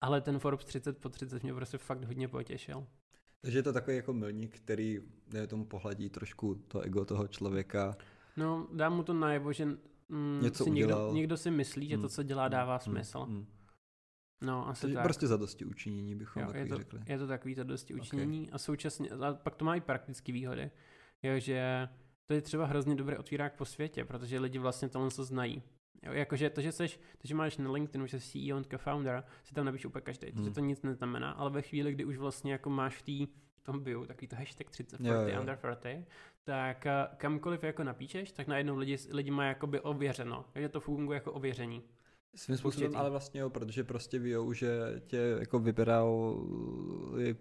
[0.00, 2.86] ale ten Forbes 30 po 30 mě prostě fakt hodně potěšil.
[3.40, 5.00] Takže je to takový jako milník, který
[5.46, 7.96] tomu pohladí trošku to ego toho člověka.
[8.36, 9.68] No, dá mu to najevo, že
[10.10, 11.00] mm, něco si udělal.
[11.00, 12.08] Někdo, někdo si myslí, že to, mm.
[12.08, 12.80] co dělá, dává mm.
[12.80, 13.26] smysl.
[13.26, 13.46] Mm.
[14.42, 15.04] No, asi Takže tak.
[15.04, 17.00] Prostě zadosti učinění bychom jo, je to, řekli.
[17.06, 18.54] Je to takový zadosti učinění okay.
[18.54, 20.70] a současně, a pak to má i praktické výhody,
[21.22, 21.88] jo, že
[22.26, 25.62] to je třeba hrozně dobrý otvírák po světě, protože lidi vlastně tohle co znají.
[26.02, 29.24] Jo, jakože to, že, seš, to, že máš na LinkedInu, že jsi CEO and co-founder,
[29.44, 30.52] si tam napíše úplně každý, hmm.
[30.52, 33.32] to nic neznamená, ale ve chvíli, kdy už vlastně jako máš v té
[33.62, 35.40] tom bio, takový to hashtag 30, 40, jo, jo.
[35.40, 36.06] under 40,
[36.44, 41.16] tak eh, kamkoliv jako napíšeš, tak najednou lidi, lidi mají jakoby ověřeno, že to funguje
[41.16, 41.82] jako ověření.
[42.34, 46.36] Svým způsobem ale vlastně jo, protože prostě víjou, že tě jako vybral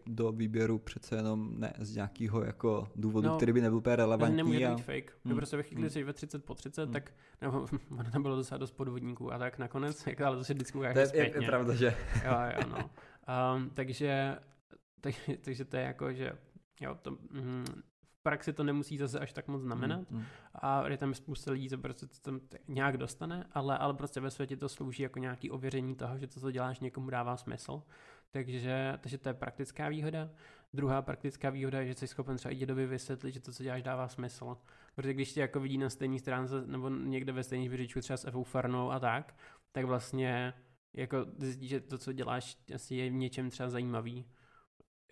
[0.05, 4.37] do výběru přece jenom ne z nějakého jako důvodu, no, který by nebyl úplně relevantní.
[4.37, 4.75] Nemůže a...
[4.75, 5.13] být fake.
[5.25, 5.35] Hmm.
[5.35, 6.05] Prostě ve chvíli, hmm.
[6.05, 6.93] ve 30 po 30, hmm.
[6.93, 7.65] tak nebo,
[8.11, 11.09] tam bylo docela dost podvodníků a tak nakonec, jak, ale to si vždycky To je,
[11.13, 11.95] je, je, pravda, že?
[12.25, 12.89] jo, jo, no.
[13.57, 14.37] Um, takže,
[15.01, 16.31] tak, takže to je jako, že
[16.81, 17.65] jo, to, mm,
[18.23, 20.25] praxi to nemusí zase až tak moc znamenat mm, mm.
[20.55, 24.31] a je tam spousta lidí, co prostě to tam nějak dostane, ale, ale prostě ve
[24.31, 27.83] světě to slouží jako nějaký ověření toho, že to, co děláš, někomu dává smysl.
[28.31, 30.29] Takže, takže to je praktická výhoda.
[30.73, 33.83] Druhá praktická výhoda je, že jsi schopen třeba i dědovi vysvětlit, že to, co děláš,
[33.83, 34.57] dává smysl.
[34.95, 38.27] Protože když tě jako vidí na stejné stránce nebo někde ve stejných vyřičku třeba s
[38.27, 39.35] Evou Farnou a tak,
[39.71, 40.53] tak vlastně
[40.93, 44.25] jako zjistí, že to, co děláš, asi je v něčem třeba zajímavý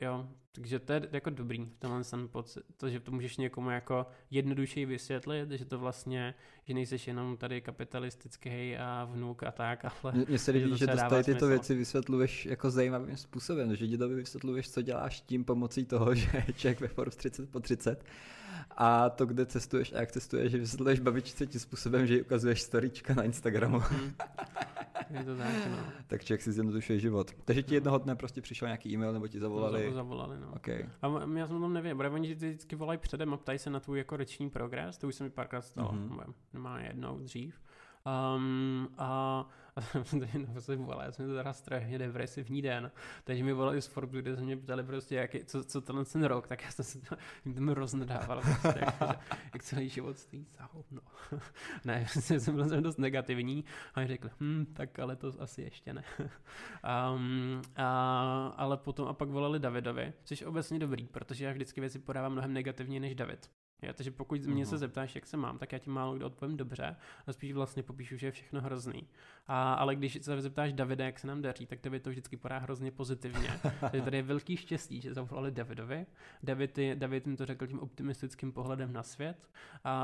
[0.02, 3.70] Jo, takže to je jako dobrý v tomhle ten pocit, to, že to můžeš někomu
[3.70, 9.86] jako jednodušeji vysvětlit, že to vlastně, že nejseš jenom tady kapitalistický a vnuk a tak,
[9.86, 10.14] ale...
[10.28, 11.48] Mně se líbí, že dostali tyto smysl.
[11.48, 16.54] věci vysvětluješ jako zajímavým způsobem, že dědovi vysvětluješ, co děláš tím pomocí toho, že je
[16.54, 18.06] člověk ve Forbes 30 po 30
[18.72, 22.62] a to, kde cestuješ a jak cestuješ, že vysvětluješ babičce tím způsobem, že ji ukazuješ
[22.62, 23.80] storíčka na Instagramu.
[23.80, 24.14] Hmm.
[25.10, 25.78] je to tak, no.
[26.08, 27.32] tak člověk si zjednodušuje život.
[27.46, 29.86] Takže ti jednoho dne prostě přišel nějaký e-mail nebo ti zavolali?
[29.86, 30.52] No, zavolali, no.
[30.56, 30.90] Okay.
[31.02, 31.08] A
[31.38, 33.80] já jsem o tom nevím, protože oni ti vždycky volají předem a ptají se na
[33.80, 36.34] tvůj jako roční progres, to už se mi párkrát stalo, mm-hmm.
[36.54, 37.62] nemá jednou dřív.
[38.36, 39.46] Um, a
[40.54, 42.92] no, se volá, já jsem to teda strašně depresivní den,
[43.24, 46.24] takže mi volali z Forbesu, kde se mě ptali prostě, jaký, co, co tenhle ten
[46.24, 47.00] rok, tak já jsem se
[47.56, 49.20] tam roznadával, prostě, jak,
[49.54, 51.02] jak celý život stojí za hovno.
[51.86, 56.04] ne, jsem byl dost negativní a řekl, hm, tak ale to asi ještě ne.
[57.14, 61.82] um, a, ale potom a pak volali Davidovi, což je obecně dobrý, protože já vždycky
[61.82, 63.50] věci podávám mnohem negativně než David.
[63.82, 64.80] Jo, takže pokud mě se mhm.
[64.80, 66.96] zeptáš, jak se mám, tak já ti málo kdy odpovím dobře
[67.28, 69.08] a spíš vlastně popíšu, že je všechno hrozný.
[69.48, 72.58] A, ale když se zeptáš Davida, jak se nám daří, tak David to vždycky podá
[72.58, 73.50] hrozně pozitivně.
[73.80, 76.06] takže tady je velký štěstí, že zavolali Davidovi.
[76.44, 79.50] David, David jim to řekl tím optimistickým pohledem na svět,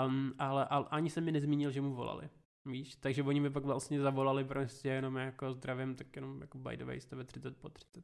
[0.07, 2.29] um, ale, ale ani se mi nezmínil, že mu volali.
[2.65, 6.77] Víš, takže oni mi pak vlastně zavolali prostě jenom jako zdravím, tak jenom jako by
[6.77, 8.03] the way jste ve 30 po 30.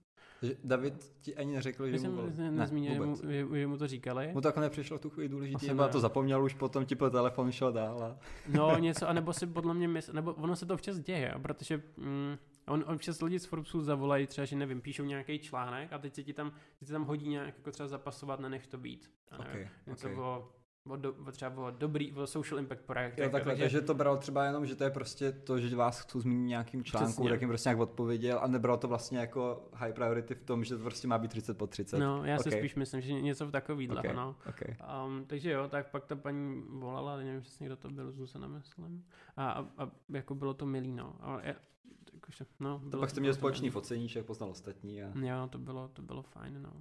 [0.64, 2.31] David ti ani neřekl, že mu volal?
[2.38, 4.31] Ne, nezmínil, že, mu, že, že, mu to říkali.
[4.34, 7.10] Mu to jako nepřišlo v tu chvíli důležitý, nebo to zapomněl už potom ti po
[7.10, 8.03] telefonu šel dál.
[8.03, 8.18] A...
[8.48, 12.38] no něco, anebo si podle mě mysl, nebo ono se to občas děje, protože mm,
[12.68, 16.23] on, občas lidi z Forbesu zavolají třeba, že nevím, píšou nějaký článek a teď se
[16.23, 16.52] ti tam,
[16.84, 19.11] se tam hodí nějak jako třeba zapasovat, nenech to být.
[19.40, 20.19] okay, něco okay.
[20.19, 20.52] o
[20.88, 23.18] o, do, o třeba o dobrý, o social impact projekt.
[23.18, 26.00] Jo, takhle, takže, takže to bral třeba jenom, že to je prostě to, že vás
[26.00, 29.94] chci zmínit nějakým článku, tak jim prostě nějak odpověděl a nebral to vlastně jako high
[29.94, 32.00] priority v tom, že to prostě má být 30 po 30.
[32.00, 32.52] No, já okay.
[32.52, 34.14] si spíš myslím, že něco v takovýhle, okay.
[34.14, 34.36] no.
[34.50, 34.76] Okay.
[35.06, 38.48] Um, takže jo, tak pak ta paní volala, ale nevím přesně, kdo to byl, Zuzana,
[38.48, 39.06] myslím.
[39.38, 41.16] A, a, a jako bylo to milý, no.
[41.22, 41.42] A,
[42.14, 45.04] jakože, no, bylo, pak jste měli společný foceníček, poznal ostatní.
[45.04, 45.12] A...
[45.20, 46.74] Jo, to bylo, to bylo fajn, no.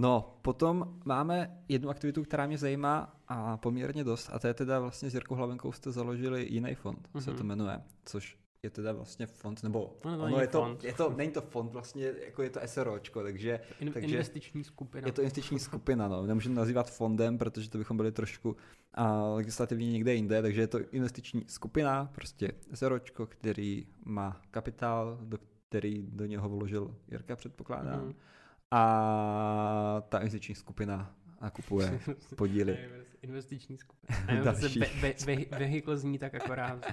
[0.00, 4.80] No, potom máme jednu aktivitu, která mě zajímá a poměrně dost, a to je teda
[4.80, 7.20] vlastně s Jirkou Hlavenkou jste založili jiný fond, mm-hmm.
[7.20, 7.46] se to mhm.
[7.46, 10.84] jmenuje, což je teda vlastně fond, nebo no, no, ono je to, fond.
[10.84, 15.06] je to, není to fond, vlastně jako je to SROčko, takže, In, takže investiční skupina.
[15.06, 18.56] Je to investiční skupina, no, nemůžeme nazývat fondem, protože to bychom byli trošku
[18.94, 25.38] a, legislativně někde jinde, takže je to investiční skupina, prostě SROčko, který má kapitál, do
[25.68, 28.08] který do něho vložil Jirka, předpokládám.
[28.08, 28.37] Mm-hmm
[28.70, 32.00] a ta investiční skupina nakupuje
[32.36, 32.78] podíly.
[33.22, 34.44] Investiční skupina.
[34.44, 34.78] Další.
[34.78, 36.86] Ve, ve, ve, vehikl zní tak akorát,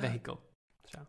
[0.00, 0.38] vehikl
[0.82, 1.06] třeba.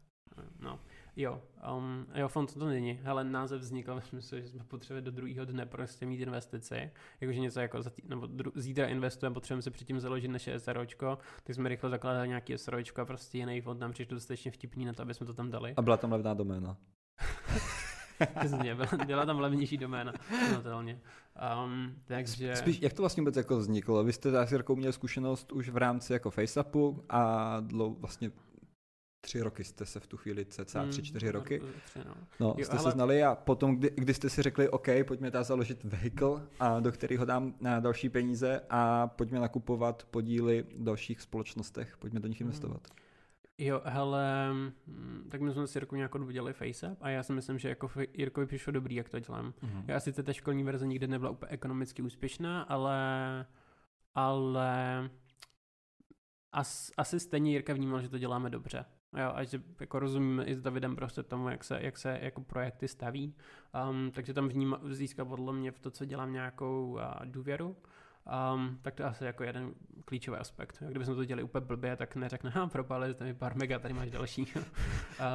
[0.60, 0.80] No.
[1.19, 1.41] Jo,
[1.77, 5.45] um, jo, fond to není, ale název vznikl v smyslu, že jsme potřebovali do druhého
[5.45, 6.91] dne prostě mít investici,
[7.22, 11.18] jakože něco jako za tý, nebo dru, zítra investujeme, potřebujeme si předtím založit naše SROčko,
[11.44, 14.94] tak jsme rychle zakládali nějaký SROčko a prostě jiný fond nám přišel dostatečně vtipný na
[14.94, 15.73] to, aby jsme to tam dali.
[15.77, 16.77] A byla tam levná doména.
[18.39, 20.14] Přesně, byla, byla tam levnější doména.
[21.65, 22.56] Um, takže...
[22.56, 24.03] Spíš, jak to vlastně vůbec jako vzniklo?
[24.03, 28.31] Vy jste s Jirkou měli zkušenost už v rámci jako FaceAppu a dlou, vlastně
[29.22, 31.61] tři roky jste se v tu chvíli, cca tři, hmm, čtyři roky.
[32.06, 32.14] No.
[32.39, 32.84] no jo, jste ale...
[32.84, 36.80] se znali a potom, kdy, kdy jste si řekli, OK, pojďme tady založit vehicle, a
[36.80, 42.27] do kterého dám na další peníze a pojďme nakupovat podíly v dalších společnostech, pojďme do
[42.27, 42.48] nich hmm.
[42.48, 42.81] investovat.
[42.88, 43.06] Hmm.
[43.57, 44.53] Jo, hele,
[44.85, 47.89] mm, tak my jsme s Jirkou nějak udělali FaceApp a já si myslím, že jako
[48.13, 49.51] Jirkovi přišlo dobrý, jak to dělám.
[49.51, 49.84] Mm-hmm.
[49.88, 53.45] Já sice ta školní verze nikdy nebyla úplně ekonomicky úspěšná, ale
[54.15, 55.09] ale
[56.51, 58.85] as, asi stejně Jirka vnímal, že to děláme dobře.
[59.17, 62.41] Jo, a že jako rozumíme i s Davidem prostě tomu, jak se, jak se jako
[62.41, 63.35] projekty staví.
[63.89, 67.75] Um, takže tam vníma, získá podle mě v to, co dělám nějakou uh, důvěru.
[68.28, 69.74] Um, tak to je asi jako jeden
[70.06, 70.84] klíčový aspekt.
[70.90, 74.12] Kdybychom to dělali úplně blbě, tak neřekne, ha, propálili jste mi pár mega, tady máš
[74.12, 74.41] další.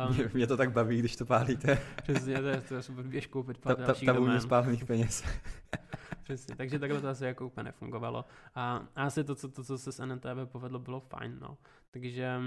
[0.09, 1.79] um, mě, mě, to tak baví, když to pálíte.
[2.03, 4.41] Přesně, to je, to je super, běž koupit pár ta, dalších ta, domén.
[4.41, 5.25] spálených peněz.
[6.23, 8.25] Přesně, takže takhle to asi jako úplně nefungovalo.
[8.55, 11.59] A, a asi to, co, to, co se s NNTV povedlo, bylo fajn, no.
[11.91, 12.41] Takže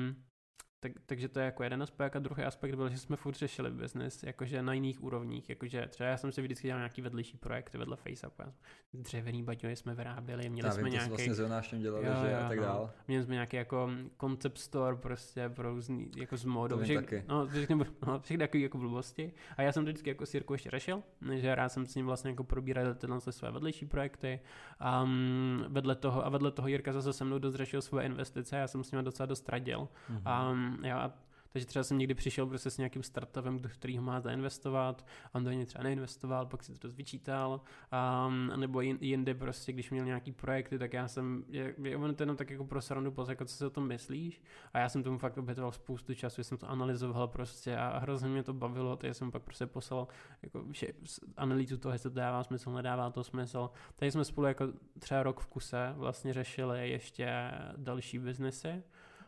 [0.79, 3.71] tak, takže to je jako jeden aspekt a druhý aspekt byl, že jsme furt řešili
[3.71, 7.77] business, jakože na jiných úrovních, jakože třeba já jsem si vždycky dělal nějaký vedlejší projekty
[7.77, 8.43] vedle FaceAppu,
[8.93, 11.09] dřevěný baťohy jsme vyráběli, měli já jsme vím, nějaký...
[11.09, 12.63] vlastně s Jonášem dělali, jo, že jo, a tak no.
[12.63, 12.91] dál.
[13.07, 13.89] Měli jsme nějaký jako
[14.19, 16.45] concept store prostě pro různý, jako z.
[16.83, 17.23] Všech, taky.
[17.27, 17.75] No, všechny,
[18.07, 19.33] no, všechny takové jako blbosti.
[19.57, 22.05] A já jsem to vždycky jako s Jirkou ještě řešil, že rád jsem s ním
[22.05, 24.39] vlastně jako probíral tyhle své vedlejší projekty.
[24.79, 28.55] A um, vedle toho, a vedle toho Jirka zase se mnou dost řešil svoje investice,
[28.55, 29.87] já jsem s ním docela dost radil.
[30.11, 30.51] Mm-hmm.
[30.51, 31.25] Um, jo, a
[31.55, 35.51] takže třeba jsem někdy přišel prostě s nějakým startupem, do kterého má zainvestovat, on do
[35.51, 37.61] něj třeba neinvestoval, pak si to dost vyčítal,
[38.27, 42.35] um, nebo jinde prostě, když měl nějaký projekty, tak já jsem, je, on to jenom
[42.35, 44.41] tak jako pro srandu poz, jako co si o tom myslíš
[44.73, 48.43] a já jsem tomu fakt obětoval spoustu času, jsem to analyzoval prostě a hrozně mě
[48.43, 50.07] to bavilo, takže jsem pak prostě poslal
[50.43, 50.87] jako vše,
[51.37, 53.69] analýzu toho, jestli to dává smysl, nedává to smysl.
[53.95, 54.67] Takže jsme spolu jako
[54.99, 58.83] třeba rok v kuse vlastně řešili ještě další biznesy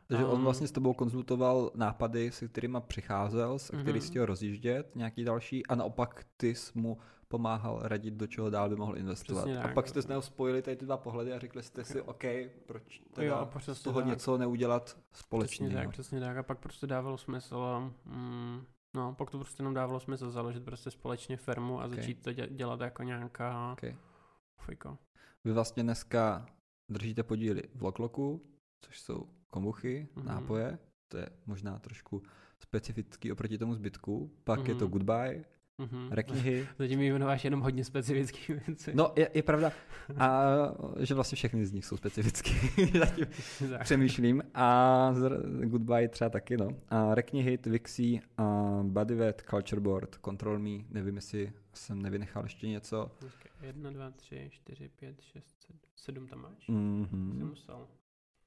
[0.07, 4.07] Takže um, on vlastně s tebou konzultoval nápady, se kterými přicházel, a který Mhm.
[4.09, 6.97] chtěl rozjíždět, nějaký další, a naopak ty jsi mu
[7.27, 9.41] pomáhal radit, do čeho dál by mohl investovat.
[9.41, 9.73] Přesně a tak.
[9.73, 12.23] pak jste s něho spojili tady ty dva pohledy a řekli jste si, OK,
[12.65, 14.07] proč teda Jo, z přesně toho tak.
[14.09, 15.69] něco neudělat Přesně společně.
[15.69, 16.37] tak, přesně tak.
[16.37, 18.65] A pak prostě dávalo smysl, mm,
[18.95, 21.93] no, pak to prostě jenom dávalo smysl založit prostě společně firmu a Ok.
[21.93, 23.95] začít to dě- dělat jako nějaká Okay.
[24.57, 24.97] fojko.
[25.45, 26.45] Vy vlastně dneska
[26.89, 28.41] držíte podíly v Lokloku,
[28.81, 30.25] což jsou kombuchy, Mhm.
[30.27, 32.23] nápoje, to je možná trošku
[32.59, 34.31] specifický oproti tomu zbytku.
[34.43, 34.91] Pak je to Mhm.
[34.91, 35.45] Goodbye,
[35.79, 36.07] Mhm.
[36.11, 36.67] reknihy.
[36.79, 38.91] Zatím jmenováš jenom hodně specifických věcí.
[38.93, 39.71] No, je, je pravda,
[40.17, 40.41] a,
[40.99, 42.49] že vlastně všechny z nich jsou specifické.
[42.99, 43.25] Zatím
[43.69, 43.83] tak.
[43.83, 44.43] přemýšlím.
[44.53, 45.13] A
[45.63, 46.69] Goodbye třeba taky, no.
[46.89, 53.11] A reknihy, Twixy, a Bodyvet, Culture Board, Control Me, nevím, jestli jsem nevynechal ještě něco.
[53.19, 56.65] Počkej, Jedna, dva, tři, čtyři, pět, šest, sedm, sedm tam máš?
[56.65, 57.49] Jsi Mm-hmm.
[57.49, 57.87] musel.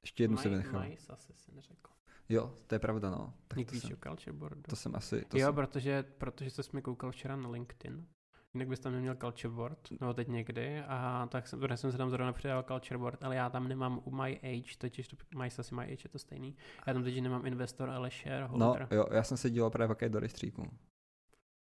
[0.03, 0.79] Ještě jednu jsem Maj- vynechal.
[0.79, 1.91] Majs asi si neřekl.
[2.29, 3.33] Jo, to je pravda, no.
[3.47, 4.61] Tak Nick to jsem, culture boardu.
[4.61, 5.25] to jsem asi...
[5.25, 8.07] To jo, jsem, protože, protože jsi mi koukal včera na LinkedIn.
[8.53, 11.97] Jinak bys tam neměl culture board, nebo teď někdy, a tak jsem, protože jsem se
[11.97, 15.45] tam zrovna přidal culture board, ale já tam nemám u My Age, totiž to, My
[15.47, 16.55] asi My Age je to stejný,
[16.87, 18.87] já tam teď nemám investor, ale no, shareholder.
[18.91, 20.61] jo, já jsem se díval právě také do rejstříku.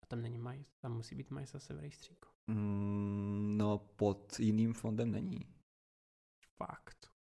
[0.02, 2.28] A tam není My, tam musí být My asi v rejstříku.
[2.46, 5.40] Mm, no, pod jiným fondem není.
[6.56, 7.13] Fakt.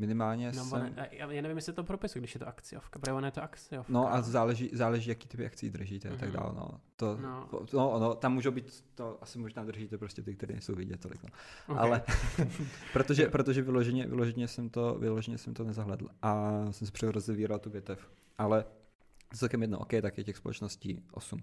[0.00, 0.94] Minimálně No, jsem...
[0.96, 3.92] a- já já nevím, jestli to propisu, když je to akciovka, protože je to akciovka.
[3.92, 6.32] No a záleží, záleží jaký typy akcí držíte a tak Mhm.
[6.32, 6.52] dále.
[6.56, 6.80] No.
[6.96, 7.48] To, No.
[7.72, 7.98] no.
[8.00, 11.22] No, tam můžou být, to asi možná držíte prostě ty, které nejsou vidět tolik.
[11.22, 11.28] No.
[11.74, 11.78] Ok.
[11.80, 12.02] Ale
[12.92, 17.70] protože, protože vyloženě, vyloženě, jsem to, vyloženě jsem to nezahledl a jsem si přerozevíral tu
[17.70, 18.10] větev.
[18.38, 18.64] Ale
[19.34, 21.42] celkem jedno, OK, tak je těch společností 8.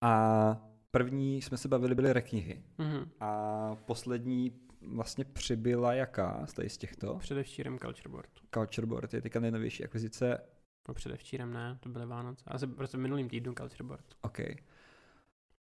[0.00, 0.56] A
[0.90, 2.62] první jsme se bavili, byly reknihy.
[2.78, 3.10] Mhm.
[3.20, 7.18] A poslední vlastně přibyla jaká z tady z těchto?
[7.18, 8.30] Předevčírem culture board.
[8.54, 10.38] Culture Board je teďka nejnovější akvizice.
[10.88, 12.44] No předevčírem ne, to byly Vánoce.
[12.46, 14.04] Asi prostě minulým týdnu culture board.
[14.20, 14.38] OK.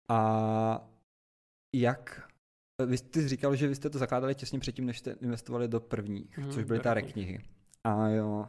[0.10, 0.90] A
[1.76, 2.30] jak
[2.86, 6.38] vy jste říkal, že vy jste to zakládali těsně předtím, než jste investovali do prvních,
[6.38, 7.44] Mhm, což byly ta reknihy.
[7.84, 8.48] A jo,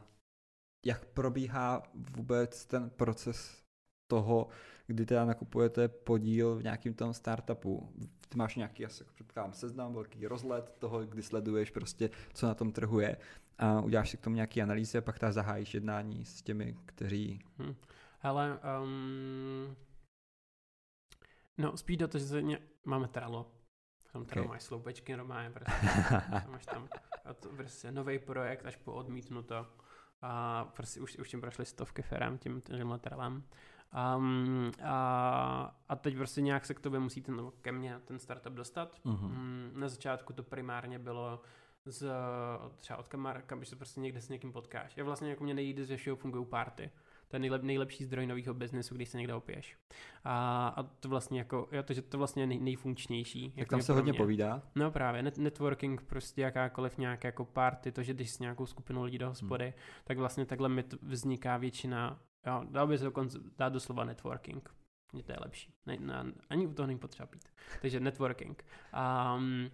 [0.86, 3.62] jak probíhá vůbec ten proces
[4.06, 4.48] toho,
[4.86, 7.92] kdy teda nakupujete podíl v nějakým tom startupu.
[8.34, 12.72] Ty máš nějaký, asi předpokládám, seznam, velký rozhled toho, kdy sleduješ prostě, co na tom
[12.72, 13.16] trhu je
[13.58, 17.40] a uděláš si k tomu nějaký analýzy a pak ta zahájíš jednání s těmi, kteří...
[17.58, 17.74] Hm.
[18.22, 19.76] Ale, um,
[21.58, 23.52] no spíš do toho, že ně, máme Trello.
[24.12, 24.52] Tam Trello Ok.
[24.52, 25.72] máš sloupečky normálně, prostě,
[26.50, 26.88] máš tam
[27.40, 29.66] to prostě nový projekt až po odmítnuto.
[30.22, 33.44] A prostě už, už tím prošly stovky firm tím tímhle Trellem.
[34.16, 38.52] Um, a, a teď prostě nějak se k tobě musí ten, ke mně ten startup
[38.52, 38.96] dostat.
[39.04, 39.28] Mhm.
[39.28, 41.40] Mm, na začátku to primárně bylo
[41.86, 42.10] z,
[42.76, 44.96] třeba od kamarka, když se prostě někde s někým potkáš.
[44.96, 46.90] Já vlastně jako mě nejde, že všeho fungují party.
[47.28, 49.76] To je nejlep, nejlepší zdroj nového biznesu, když se někde opiješ.
[50.24, 53.44] A, a to vlastně jako, jo, to, že to vlastně je nej, nejfunkčnější.
[53.44, 54.18] Jak jako tam se hodně mě.
[54.18, 54.62] povídá.
[54.74, 59.02] No právě, net, networking, prostě jakákoliv nějaká jako party, to, že když s nějakou skupinou
[59.02, 59.74] lidí do hospody, hmm.
[60.04, 64.74] tak vlastně takhle mi vzniká většina, jo, dal by se dokonce dát doslova networking.
[65.12, 65.74] Mně to je lepší.
[65.86, 67.48] Ne, ne, ani u toho není potřeba pít.
[67.82, 68.64] Takže networking.
[69.36, 69.70] Um,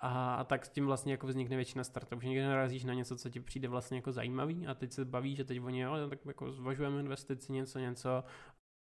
[0.00, 3.16] a, a tak s tím vlastně jako vznikne většina startupů, že někdy narazíš na něco,
[3.16, 6.26] co ti přijde vlastně jako zajímavý a teď se baví, že teď oni, jo, tak
[6.26, 8.24] jako zvažujeme investici, něco, něco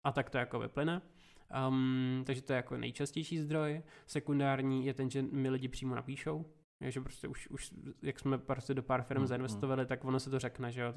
[0.05, 1.03] a tak to jako vyplyne.
[1.69, 3.83] Um, takže to je jako nejčastější zdroj.
[4.07, 6.47] Sekundární je ten, že mi lidi přímo napíšou,
[6.91, 7.71] že prostě už, už,
[8.03, 10.81] jak jsme prostě do pár firm Mm, mm, zainvestovali, tak ono se to řekne, že
[10.81, 10.93] jo.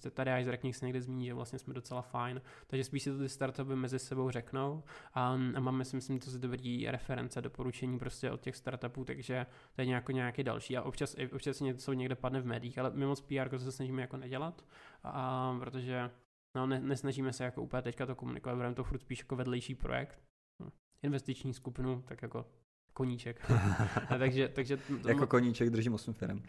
[0.00, 2.42] T- Tady až zrekník se někde zmíní, že vlastně jsme docela fajn.
[2.66, 4.82] Takže spíš si to ty startupy mezi sebou řeknou
[5.14, 9.80] a, a máme si myslím, to dobrý reference, doporučení prostě od těch startupů, takže to
[9.80, 10.76] je nějako, nějaký další.
[10.76, 14.02] A občas, občas něco někde padne v médiích, ale my moc PR to se snažíme
[14.02, 14.64] jako nedělat,
[15.02, 16.10] a, protože
[16.54, 19.74] no, ne, nesnažíme se jako úplně teďka to komunikovat, budeme to furt spíš jako vedlejší
[19.74, 20.22] projekt.
[20.62, 20.70] Hm.
[21.02, 22.46] Investiční skupinu, tak jako
[23.02, 23.50] koníček.
[24.18, 26.42] takže, takže to, Jako koníček držím 8 firm.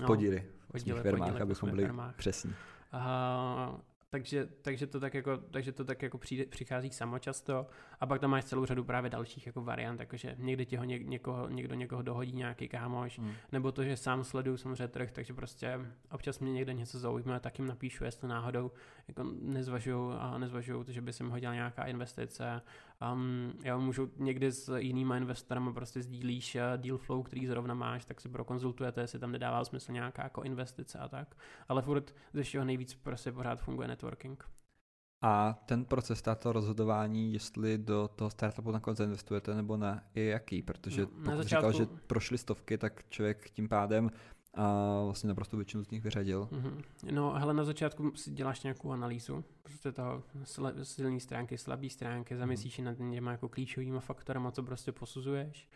[0.00, 2.16] no, podíly osmi firmách, podíly v abychom byli firmách.
[2.16, 2.54] přesní.
[2.92, 3.76] A,
[4.10, 7.66] takže, takže to tak jako, takže to tak jako přijde, přichází samo často
[8.00, 11.06] a pak tam máš celou řadu právě dalších jako variant, jakože někdy ti ho něk,
[11.06, 13.32] někoho, někdo někoho dohodí nějaký kámoš, Mm.
[13.52, 15.80] nebo to, že sám sleduju samozřejmě trh, takže prostě
[16.10, 18.70] občas mě někde něco zaujme, tak jim napíšu, jestli náhodou
[19.08, 22.62] jako nezvažují a nezvažují, že by se mi hodila nějaká investice.
[23.12, 28.04] Um, já můžu někdy s jinýma investorama prostě sdílíš eh, deal flow, který zrovna máš,
[28.04, 31.34] tak si prokonzultujete, jestli tam nedává smysl nějaká jako investice a tak.
[31.68, 34.44] Ale furt ze všeho nejvíc prostě pořád funguje networking.
[35.24, 40.62] A ten proces, tato rozhodování, jestli do toho startupu nakonec zainvestujete nebo ne, je jaký?
[40.62, 44.10] Protože No, pokud říkal, že začátku- prošly stovky, tak člověk tím pádem
[44.54, 46.48] a vlastně naprosto většinu z nich vyřadil.
[46.52, 46.82] Mm-hmm.
[47.10, 50.22] No, hele, na začátku si děláš nějakou analýzu, prostě toho
[50.82, 52.84] silné stránky, slabé stránky, zamyslíš mm-hmm.
[52.84, 55.68] nad těma jako klíčovými faktorama, co prostě posuzuješ.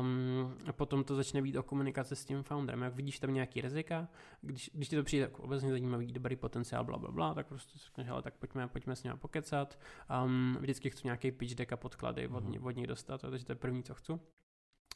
[0.00, 2.82] Um, a potom to začne být o komunikaci s tím founderem.
[2.82, 4.08] Jak vidíš tam nějaký rizika,
[4.40, 7.78] když, když ti to přijde jako obecně zajímavý, dobrý potenciál, bla, bla, bla, tak prostě
[7.78, 9.78] řekneš, hele, tak pojďme, pojďme s ním pokecat.
[10.24, 12.36] Um, vždycky chci nějaký pitch deck a podklady mm-hmm.
[12.36, 12.66] od, mhm.
[12.66, 14.12] od nich dostat, takže to je první, co chci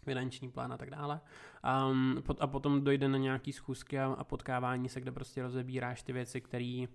[0.07, 1.21] finanční plán a tak dále.
[1.91, 6.13] Um, a potom dojde na nějaký schůzky a, a potkávání se, kde prostě rozebíráš ty
[6.13, 6.87] věci, které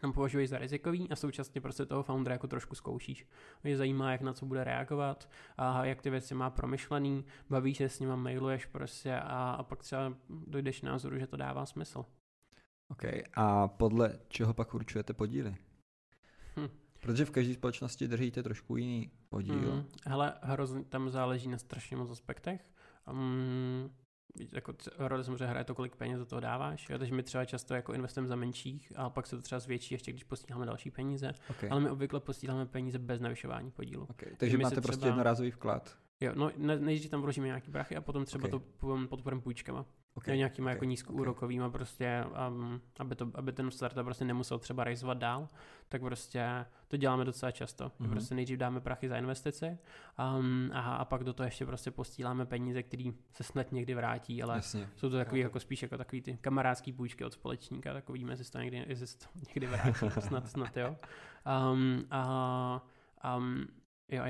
[0.00, 3.26] tam považuješ za rizikový a současně prostě toho foundera jako trošku zkoušíš.
[3.64, 7.88] Mě zajímá, jak na co bude reagovat a jak ty věci má promyšlený, bavíš se
[7.88, 12.04] s nima, mailuješ prostě a, a pak třeba dojdeš názoru, že to dává smysl.
[12.88, 13.04] OK.
[13.34, 15.56] A podle čeho pak určujete podíly?
[17.00, 19.74] Protože v každé společnosti držíte trošku jiný podíl.
[19.74, 22.60] Mm, hele, hrozně tam záleží na strašně moc aspektech.
[23.10, 23.90] Um,
[24.52, 26.88] jako role samozřejmě hraje to, kolik peněz do toho dáváš.
[26.90, 26.98] Jo?
[26.98, 30.12] Takže my třeba často jako investujeme za menších a pak se to třeba zvětší, ještě
[30.12, 31.32] když posíláme další peníze.
[31.50, 31.70] Okay.
[31.70, 34.06] Ale my obvykle posíláme peníze bez navyšování podílu.
[34.10, 34.32] Okay.
[34.36, 35.06] Takže máte prostě třeba...
[35.06, 35.96] jednorázový vklad.
[36.20, 38.50] Jo, no ne, nejdřív tam vložíme nějaký brachy a potom třeba okay.
[38.50, 39.86] to podporujeme půjčkama.
[40.14, 40.36] Okay.
[40.36, 40.74] Nějakýma okay.
[40.74, 41.78] jako nízkoúrokovýma okay.
[41.78, 45.48] prostě, um, aby, to, aby ten startup prostě nemusel třeba rajzovat dál,
[45.88, 47.88] tak prostě to děláme docela často.
[47.88, 48.10] Mm-hmm.
[48.10, 49.78] Prostě nejdřív dáme prachy za investici
[50.38, 54.42] um, a, a pak do toho ještě prostě postíláme peníze, které se snad někdy vrátí,
[54.42, 54.88] ale Jasně.
[54.96, 58.52] jsou to takový jako spíš jako takový ty kamarádský půjčky od společníka, tak uvidíme, jestli
[58.52, 60.96] to někdy, jestli to někdy vrátí, snad, snad jo.
[61.72, 62.82] Um, a,
[63.36, 63.66] um,
[64.08, 64.22] jo,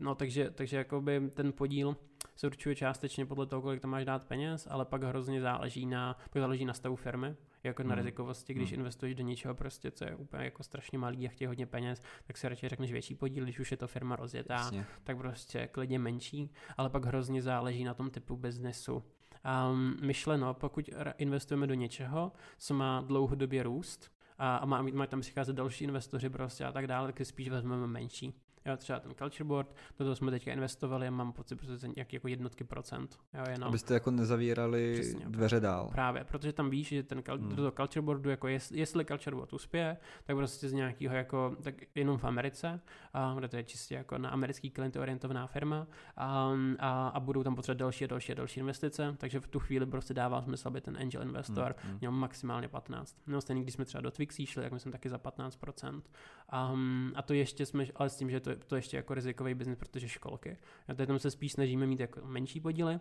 [0.00, 1.96] no takže, takže jakoby ten podíl
[2.36, 6.16] se určuje částečně podle toho, kolik tam máš dát peněz, ale pak hrozně záleží na,
[6.30, 7.94] pak záleží na stavu firmy, jako na mm.
[7.94, 8.78] rizikovosti, když mm.
[8.78, 12.36] investuješ do něčeho prostě, co je úplně jako strašně malý a chtějí hodně peněz, tak
[12.36, 14.86] si radši řekneš větší podíl, když už je to firma rozjetá, Jasně.
[15.04, 19.02] tak prostě klidně menší, ale pak hrozně záleží na tom typu biznesu.
[19.72, 25.20] Um, myšleno, pokud investujeme do něčeho, co má dlouhodobě růst, a, a má, má tam
[25.20, 28.34] přicházet další investoři prostě a tak dále, tak spíš vezmeme menší.
[28.66, 32.16] Jo, třeba ten culture board, do toho jsme teďka investovali a mám pocit, že nějaký
[32.16, 33.18] jako jednotky procent.
[33.34, 33.68] Jo, jenom.
[33.68, 35.88] Abyste jako nezavírali Přesně, dveře dál.
[35.92, 37.48] Právě, protože tam víš, že ten hmm.
[37.48, 41.56] do toho culture boardu, jako jest, jestli culture board uspěje, tak prostě z nějakého jako,
[41.62, 42.80] tak jenom v Americe,
[43.12, 47.42] a, kde to je čistě jako na americký klient orientovaná firma a, a, a, budou
[47.42, 50.68] tam potřebovat další a další a další investice, takže v tu chvíli prostě dává smysl,
[50.68, 51.98] aby ten angel investor hmm.
[52.00, 53.16] měl maximálně 15.
[53.26, 56.02] No stejně, když jsme třeba do Twixy šli, tak myslím taky za 15%.
[56.48, 56.74] A,
[57.14, 59.78] a to ještě jsme, ale s tím, že to to, to ještě jako rizikový biznis,
[59.78, 60.56] protože školky.
[60.88, 63.00] A tady tam se spíš snažíme mít jako menší podíly,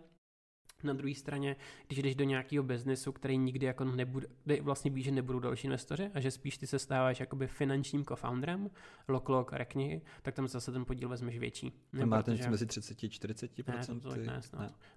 [0.83, 1.55] na druhé straně,
[1.87, 4.27] když jdeš do nějakého biznesu, který nikdy jako nebude,
[4.61, 8.69] vlastně víš, že nebudou další investoři a že spíš ty se stáváš jakoby finančním co-founderem,
[9.07, 11.73] lock, rekni, tak tam zase ten podíl vezmeš větší.
[11.93, 14.41] Ne, máte něco mezi 30 a 40 Ne, to ne, ne.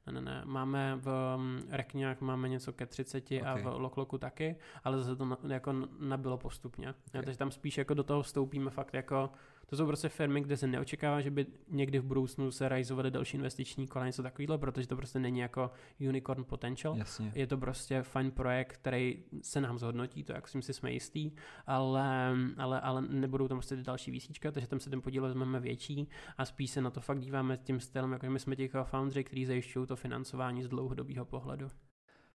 [0.07, 0.43] ne, ne, ne.
[0.45, 3.41] Máme v um, rekňách máme něco ke 30 okay.
[3.41, 6.91] a v lokloku taky, ale zase to na, jako nabilo postupně.
[6.91, 7.23] Okay.
[7.23, 9.31] Takže tam spíš jako do toho vstoupíme fakt jako
[9.73, 13.37] to jsou prostě firmy, kde se neočekává, že by někdy v budoucnu se realizovaly další
[13.37, 15.71] investiční kola, něco takového, protože to prostě není jako
[16.09, 16.97] unicorn potential.
[16.97, 17.33] Jasně.
[17.35, 21.31] Je to prostě fajn projekt, který se nám zhodnotí, to jak si jsme jistý,
[21.67, 26.09] ale, ale, ale nebudou tam prostě další výsíčka, takže tam se ten podíl vezmeme větší
[26.39, 29.47] a spíš se na to fakt díváme tím stylem, jako my jsme těch foundry, kteří
[29.47, 31.71] zajišťují to financování z dlouhodobého pohledu.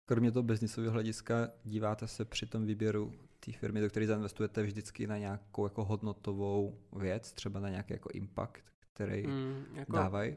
[0.05, 5.07] Kromě toho biznisového hlediska díváte se při tom výběru té firmy, do které zainvestujete vždycky
[5.07, 10.35] na nějakou jako hodnotovou věc, třeba na nějaký jako impact, který mm, jako, dávají?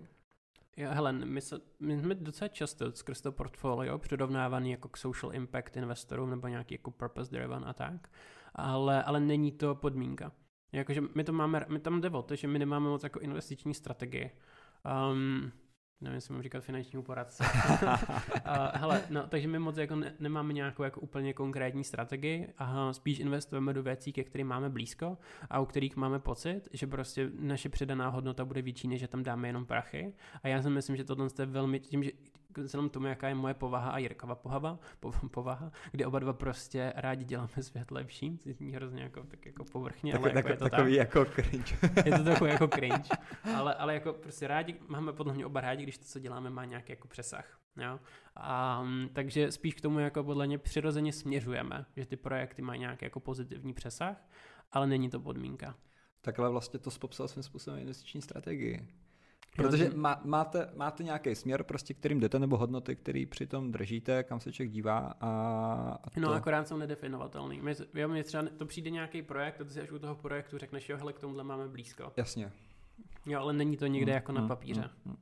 [0.76, 5.34] Jo, hele, my, se, my jsme docela často skrz to portfolio přirovnávaný jako k social
[5.34, 8.08] impact investorům nebo nějaký jako purpose driven a tak,
[8.54, 10.32] ale, ale není to podmínka.
[10.72, 13.74] Jakože my to máme, my tam jde o to, že my nemáme moc jako investiční
[13.74, 14.30] strategii.
[15.12, 15.52] Um,
[16.00, 17.44] nevím, jestli mám říkat finančního poradce.
[18.72, 23.18] hele, no, takže my moc jako ne, nemáme nějakou jako úplně konkrétní strategii a spíš
[23.18, 25.18] investujeme do věcí, ke kterým máme blízko
[25.50, 29.22] a u kterých máme pocit, že prostě naše přidaná hodnota bude větší, než že tam
[29.22, 30.14] dáme jenom prachy.
[30.42, 32.10] A já si myslím, že tohle je velmi, tím, že
[32.56, 36.92] vzhledem tomu, jaká je moje povaha a Jirkova povaha, po, povaha, kdy oba dva prostě
[36.96, 40.56] rádi děláme svět lepší, zní hrozně jako, tak jako povrchně, tak, ale tak, jako je
[40.56, 41.06] to takový tak.
[41.08, 41.76] jako cringe.
[42.04, 43.08] je to takový jako cringe,
[43.56, 46.64] ale, ale jako prostě rádi, máme podle mě oba rádi, když to, co děláme, má
[46.64, 47.58] nějaký jako přesah.
[47.76, 48.00] Jo?
[48.36, 53.04] A, takže spíš k tomu jako podle mě přirozeně směřujeme, že ty projekty mají nějaký
[53.04, 54.16] jako pozitivní přesah,
[54.72, 55.74] ale není to podmínka.
[56.20, 58.88] Takhle vlastně to popsal svým způsobem investiční strategii.
[59.58, 64.40] Protože má, máte, máte nějaký směr, prostě, kterým jdete, nebo hodnoty, který přitom držíte, kam
[64.40, 65.30] se člověk dívá a,
[66.04, 66.20] a to...
[66.20, 67.60] No akorát jsou nedefinovatelný.
[67.60, 70.58] My, jo, mě třeba to přijde nějaký projekt a ty si až u toho projektu
[70.58, 72.12] řekneš, jo, hele, k tomuhle máme blízko.
[72.16, 72.52] Jasně.
[73.26, 74.80] Jo, ale není to nikde hmm, jako na hmm, papíře.
[74.80, 75.16] Hmm, hmm.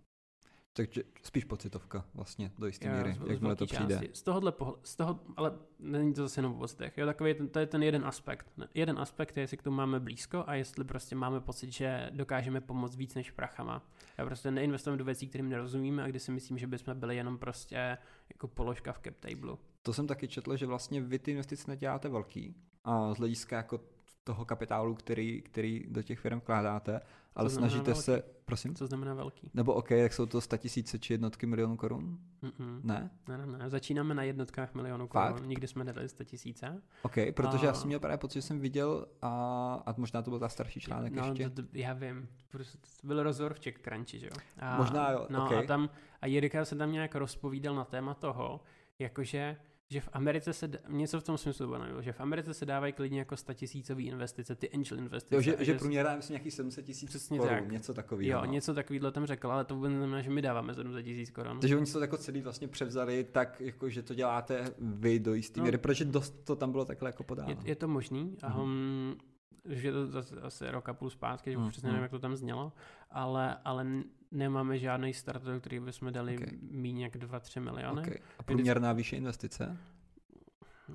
[0.77, 3.95] Takže spíš pocitovka vlastně do jisté míry, z- z jakmile to velké přijde.
[3.95, 4.11] části.
[4.13, 6.99] Z tohohle pohledu, z toho, ale není to zase jenom o pocitech.
[6.99, 8.47] Jo, takový, ten, to je ten jeden aspekt.
[8.75, 12.61] Jeden aspekt je, jestli k tomu máme blízko a jestli prostě máme pocit, že dokážeme
[12.61, 13.83] pomoct víc než prachama.
[14.19, 17.39] Já prostě neinvestujeme do věcí, kterým nerozumíme a kdy si myslím, že bychom byli jenom
[17.39, 17.99] prostě
[18.29, 19.57] jako položka v cap table.
[19.83, 22.55] To jsem taky četl, že vlastně vy ty investice neděláte velký
[22.85, 23.81] a z hlediska jako
[24.27, 27.01] toho kapitálu, který, který do těch firm vkládáte,
[27.35, 28.01] ale snažíte velký?
[28.03, 29.51] se, prosím, Co znamená velký?
[29.55, 32.19] nebo OK, jak jsou to 100 tisíce či jednotky milionů korun?
[32.43, 32.81] Mm-mm.
[32.85, 33.11] Ne?
[33.29, 33.71] Ne, ne, ne.
[33.71, 35.33] Začínáme na jednotkách milionů Fakt?
[35.35, 35.49] korun.
[35.49, 36.83] Nikdy jsme nedali 100 tisíce.
[37.03, 40.31] OK, protože já A- jsem měl právě pocit, že jsem viděl a, a možná to
[40.31, 41.51] byl ta starší článek no, ještě.
[41.51, 42.29] To, to, já vím.
[42.49, 44.33] Prostě to byl rozhovor v Czech Crunchy, že jo?
[44.59, 45.53] A, Možná jo, No ok.
[45.53, 45.91] a tam,
[46.21, 48.61] a Jirka se tam nějak rozpovídal na téma toho,
[48.99, 49.57] jakože
[49.91, 53.19] že v Americe se, něco v tom smyslu bylo, že v Americe se dávají klidně
[53.19, 55.35] jako 100 tisícový investice, ty angel investice.
[55.35, 57.71] Jo, že, že s- průměr je myslím nějaký 700 tisíc Přesně korun, tak.
[57.73, 58.39] něco takového.
[58.41, 61.61] Jo, něco takového tam řekl, ale to vůbec neznamená, že my dáváme 700 tisíc korun.
[61.61, 65.61] Takže oni to jako celý vlastně převzali tak, jako, že to děláte vy do jisté
[65.61, 65.65] No.
[65.65, 67.51] míry, protože dost to tam bylo takhle jako podáno.
[67.51, 69.15] Je, je to možný, a Mhm.
[69.65, 72.03] Um, že to zase asi rok a půl zpátky, že už Mhm, přesně nevím, mhm.
[72.03, 72.73] jak to tam znělo,
[73.11, 73.87] ale, ale
[74.31, 76.43] nemáme žádný start, do který bychom dali Ok.
[76.43, 76.59] okay.
[76.63, 78.03] míň jak 2-3 miliony.
[78.03, 78.19] okay.
[78.39, 79.77] A průměrná výše investice?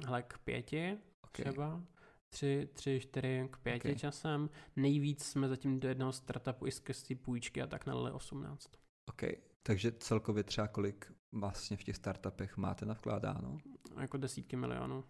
[0.07, 1.45] Ale k pěti Okay.
[1.51, 1.81] třeba.
[2.29, 3.85] Tři, tři, čtyři k pěti Ok.
[3.85, 3.95] okay.
[3.95, 4.49] časem.
[4.75, 8.71] Nejvíc jsme zatím do jednoho startupu i skrz ty půjčky a tak nalili 18.
[9.09, 9.21] OK.
[9.63, 13.57] Takže celkově třeba kolik vlastně v těch startupech máte navkládáno?
[13.99, 15.03] Jako desítky milionů.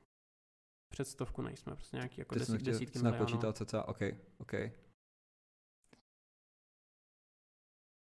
[0.91, 3.17] Před stovku nejsme, prostě nějaký jako Teď jsem desít, chtěl- desítky milionů.
[3.19, 3.99] napočítal cca, OK,
[4.37, 4.53] OK.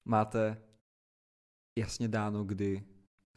[0.08, 0.62] Máte
[1.78, 2.84] jasně dáno, kdy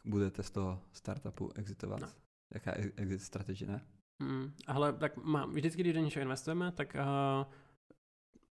[0.05, 1.99] budete z toho startupu exitovat?
[1.99, 2.07] Ne.
[2.53, 3.85] Jaká exit strategie, ne?
[4.19, 7.53] Mm, ale tak má, vždycky, když do něčeho investujeme, tak uh,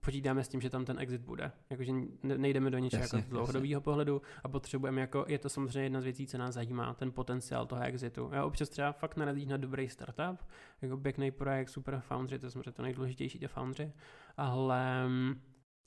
[0.06, 1.52] počítáme s tím, že tam ten exit bude.
[1.70, 1.92] Jakože
[2.22, 5.82] ne- nejdeme do něčeho Jasně, jako z dlouhodobého pohledu a potřebujeme jako, je to samozřejmě
[5.82, 8.30] jedna z věcí, co nás zajímá, ten potenciál toho exitu.
[8.32, 10.46] Já občas třeba fakt narazíš na dobrý startup,
[10.82, 13.92] jako pěkný projekt, super foundry, to je samozřejmě to nejdůležitější, ty foundry,
[14.36, 15.10] ale,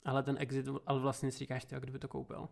[0.04, 2.48] ale ten exit, ale vlastně si říkáš, ty, kdyby to koupil.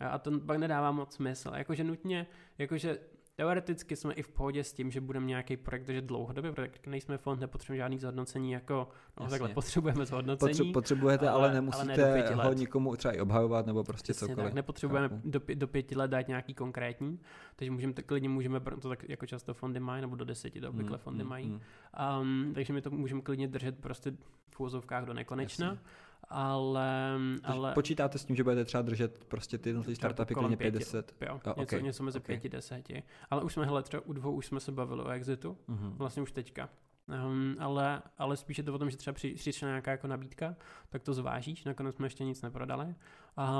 [0.00, 1.50] A to pak nedává moc smysl.
[1.54, 2.26] Jakože nutně,
[2.58, 2.98] jakože
[3.40, 7.18] teoreticky jsme i v pohodě s tím, že budeme nějaký projekt držet dlouhodobě, protože nejsme
[7.18, 9.30] fond, nepotřebujeme žádný zhodnocení, jako no, Jasně.
[9.30, 10.52] takhle potřebujeme zhodnocení.
[10.52, 14.12] Potře- potřebujete, ale, ale- ale ale nemusíte pěti ho nikomu třeba i obhajovat, nebo prostě
[14.12, 14.46] Přesně cokoliv.
[14.46, 15.20] tak, nepotřebujeme Chápu.
[15.24, 17.20] do, do pěti let dát nějaký konkrétní,
[17.56, 20.68] takže můžeme, tak klidně můžeme, to tak jako často fondy mají, nebo do deseti to
[20.68, 21.60] obvykle Mm, fondy mm, mají, mm.
[22.20, 24.12] Um, takže my to můžeme klidně držet prostě
[24.50, 25.80] v úvozovkách do nekonečna, Jasně.
[26.28, 30.48] Ale, Takže ale Počítáte s tím, že budete třeba držet prostě ty jednotlivé startupy kolem
[30.56, 30.78] klidně pěti.
[30.78, 31.12] 50?
[31.20, 32.24] jo, Jo, něco, ok, něco mezi ok.
[32.24, 33.02] pěti, deseti.
[33.30, 35.90] Ale už jsme, hele, třeba u dvou už jsme se bavili o exitu, Mhm.
[35.96, 36.68] vlastně už teďka.
[37.26, 40.56] Um, ale, ale spíš je to o tom, že třeba při- přišla nějaká jako nabídka,
[40.88, 42.84] tak to zvážíš, nakonec jsme ještě nic neprodali.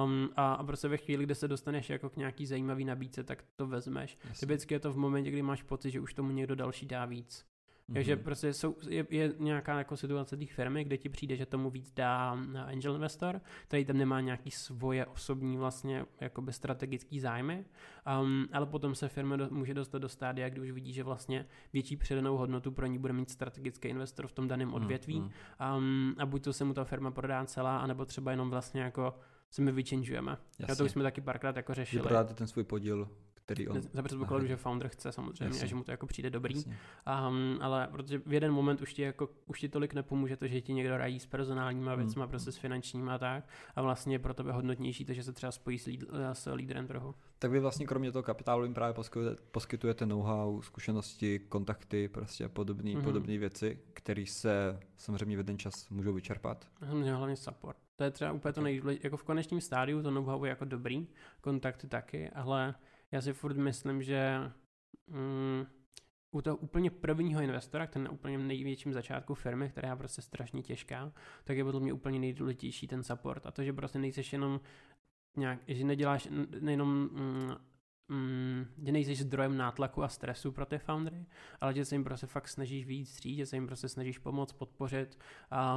[0.04, 3.44] Um, a, a prostě ve chvíli, kdy se dostaneš jako k nějaký zajímavý nabídce, tak
[3.56, 4.18] to vezmeš.
[4.28, 4.46] Jasně.
[4.46, 7.44] Typicky je to v momentě, kdy máš pocit, že už tomu někdo další dá víc.
[7.90, 7.94] Mhm.
[7.94, 11.70] Takže prostě jsou, je, je nějaká jako situace té firmy, kde ti přijde, že tomu
[11.70, 17.64] víc dá eh, angel investor, který tam nemá nějaký svoje osobní vlastně jakoby strategický zájmy,
[18.22, 21.46] um, ale potom se firma do, může dostat do stádia, kdy už vidí, že vlastně
[21.72, 25.30] větší přidanou hodnotu pro ní bude mít strategický investor v tom daném odvětví Mhm.
[25.76, 29.14] um, a buď to se mu ta firma prodá celá, anebo třeba jenom vlastně jako
[29.50, 30.36] se my vyčenžujeme.
[30.68, 32.02] Já to už jsme taky párkrát jako řešili.
[32.02, 33.08] prodáte ten svůj podíl,
[33.54, 33.80] který on...
[33.80, 35.62] Za předpokladu, že founder chce samozřejmě Jasně.
[35.62, 36.54] a že mu to jako přijde dobrý.
[36.54, 36.78] Jasně.
[37.28, 40.60] Um, ale protože v jeden moment už ti, jako, už ti tolik nepomůže to, že
[40.60, 42.30] ti někdo radí s personálníma Mm, věcma, mm.
[42.30, 43.48] prostě s finančníma a tak.
[43.76, 46.86] A vlastně je pro tebe hodnotnější to, že se třeba spojí s, líd, s lídrem
[46.86, 47.14] trhu.
[47.38, 48.94] Tak vy vlastně kromě toho kapitálu jim právě
[49.50, 53.06] poskytujete, know-how, zkušenosti, kontakty, prostě podobné Mhm.
[53.06, 53.38] mm-hmm.
[53.38, 56.66] věci, které se samozřejmě v jeden čas můžou vyčerpat.
[56.78, 57.76] Samozřejmě hlavně support.
[57.96, 59.06] To je třeba úplně to nejdůležitější.
[59.06, 61.06] Jako v konečním stádiu to know-how je jako dobrý,
[61.40, 62.74] kontakty taky, ale
[63.12, 64.50] já si furt myslím, že
[65.06, 65.66] mm,
[66.30, 70.62] u toho úplně prvního investora, ten na úplně největším začátku firmy, která je prostě strašně
[70.62, 71.12] těžká,
[71.44, 73.46] tak je podle mě úplně nejdůležitější ten support.
[73.46, 74.60] A to, že prostě nejseš jenom
[75.36, 76.28] nějak, že neděláš
[76.60, 77.54] nejenom mm,
[78.08, 81.26] mm, že nejseš zdrojem nátlaku a stresu pro ty foundry,
[81.60, 84.52] ale že se jim prostě fakt snažíš víc stříct, že se jim prostě snažíš pomoct,
[84.52, 85.18] podpořit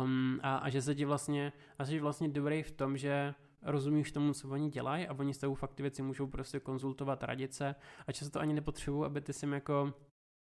[0.04, 3.34] um, a, a, že se ti vlastně, a jsi vlastně dobrý v tom, že
[3.66, 7.24] rozumíš tomu, co oni dělají a oni s tebou fakt ty věci můžou prostě konzultovat,
[7.24, 7.76] radit se
[8.08, 9.94] a často ani nepotřebují, aby ty si jako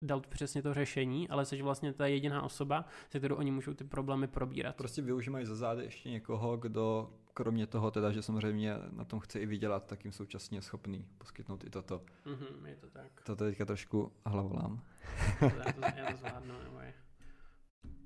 [0.02, 3.84] dal přesně to řešení, ale jsi vlastně ta jediná osoba, se kterou oni můžou ty
[3.84, 4.76] problémy probírat.
[4.76, 9.40] Prostě využívají za zády ještě někoho, kdo kromě toho teda, že samozřejmě na tom chce
[9.40, 12.02] i vydělat, tak jim současně je schopný poskytnout i toto.
[12.26, 13.12] Mhm, je to tak.
[13.26, 14.82] Toto teďka trošku hlavolám.
[15.42, 16.94] já, to, já to zvládnu, neboj.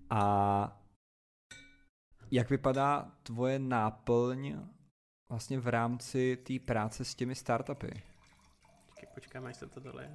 [0.10, 0.82] A
[2.32, 4.56] jak vypadá tvoje náplň
[5.32, 8.04] vlastně v rámci té práce s těmi startupy.
[8.90, 10.12] Počkej, počkáme, až se to dole.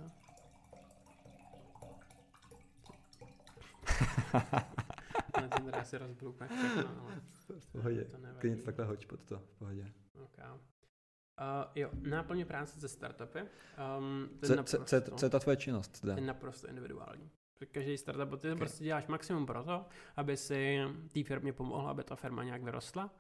[5.41, 7.21] Na ten si rozbudu úplně všechno, ale
[7.59, 8.05] v pohodě.
[8.05, 8.41] to nevadí.
[8.41, 9.93] Klidně takhle hoď pod to, v pohodě.
[10.25, 10.51] Okay.
[10.51, 10.59] Uh,
[11.75, 13.41] jo, náplně práce se startupy.
[13.99, 16.01] Um, co, naprosto, co, co, co je ta tvoje činnost?
[16.01, 17.31] To je naprosto individuální.
[17.73, 18.59] Každý startup, ty okay.
[18.59, 19.87] prostě děláš maximum pro to,
[20.17, 20.79] aby si
[21.13, 23.11] té firmě pomohla, aby ta firma nějak vyrostla.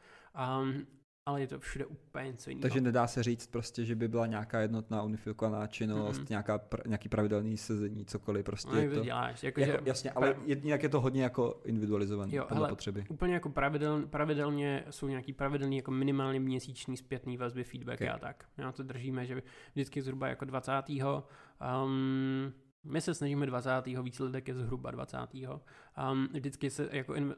[0.60, 0.86] Um,
[1.26, 2.62] ale je to všude úplně něco jiného.
[2.62, 6.26] Takže nedá se říct prostě, že by byla nějaká jednotná unifikovaná činnost, mm-hmm.
[6.28, 8.70] nějaká pr- nějaký pravidelný sezení, cokoliv prostě.
[8.72, 9.42] No, jak to děláš.
[9.42, 13.04] Jako, jako, že, jasně, ale jinak je to hodně jako individualizované podle hele, potřeby.
[13.08, 18.08] Úplně jako pravidel, pravidelně jsou nějaký pravidelný jako minimálně měsíční zpětný vazby, feedback okay.
[18.08, 18.44] a tak.
[18.58, 19.42] Já to držíme, že
[19.72, 20.72] vždycky zhruba jako 20.
[20.88, 22.52] Um,
[22.84, 23.70] my se snažíme 20.
[24.02, 25.18] výsledek je zhruba 20.
[25.34, 27.34] Um, vždycky se jako in,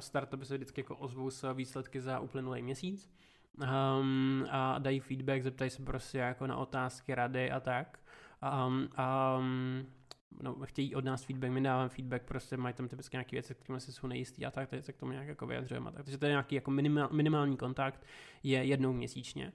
[0.00, 3.10] startupy se vždycky jako ozvou s výsledky za uplynulý měsíc
[3.62, 7.98] um, a dají feedback, zeptají se prostě jako na otázky, rady a tak.
[8.66, 8.88] Um,
[9.38, 9.86] um,
[10.42, 13.80] no, chtějí od nás feedback, my dáváme feedback, prostě mají tam typicky nějaké věci, kterými
[13.80, 15.92] si jsou nejistý a tak, teď se k tomu nějak jako vyjadřujeme.
[15.92, 16.04] Tak.
[16.04, 18.06] Takže to je nějaký jako minimál, minimální kontakt,
[18.42, 19.52] je jednou měsíčně.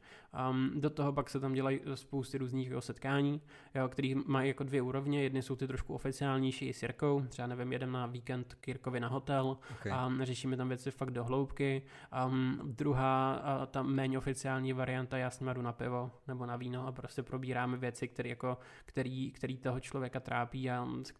[0.50, 3.42] Um, do toho pak se tam dělají spousty různých jako setkání,
[3.76, 5.24] jo, který mají jako dvě úrovně.
[5.24, 9.08] Jedny jsou ty trošku oficiálnější s Jirkou, třeba nevím, jedem na víkend k Jirkovi na
[9.08, 9.92] hotel okay.
[9.92, 11.82] a řešíme tam věci fakt do hloubky.
[12.28, 16.56] Um, druhá, a ta méně oficiální varianta, já s ním jdu na pivo nebo na
[16.56, 20.73] víno a prostě probíráme věci, které jako, který, který toho člověka trápí a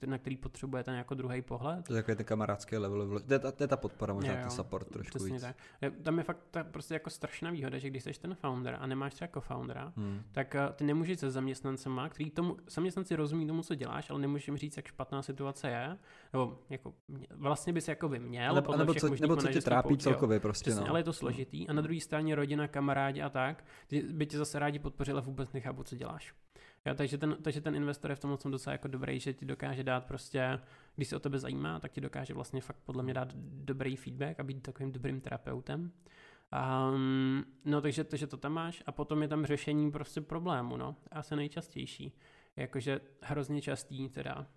[0.06, 1.86] na který potřebuje ten jako druhý pohled.
[1.88, 4.50] To je takový ten kamarádský level, to je ta, to je ta podpora, možná ten
[4.50, 5.42] support trošku víc.
[5.42, 5.56] Tak.
[6.04, 9.14] Tam je fakt ta, prostě jako strašná výhoda, že když jsi ten founder a nemáš
[9.14, 10.22] třeba co-foundera, hmm.
[10.32, 14.48] tak uh, ty nemůžeš se zaměstnancema, který tomu, zaměstnanci rozumí tomu, co děláš, ale nemůžeš
[14.48, 15.98] jim říct, jak špatná situace je,
[16.34, 16.94] nebo jako,
[17.32, 20.64] vlastně bys jako by měl, nebo, nebo, co, nebo co tě trápí celkově prostě.
[20.64, 20.90] Přesně, no.
[20.90, 21.70] ale je to složitý.
[21.70, 25.54] A na druhé straně rodina, kamarádi a tak, ty by tě zase rádi podpořili, vůbec
[25.54, 26.34] nechápu, co děláš.
[26.86, 29.84] Jo, takže, ten, takže ten investor je v tom docela jako dobrý, že ti dokáže
[29.84, 30.60] dát prostě,
[30.96, 34.40] když se o tebe zajímá, tak ti dokáže vlastně fakt podle mě dát dobrý feedback
[34.40, 35.92] a být takovým dobrým terapeutem.
[36.94, 40.96] Um, no takže, takže to tam máš a potom je tam řešení prostě problému, no,
[41.12, 42.18] asi nejčastější.
[42.56, 44.48] Jakože hrozně častý teda.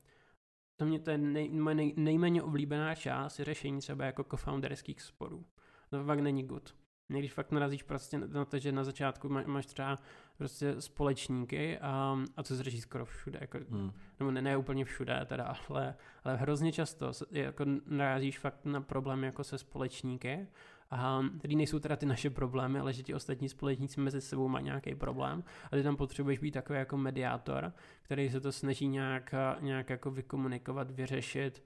[0.77, 5.45] To mě to je nej, nej, nejméně oblíbená část řešení třeba jako co-founderských sporů.
[5.91, 6.75] To fakt není good.
[7.09, 9.99] Když fakt narazíš prostě na to, že na začátku má, máš třeba
[10.39, 13.93] prostě společníky a, a to se řeší skoro všude, jako, hmm.
[14.21, 19.25] nebo ne, ne úplně všude teda, ale, ale hrozně často jako narazíš fakt na problém
[19.25, 20.47] jako se společníky
[20.91, 24.65] a který nejsou teda ty naše problémy, ale že ti ostatní společníci mezi sebou mají
[24.65, 27.73] nějaký problém a ty tam potřebuješ být takový jako mediátor,
[28.03, 31.63] který se to snaží nějak, nějak jako vykomunikovat, vyřešit,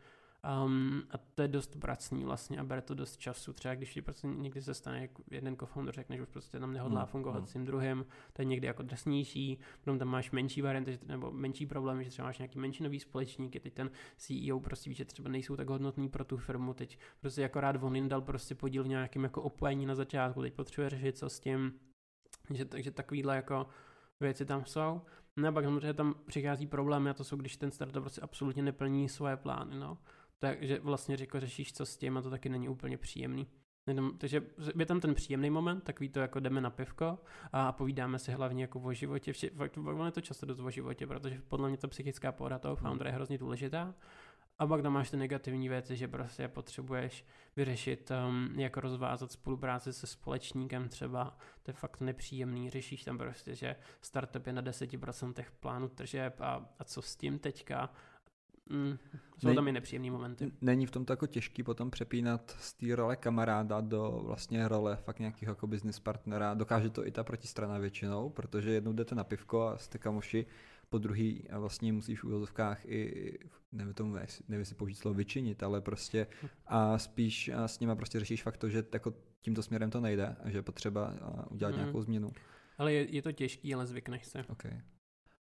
[0.64, 3.52] Um, a to je dost pracný vlastně a bere to dost času.
[3.52, 6.72] Třeba když ti prostě někdy se stane jak jeden co-founder řekne, že už prostě tam
[6.72, 7.08] nehodlá hmm.
[7.08, 7.46] fungovat hmm.
[7.46, 11.66] s tím druhým, to je někdy jako drsnější, potom tam máš menší varianty, nebo menší
[11.66, 15.56] problém, že třeba máš nějaký menšinový společník, teď ten CEO prostě ví, že třeba nejsou
[15.56, 18.88] tak hodnotný pro tu firmu, teď prostě jako rád on jim dal prostě podíl v
[18.88, 21.72] nějakém jako opojení na začátku, teď potřebuje řešit co s tím,
[22.50, 23.66] že, takže takovýhle jako
[24.20, 25.02] věci tam jsou.
[25.36, 28.62] No a pak samozřejmě tam přichází problémy a to jsou, když ten startup prostě absolutně
[28.62, 29.98] neplní svoje plány, no.
[30.40, 33.46] Takže vlastně řekl, řešíš co s tím a to taky není úplně příjemný.
[34.18, 34.42] Takže
[34.78, 37.18] je tam ten příjemný moment, takový to jako jdeme na pivko
[37.52, 39.32] a povídáme si hlavně jako o životě.
[39.56, 42.76] Fakt, ono je to často dost o životě, protože podle mě to psychická pohoda toho
[42.76, 42.82] hmm.
[42.82, 43.94] foundera je hrozně důležitá.
[44.58, 47.24] A pak tam máš ty negativní věci, že prostě potřebuješ
[47.56, 53.54] vyřešit, um, jak rozvázat spolupráci se společníkem třeba, to je fakt nepříjemný, řešíš tam prostě,
[53.54, 57.90] že startup je na 10% plánu tržeb a, a co s tím teďka
[58.68, 58.98] Mm,
[59.38, 60.52] jsou ne, tam i nepříjemné momenty.
[60.60, 65.18] Není v tom jako těžký potom přepínat z té role kamaráda do vlastně role fakt
[65.18, 66.54] nějakého jako business partnera.
[66.54, 70.46] Dokáže to i ta protistrana většinou, protože jednou jdete na pivko a jste kamoši,
[70.88, 73.38] po druhý a vlastně musíš v úvozovkách i,
[73.72, 74.14] nevím, tomu,
[74.48, 76.26] nevím, jestli použít slovo vyčinit, ale prostě
[76.66, 80.36] a spíš a s nima prostě řešíš fakt to, že jako tímto směrem to nejde
[80.44, 81.14] a že potřeba
[81.50, 81.76] udělat mm.
[81.76, 82.30] nějakou změnu.
[82.78, 84.44] Ale je, je to těžký, ale zvykneš se.
[84.48, 84.80] Okay.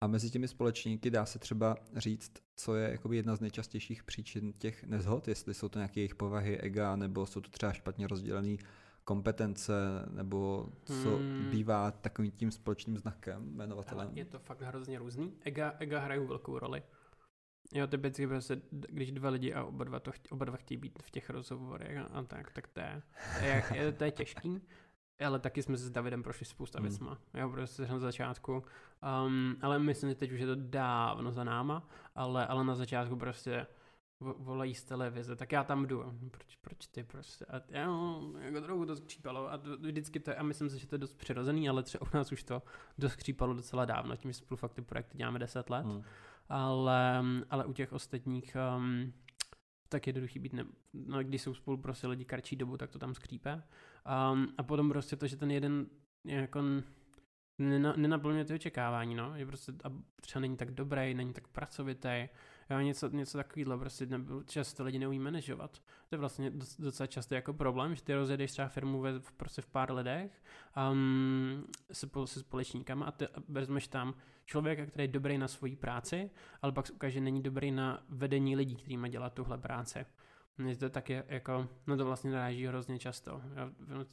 [0.03, 4.53] A mezi těmi společníky dá se třeba říct, co je jakoby jedna z nejčastějších příčin
[4.53, 8.57] těch nezhod, jestli jsou to nějaké jejich povahy, ega, nebo jsou to třeba špatně rozdělené
[9.05, 9.73] kompetence,
[10.11, 11.49] nebo co hmm.
[11.51, 14.11] bývá takovým tím společným znakem, jmenovatelem.
[14.15, 15.33] Je to fakt hrozně různý.
[15.43, 16.83] Ega, ega hrají velkou roli.
[17.73, 21.11] Jo, typicky prostě, když dva lidi a oba dva, to, oba dva chtějí být v
[21.11, 23.03] těch rozhovorech a, a tak, tak to je,
[23.39, 24.61] to je, je, to je těžký
[25.27, 26.89] ale taky jsme se s Davidem prošli spousta hmm.
[26.89, 28.63] věcma, jo, prostě na začátku,
[29.27, 33.17] um, ale myslím, že teď už je to dávno za náma, ale, ale na začátku
[33.17, 33.67] prostě
[34.21, 36.05] volají z televize, tak já tam jdu.
[36.31, 37.45] Proč, proč ty prostě?
[37.45, 40.87] A já, no, jako trochu to skřípalo a to, vždycky to, a myslím si, že
[40.87, 42.63] to je dost přirozený, ale třeba u nás už to
[42.99, 45.87] dost skřípalo docela dávno, tím, že spolu fakt ty projekty děláme 10 let.
[45.87, 46.03] Hmm.
[46.49, 49.13] Ale, ale u těch ostatních um,
[49.91, 50.65] tak jednoduchý být, ne,
[50.95, 53.63] no, když jsou spolu prostě lidi kratší dobu, tak to tam skřípe.
[54.33, 55.87] Um, a potom prostě to, že ten jeden
[56.25, 56.63] jako
[57.97, 59.37] nenaplňuje ty očekávání, no.
[59.37, 62.29] Je prostě a třeba není tak dobrý, není tak pracovitý,
[62.71, 65.79] jo, něco, něco takového, prostě nebyl, často lidi neumí manažovat.
[66.09, 69.67] To je vlastně docela často jako problém, že ty rozjedeš třeba firmu ve, prostě v
[69.67, 70.43] pár lidech
[70.91, 74.15] um, se, se společníkama a ty vezmeš tam
[74.45, 76.31] člověka, který je dobrý na svoji práci,
[76.63, 80.07] ale pak se ukáže, že není dobrý na vedení lidí, který má dělat tuhle práci.
[80.59, 83.43] Mně to tak je, jako, no to vlastně naráží hrozně často.
[83.57, 84.05] Jo,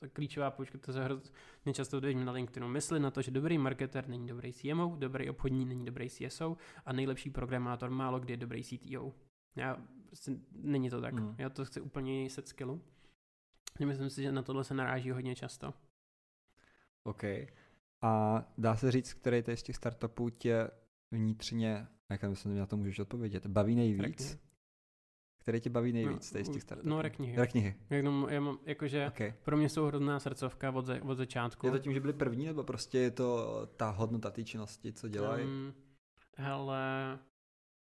[0.00, 2.68] ta klíčová poučka, to se hrozně často vidím na LinkedInu.
[2.68, 6.56] Mysli na to, že dobrý marketer není dobrý CMO, dobrý obchodní není dobrý CSO
[6.86, 9.12] a nejlepší programátor málo kdy je dobrý CTO.
[9.56, 9.76] Já,
[10.06, 11.14] prostě není to tak.
[11.14, 11.34] Mm.
[11.38, 12.82] Já to chci úplně set skillu.
[13.84, 15.74] Myslím si, že na tohle se naráží hodně často.
[17.04, 17.22] OK.
[18.02, 20.70] A dá se říct, který z těch startupů tě
[21.10, 24.02] vnitřně, jak myslím, na to můžeš odpovědět, baví nejvíc?
[24.02, 24.47] Rekni
[25.48, 26.88] který tě baví nejvíc no, z těch startupů?
[26.88, 27.36] No, reknihy.
[27.36, 27.74] Reknihy.
[27.90, 29.34] Jenom, já mám, jakože okay.
[29.44, 31.66] pro mě jsou hrozná srdcovka od, ze, od začátku.
[31.66, 35.08] Je to tím, že byli první, nebo prostě je to ta hodnota té činnosti, co
[35.08, 35.44] dělají?
[35.44, 35.74] Um,
[36.36, 37.18] hele,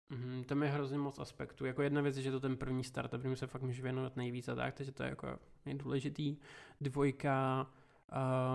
[0.10, 1.66] mm, tam je hrozně moc aspektů.
[1.66, 4.48] Jako jedna věc je, že to ten první startup, kterým se fakt může věnovat nejvíc
[4.50, 6.38] a tak, takže to je jako nejdůležitý.
[6.82, 7.68] Dvojka,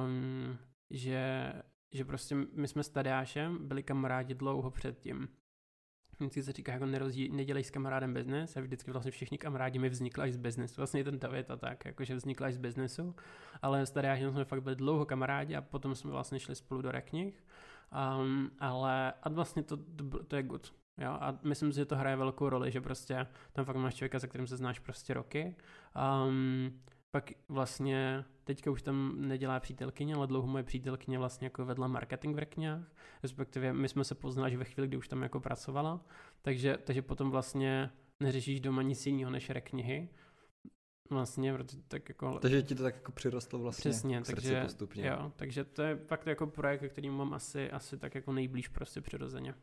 [0.05, 0.59] um,
[0.91, 1.53] že,
[1.93, 5.29] že prostě my jsme s Tadášem byli kamarádi dlouho předtím
[6.27, 9.89] vždycky se říká, jako nerozdí, nedělej s kamarádem business a vždycky vlastně všichni kamarádi mi
[9.89, 10.75] vznikli až z businessu.
[10.77, 13.15] Vlastně ten David a tak, jakože vznikla až z businessu,
[13.63, 16.91] ale s Tadeášem jsme fakt byli dlouho kamarádi a potom jsme vlastně šli spolu do
[16.91, 17.45] reknih.
[18.21, 20.75] Um, ale a vlastně to, to, to je good.
[20.99, 21.11] Jo?
[21.11, 24.29] A myslím si, že to hraje velkou roli, že prostě tam fakt máš člověka, se
[24.29, 25.57] kterým se znáš prostě roky.
[26.27, 26.81] Um,
[27.11, 32.37] pak vlastně teďka už tam nedělá přítelkyně, ale dlouho moje přítelkyně vlastně jako vedla marketing
[32.37, 32.93] v Rekňách,
[33.23, 36.01] respektive my jsme se poznali ve chvíli, kdy už tam jako pracovala,
[36.43, 40.09] takže, takže potom vlastně neřešíš doma nic jiného než reknihy,
[41.13, 42.39] Vlastně, protože tak jako...
[42.39, 45.07] Takže ti to tak jako přirostlo vlastně Přesně, takže, postupně.
[45.07, 49.01] Jo, takže to je fakt jako projekt, který mám asi, asi tak jako nejblíž prostě
[49.01, 49.55] přirozeně.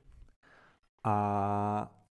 [1.03, 2.07] A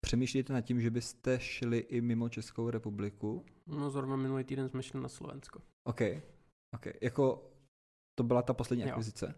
[0.00, 3.44] Přemýšlíte nad tím, že byste šli i mimo Českou republiku?
[3.66, 5.60] No zrovna minulý týden jsme šli na Slovensko.
[5.84, 6.00] OK.
[6.74, 6.86] OK.
[7.00, 7.50] Jako
[8.14, 8.90] to byla ta poslední jo.
[8.90, 9.34] akvizice?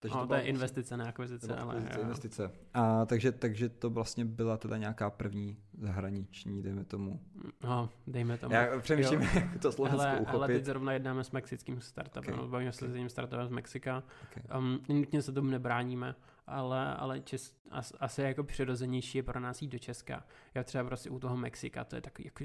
[0.00, 1.46] Takže no, to, to je investice, ne akvizice.
[1.46, 2.50] To ale akvizice, investice.
[2.74, 7.20] A takže, takže to vlastně byla teda nějaká první zahraniční, dejme tomu.
[7.62, 8.54] No, dejme tomu.
[8.54, 9.28] Já přemýšlím, jo.
[9.34, 10.34] jak to Slovensko ale, uchopit.
[10.34, 12.48] Ale teď zrovna jednáme s mexickým startupem, okay.
[12.48, 14.02] bavíme se s jedním startupem z Mexika.
[14.22, 14.58] Okay.
[14.58, 16.14] Um, nutně se tomu nebráníme,
[16.46, 20.26] ale, ale čes, as, asi jako přirozenější je pro nás jít do Česka.
[20.54, 22.44] Já třeba prostě u toho Mexika, to je takový jako,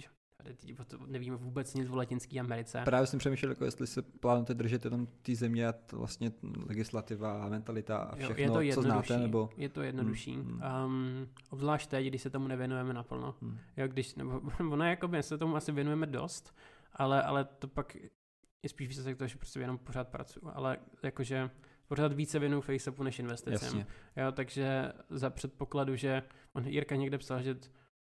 [1.05, 2.81] nevíme vůbec nic v Latinské Americe.
[2.85, 6.31] Právě jsem přemýšlel, jako jestli se plánujete držet jenom ty země a vlastně
[6.67, 9.49] legislativa a mentalita a všechno, jo, je to co znáte, nebo...
[9.57, 10.35] Je to jednodušší.
[10.35, 10.85] Hmm, hmm.
[10.85, 13.35] Um, obzvlášť teď, když se tomu nevěnujeme naplno.
[13.41, 13.57] Hmm.
[13.77, 16.55] Jo, když, nebo, ono jako my se tomu asi věnujeme dost,
[16.93, 17.95] ale, ale to pak
[18.63, 20.41] je spíš výsledek toho, že prostě jenom pořád pracuji.
[20.53, 21.49] Ale jakože
[21.89, 23.85] pořád více věnuju Facebooku než investicím.
[24.17, 27.55] Jo, takže za předpokladu, že on Jirka někde psal, že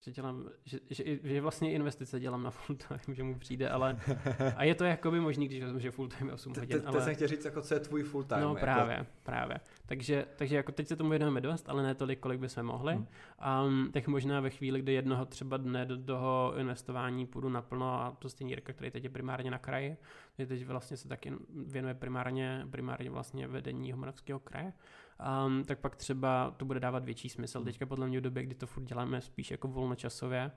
[0.02, 4.00] že, dělám, že, že, že, vlastně investice dělám na full time, že mu přijde, ale
[4.56, 6.82] a je to jakoby možný, když vezmu, že full time je 8 hodin.
[6.82, 8.42] To jsem chtěl říct, jako co je tvůj full time.
[8.42, 8.60] No jako...
[8.60, 9.58] právě, právě.
[9.90, 12.94] Takže, takže jako teď se tomu věnujeme dost, ale ne tolik, kolik bychom mohli.
[12.94, 13.08] Hmm.
[13.66, 18.16] Um, tak možná ve chvíli, kdy jednoho třeba dne do toho investování půjdu naplno a
[18.20, 19.98] to stejný Jirka, který teď je primárně na kraji,
[20.38, 21.34] teď vlastně se taky
[21.66, 24.74] věnuje primárně, primárně vlastně vedení Homoravského kraje,
[25.46, 27.58] um, tak pak třeba to bude dávat větší smysl.
[27.58, 27.66] Hmm.
[27.66, 30.52] Teďka podle mě v době, kdy to furt děláme spíš jako volnočasově,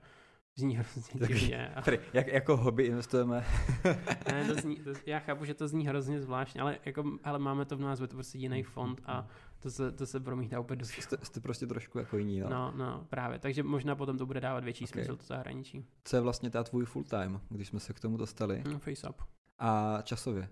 [0.55, 1.67] Zní hrozně divně.
[1.67, 1.83] A...
[2.13, 3.45] Jak, jako hobby investujeme?
[4.31, 7.65] ne, to zní, to, já chápu, že to zní hrozně zvláštně, ale, jako, ale máme
[7.65, 9.27] to v názvu, to prostě jiný fond a
[9.59, 12.49] to se, to se promítá úplně do jste, jste prostě trošku jako jiní, no.
[12.49, 13.39] No, no, právě.
[13.39, 15.03] Takže možná potom to bude dávat větší okay.
[15.03, 15.85] smysl to zahraničí.
[16.03, 18.63] Co je vlastně ta tvůj full time, když jsme se k tomu dostali?
[18.71, 19.21] No, face up.
[19.59, 20.49] A časově?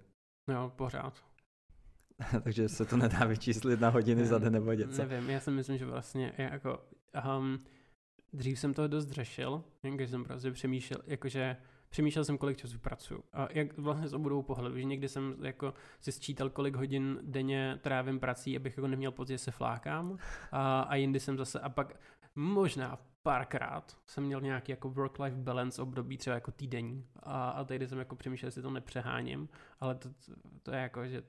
[0.47, 1.13] Jo, pořád.
[2.43, 5.05] Takže se to nedá vyčíslit na hodiny ne, za den nebo něco.
[5.05, 6.79] Nevím, já si myslím, že vlastně jako
[7.39, 7.59] um,
[8.33, 11.57] dřív jsem toho dost řešil, když jsem prostě přemýšlel, jakože
[11.89, 13.23] přemýšlel jsem, kolik času pracuju.
[13.33, 17.79] A jak vlastně z obou pohledu, že někdy jsem jako si sčítal, kolik hodin denně
[17.81, 20.17] trávím prací, abych jako neměl pocit, že se flákám.
[20.51, 21.99] A, a jindy jsem zase, a pak
[22.35, 27.05] možná párkrát jsem měl nějaký jako work-life balance období, třeba jako týdenní.
[27.19, 29.49] A, a tehdy jsem jako přemýšlel, jestli to nepřeháním,
[29.79, 30.09] ale to,
[30.63, 31.23] to je jako, že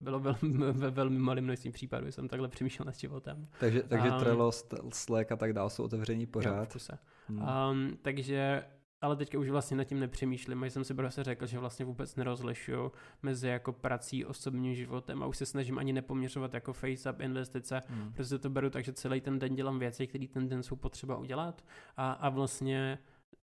[0.00, 3.48] bylo velmi, ve velmi malém množství případů, jsem takhle přemýšlel nad životem.
[3.60, 4.52] Takže, takže um, Trello,
[4.92, 6.74] Slack a tak dále jsou otevření pořád.
[6.74, 6.96] Jo,
[7.28, 7.48] hmm.
[7.70, 8.64] um, takže
[9.00, 12.92] ale teďka už vlastně nad tím nepřemýšlím, jsem si prostě řekl, že vlastně vůbec nerozlišuju
[13.22, 18.12] mezi jako prací, osobním životem a už se snažím ani nepoměřovat jako face-up investice, hmm.
[18.12, 21.16] protože to beru tak, že celý ten den dělám věci, které ten den jsou potřeba
[21.16, 21.64] udělat
[21.96, 22.98] a, a vlastně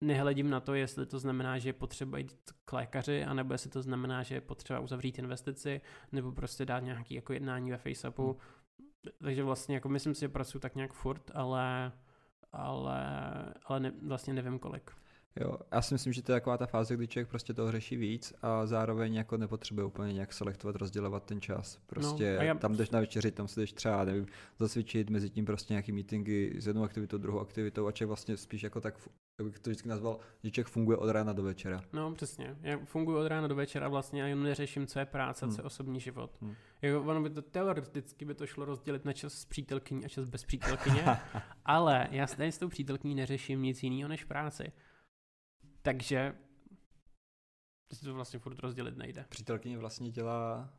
[0.04, 2.32] nehledím na to, jestli to znamená, že je potřeba jít
[2.64, 5.80] k lékaři, anebo jestli to znamená, že je potřeba uzavřít investici,
[6.12, 8.26] nebo prostě dát nějaký jako jednání ve FaceAppu.
[8.26, 8.40] Hmm.
[9.22, 11.92] Takže vlastně jako myslím si, že pracuji tak nějak furt, ale,
[12.52, 13.04] ale,
[13.64, 14.90] ale ne, vlastně nevím kolik.
[15.40, 17.96] Jo, já si myslím, že to je taková ta fáze, kdy člověk prostě toho řeší
[17.96, 21.78] víc a zároveň jako nepotřebuje úplně nějak selektovat, rozdělovat ten čas.
[21.86, 22.54] Prostě no, já...
[22.54, 24.26] tam jdeš na večeři, tam se jdeš třeba, nevím,
[24.58, 28.62] zacvičit, mezi tím prostě nějaký meetingy s jednou aktivitou, druhou aktivitou a člověk vlastně spíš
[28.62, 28.94] jako tak,
[29.38, 31.82] jak bych to vždycky nazval, že člověk funguje od rána do večera.
[31.92, 35.46] No přesně, já funguji od rána do večera vlastně a jenom neřeším, co je práce,
[35.46, 35.54] hmm.
[35.54, 36.36] co je osobní život.
[36.40, 36.54] Hmm.
[36.82, 40.28] Jako, ono by to teoreticky by to šlo rozdělit na čas s přítelkyní a čas
[40.28, 41.04] bez přítelkyně,
[41.64, 44.72] ale já stejně s tou přítelkyní neřeším nic jiného než práci.
[45.84, 46.34] Takže
[47.92, 49.24] si to vlastně furt rozdělit nejde.
[49.28, 50.70] Přítelkyně vlastně dělá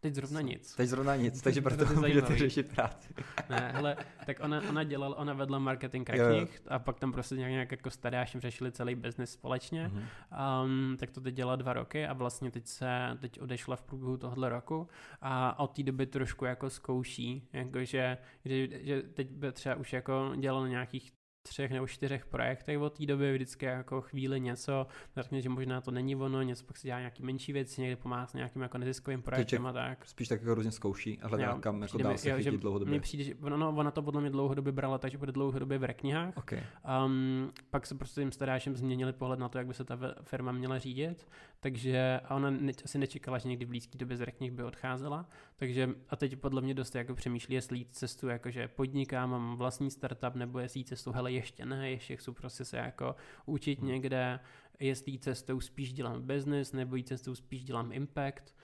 [0.00, 0.74] Teď zrovna nic.
[0.74, 3.14] Teď zrovna nic, takže proto to můžete řešit práci.
[3.50, 3.96] ne, hele,
[4.26, 7.90] tak ona, ona dělala, ona vedla marketing knih a pak tam prostě nějak, nějak jako
[7.90, 9.88] stadášem řešili celý biznis společně.
[9.88, 10.64] Mm-hmm.
[10.64, 14.16] Um, tak to teď dělala dva roky a vlastně teď se, teď odešla v průběhu
[14.16, 14.88] tohle roku
[15.20, 20.32] a od té doby trošku jako zkouší, jakože že, že teď by třeba už jako
[20.36, 21.17] dělala nějakých
[21.48, 25.90] třech nebo čtyřech projektech od té doby, vždycky jako chvíli něco, řekne, že možná to
[25.90, 29.22] není ono, něco pak si dělá nějaký menší věci, někde pomáhá s nějakým jako neziskovým
[29.22, 30.06] projektem a tak.
[30.06, 32.90] Spíš tak jako různě zkouší a hledá, kam jako dál se chytit dlouhodobě.
[32.90, 36.36] Mně přijde, že ono, ona to podle mě dlouhodobě brala, takže bude dlouhodobě v reknihách.
[36.36, 36.62] Okay.
[37.04, 40.52] Um, pak se prostě tím starášem změnili pohled na to, jak by se ta firma
[40.52, 41.28] měla řídit,
[41.60, 45.28] takže a ona ne, asi nečekala, že někdy v blízké době z reknih by odcházela,
[45.56, 49.90] takže a teď podle mě dost jako přemýšlí, jestli jít cestu, jakože podnikám, mám vlastní
[49.90, 53.16] startup, nebo jestli jít cestu, hele, ještě ne, ještě chci prostě se jako
[53.46, 53.88] učit hmm.
[53.88, 54.40] někde,
[54.80, 58.54] jestli cestou spíš dělám business, nebo jí cestou spíš dělám impact.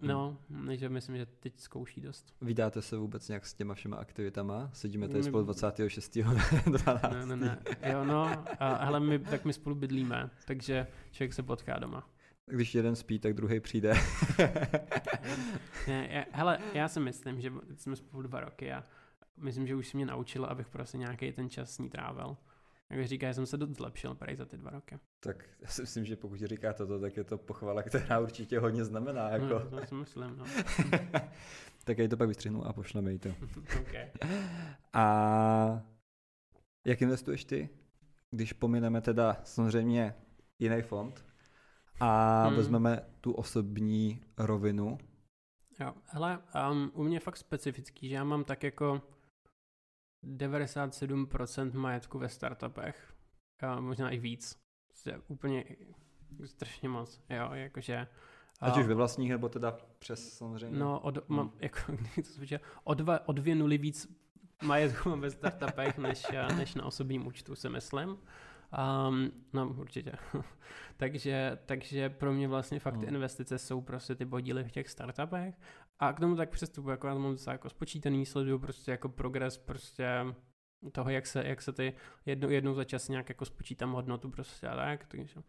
[0.00, 0.66] No, hmm.
[0.66, 2.34] takže myslím, že teď zkouší dost.
[2.40, 4.70] Vydáte se vůbec nějak s těma všema aktivitama?
[4.72, 5.24] Sedíme tady my...
[5.24, 6.18] spolu 26.
[6.18, 7.02] 12.
[7.12, 7.58] Ne, ne, ne.
[7.92, 12.10] Jo, no, a hele, my, tak my spolu bydlíme, takže člověk se potká doma.
[12.46, 13.92] Když jeden spí, tak druhý přijde.
[15.88, 18.84] ne, já, hele, já si myslím, že jsme spolu dva roky a
[19.36, 22.36] myslím, že už si mě naučil, abych prostě nějaký ten čas s ní trávil.
[22.90, 24.98] Jak říká, jsem se dost zlepšil prej za ty dva roky.
[25.20, 28.84] Tak já si myslím, že pokud říká toto, tak je to pochvala, která určitě hodně
[28.84, 29.28] znamená.
[29.28, 29.44] Jako.
[29.46, 30.44] No, to si myslím, no.
[31.84, 33.28] tak já to pak vystřihnu a pošleme jí to.
[33.80, 34.10] okay.
[34.92, 35.82] A
[36.86, 37.68] jak investuješ ty?
[38.30, 40.14] Když pomineme teda samozřejmě
[40.58, 41.24] jiný fond
[42.00, 42.56] a hmm.
[42.56, 44.98] vezmeme tu osobní rovinu.
[45.80, 46.38] Jo, hele,
[46.70, 49.02] um, u mě je fakt specifický, že já mám tak jako
[50.26, 53.12] 97% majetku ve startupech.
[53.60, 54.58] A možná i víc.
[55.06, 55.64] Je úplně
[56.44, 58.06] strašně moc, jo, jakože...
[58.60, 60.78] Ať už ve vlastních, nebo teda přes samozřejmě.
[60.78, 61.36] No, od, hmm.
[61.36, 61.78] mám, jako,
[62.14, 64.16] to zvyčaj, o, dva, o dvě nuly víc
[64.62, 66.26] majetku mám ve startupech, než,
[66.56, 68.08] než na osobním účtu, si myslím.
[69.08, 70.12] Um, no, určitě.
[70.96, 73.08] takže, takže pro mě vlastně fakt hmm.
[73.08, 75.54] investice jsou prostě ty podíly v těch startupech
[75.98, 79.58] a k tomu tak přistupuji, jako já mám docela jako spočítaný, sleduju prostě jako progres
[79.58, 80.06] prostě
[80.92, 81.94] toho, jak se, jak se ty
[82.26, 85.40] jednou, jednou za čas nějak jako spočítám hodnotu prostě a tak, takže,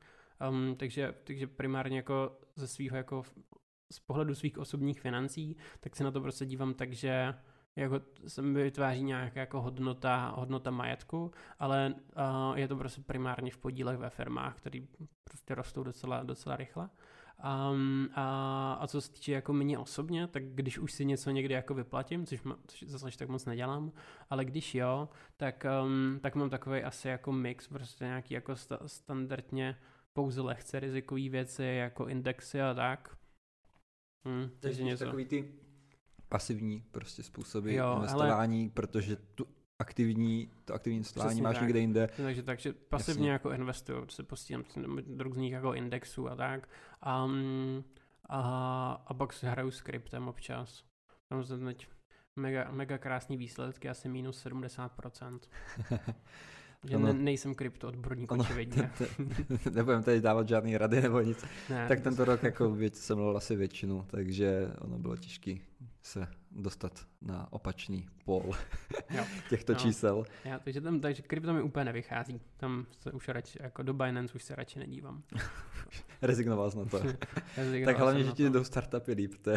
[0.50, 3.24] um, takže, takže primárně jako ze svého jako
[3.92, 7.34] z pohledu svých osobních financí, tak se na to prostě dívám tak, že
[7.76, 13.52] jako se mi vytváří nějaká jako hodnota, hodnota majetku, ale uh, je to prostě primárně
[13.52, 14.80] v podílech ve firmách, které
[15.24, 16.90] prostě rostou docela, docela rychle.
[17.44, 21.54] Um, a, a co se týče jako mě osobně, tak když už si něco někdy
[21.54, 23.92] jako vyplatím, což, má, což zase tak moc nedělám,
[24.30, 28.80] ale když jo, tak, um, tak mám takový asi jako mix, prostě nějaký jako sta-
[28.86, 29.78] standardně
[30.14, 33.18] pouze lehce rizikový věci, jako indexy a tak.
[34.26, 35.06] Hmm, takže něco.
[35.06, 35.54] Takový ty
[36.30, 38.72] pasivní prostě způsoby jo, investování, ale...
[38.74, 39.48] protože tu
[39.80, 41.64] aktivní, to aktivní Přesně máš tak.
[41.64, 42.10] někde jinde.
[42.18, 43.32] Takže, takže pasivně Jasně.
[43.32, 44.64] jako investuju, se postílám
[45.08, 46.70] do různých jako indexů a tak.
[47.26, 47.84] Um,
[48.30, 50.84] a, a pak si hraju s kryptem občas.
[51.30, 51.88] Tam se teď
[52.36, 55.40] mega, mega krásný výsledky, asi minus 70%.
[56.90, 58.92] Že ono, ne, nejsem krypto odborník, očividně.
[59.72, 61.46] Nebudem tady dávat žádný rady nebo nic.
[61.70, 65.56] Ne, tak tento rok jako věc, jsem měl asi většinu, takže ono bylo těžké
[66.08, 68.52] se dostat na opačný pól
[69.10, 69.24] Jo.
[69.50, 69.80] těchto No.
[69.80, 70.26] čísel.
[70.46, 72.42] Já, takže tam, takže krypto mi úplně nevychází.
[72.58, 75.24] Tam se už radši, jako do Binance už se radši nedívám.
[76.22, 77.00] Rezignoval jsi na to.
[77.86, 78.50] Tak hlavně, jsem že ti to.
[78.50, 79.52] jdou startupy líp, to,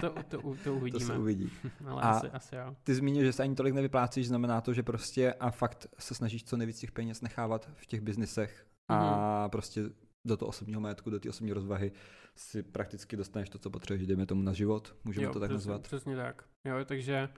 [0.00, 1.04] To, to, to, to, to uvidíme.
[1.04, 1.50] se uvidí.
[1.86, 2.76] Ale A- asi, asi jo.
[2.84, 6.44] Ty zmínil, že se ani tolik nevyplácíš, znamená to, že prostě a fakt se snažíš
[6.44, 9.50] co nejvíc těch peněz nechávat v těch biznisech a Mhm.
[9.50, 9.82] prostě
[10.24, 11.92] do toho osobního majetku, do té osobní rozvahy
[12.36, 15.70] si prakticky dostaneš to, co potřebuješ, dejme tomu na život, můžeme jo, to tak přesně,
[15.70, 15.82] nazvat.
[15.82, 16.44] Přesně tak.
[16.64, 17.28] Jo, takže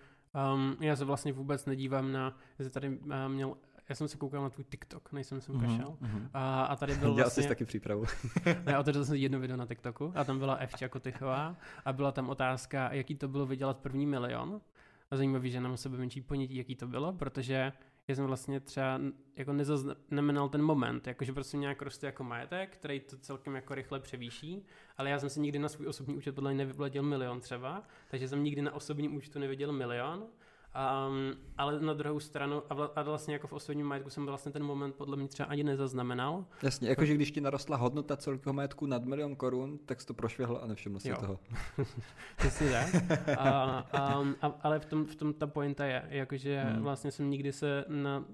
[0.55, 3.56] um, já se vlastně vůbec nedívám na, já jsem tady uh, měl,
[3.89, 6.28] já jsem se koukal na tvůj TikTok, než jsem sem Mhm, mhm.
[6.35, 8.05] A, a tady byl Dělal jsi vlastně, taky přípravu.
[8.66, 12.28] já otevřel jsem jedno video na TikToku a tam byla Evča Kotychová a byla tam
[12.28, 14.60] otázka, jaký to bylo vydělat první milion.
[15.10, 17.73] A zajímavý, že nám sebe menší ponětí, jaký to bylo, protože
[18.09, 19.01] já jsem vlastně třeba
[19.37, 24.01] jako nezaznamenal ten moment, jakože prostě nějak roste jako majetek, který to celkem jako rychle
[24.01, 24.66] převýší,
[24.97, 28.28] ale já jsem si nikdy na svůj osobní účet podle mě nevyplatil milion třeba, takže
[28.28, 30.27] jsem nikdy na osobním účtu neviděl milion,
[30.77, 34.53] Um, ale na druhou stranu, a, vla, a vlastně jako v osobním majetku jsem vlastně
[34.53, 36.44] ten moment podle mě třeba ani nezaznamenal.
[36.62, 40.61] Jasně, jakože když ti narostla hodnota celkového majetku nad milion korun, tak jsi to prošvihl
[40.62, 41.16] a nevšiml si Jo.
[41.20, 41.39] toho.
[42.36, 43.20] Přesně tak.
[43.39, 43.51] A,
[43.93, 46.73] a, a, ale v tom, v tom ta pointa je, jakože Hmm.
[46.74, 46.82] hmm.
[46.82, 48.24] vlastně jsem nikdy se na,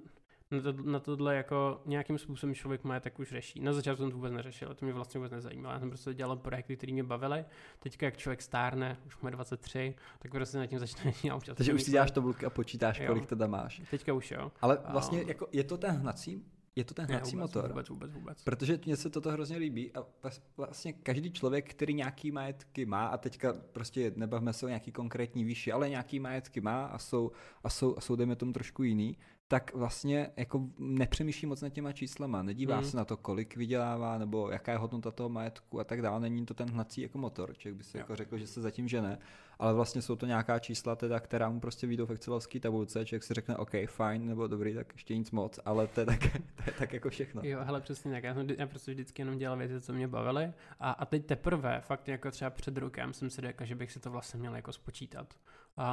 [0.52, 3.60] na, to, na tohle jako nějakým způsobem člověk majetek už řeší.
[3.60, 5.72] Na začátku jsem to vůbec neřešil, to mě vlastně vůbec nezajímalo.
[5.74, 7.44] Já jsem prostě dělal projekty, které mě bavily.
[7.78, 11.42] Teďka, jak člověk stárne, už má 23, tak prostě nad tím začne dělat.
[11.54, 13.06] Takže už si děláš tabulky a počítáš, Jo.
[13.06, 13.82] kolik teda máš.
[13.90, 14.52] Teďka už jo.
[14.60, 16.44] Ale A- vlastně jako je to ten hnací,
[16.76, 17.68] je to ten Ne, hnací vůbec, motor.
[17.70, 18.42] Vůbec, vůbec, vůbec.
[18.44, 23.06] Protože mně se toto hrozně líbí a vlas- vlastně každý člověk, který nějaký majetky má
[23.06, 27.32] a teďka prostě nebavme se o nějaký konkrétní výši, ale nějaký majetky má a jsou,
[27.64, 29.16] a jsou, a jsou dejme tomu trošku jiný,
[29.52, 32.84] tak vlastně jako nepřemýšlí moc nad těma číslama, nedívá Mhm.
[32.84, 36.46] se na to, kolik vydělává nebo jaká je hodnota toho majetku a tak dále, není
[36.46, 39.18] to ten hnací jako motor, člověk by si jako řekl, že se zatím žene,
[39.58, 43.22] ale vlastně jsou to nějaká čísla teda, která mu prostě vyjdou v excelovské tabulce, člověk
[43.24, 46.20] si řekne, OK, fajn, nebo dobrý, tak ještě nic moc, ale to je tak,
[46.56, 47.42] to je tak jako všechno.
[47.44, 48.24] Jo, hele, přesně tak.
[48.24, 50.52] Já, jsem, já prostě vždycky jenom dělal věci, co mě bavily.
[50.80, 54.00] A, a teď teprve, fakt jako třeba před rokem, jsem si řekl, že bych si
[54.00, 55.34] to vlastně měl jako spočítat.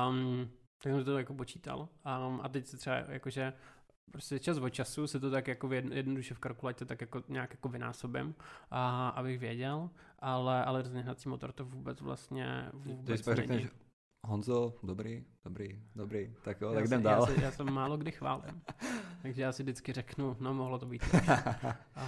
[0.09, 0.49] Um,
[0.83, 1.79] tak jsem to jako počítal.
[1.79, 3.53] Um, a teď se třeba jakože
[4.11, 7.69] prostě čas od času se to tak jako jednoduše v kalkulaci tak jako nějak jako
[7.69, 8.35] vynásobím,
[8.71, 9.89] a, abych věděl,
[10.19, 13.35] ale, ale rozněhací motor to vůbec vlastně Když vůbec není.
[13.35, 13.67] řekneš,
[14.27, 17.21] Honzo, dobrý, dobrý, dobrý, tak jo, já tak jdem dál.
[17.29, 18.61] Já se, já se málo kdy chválím.
[19.21, 21.03] Takže já si vždycky řeknu, no mohlo to být.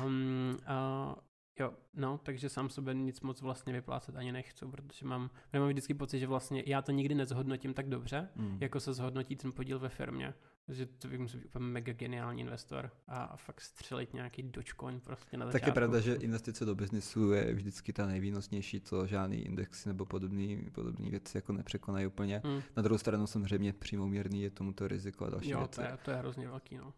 [0.06, 1.16] Um, uh,
[1.60, 5.94] jo, no, takže sám sebe nic moc vlastně vyplácet ani nechci, protože mám, mám vždycky
[5.94, 8.58] pocit, že vlastně já to nikdy nezhodnotím tak dobře, Mm.
[8.62, 10.34] jako se zhodnotí ten podíl ve firmě.
[10.68, 15.38] Že to bych musel být úplně mega geniální investor a, fakt střelit nějaký dočkoň prostě
[15.38, 15.70] na Tak začátku.
[15.70, 20.58] je pravda, že investice do biznisu je vždycky ta nejvýnosnější, to žádný indexy nebo podobné
[20.72, 22.42] podobné věci jako nepřekonají úplně.
[22.46, 22.62] Hmm.
[22.78, 25.76] Na druhou stranu samozřejmě přímouměrný je tomuto riziko a další Jo, věci.
[25.76, 26.94] to je, to je hrozně velký, no.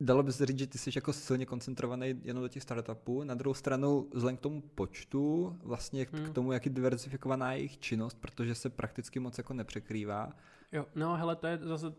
[0.00, 3.24] Dalo by se říct, že ty jsi jako silně koncentrovaný jenom do těch startupů.
[3.24, 6.32] Na druhou stranu, vzhledem k tomu počtu, vlastně k Hmm.
[6.32, 10.32] tomu, jak je diversifikovaná je jejich činnost, protože se prakticky moc jako nepřekrývá.
[10.72, 11.94] Jo, no hele, to je zase,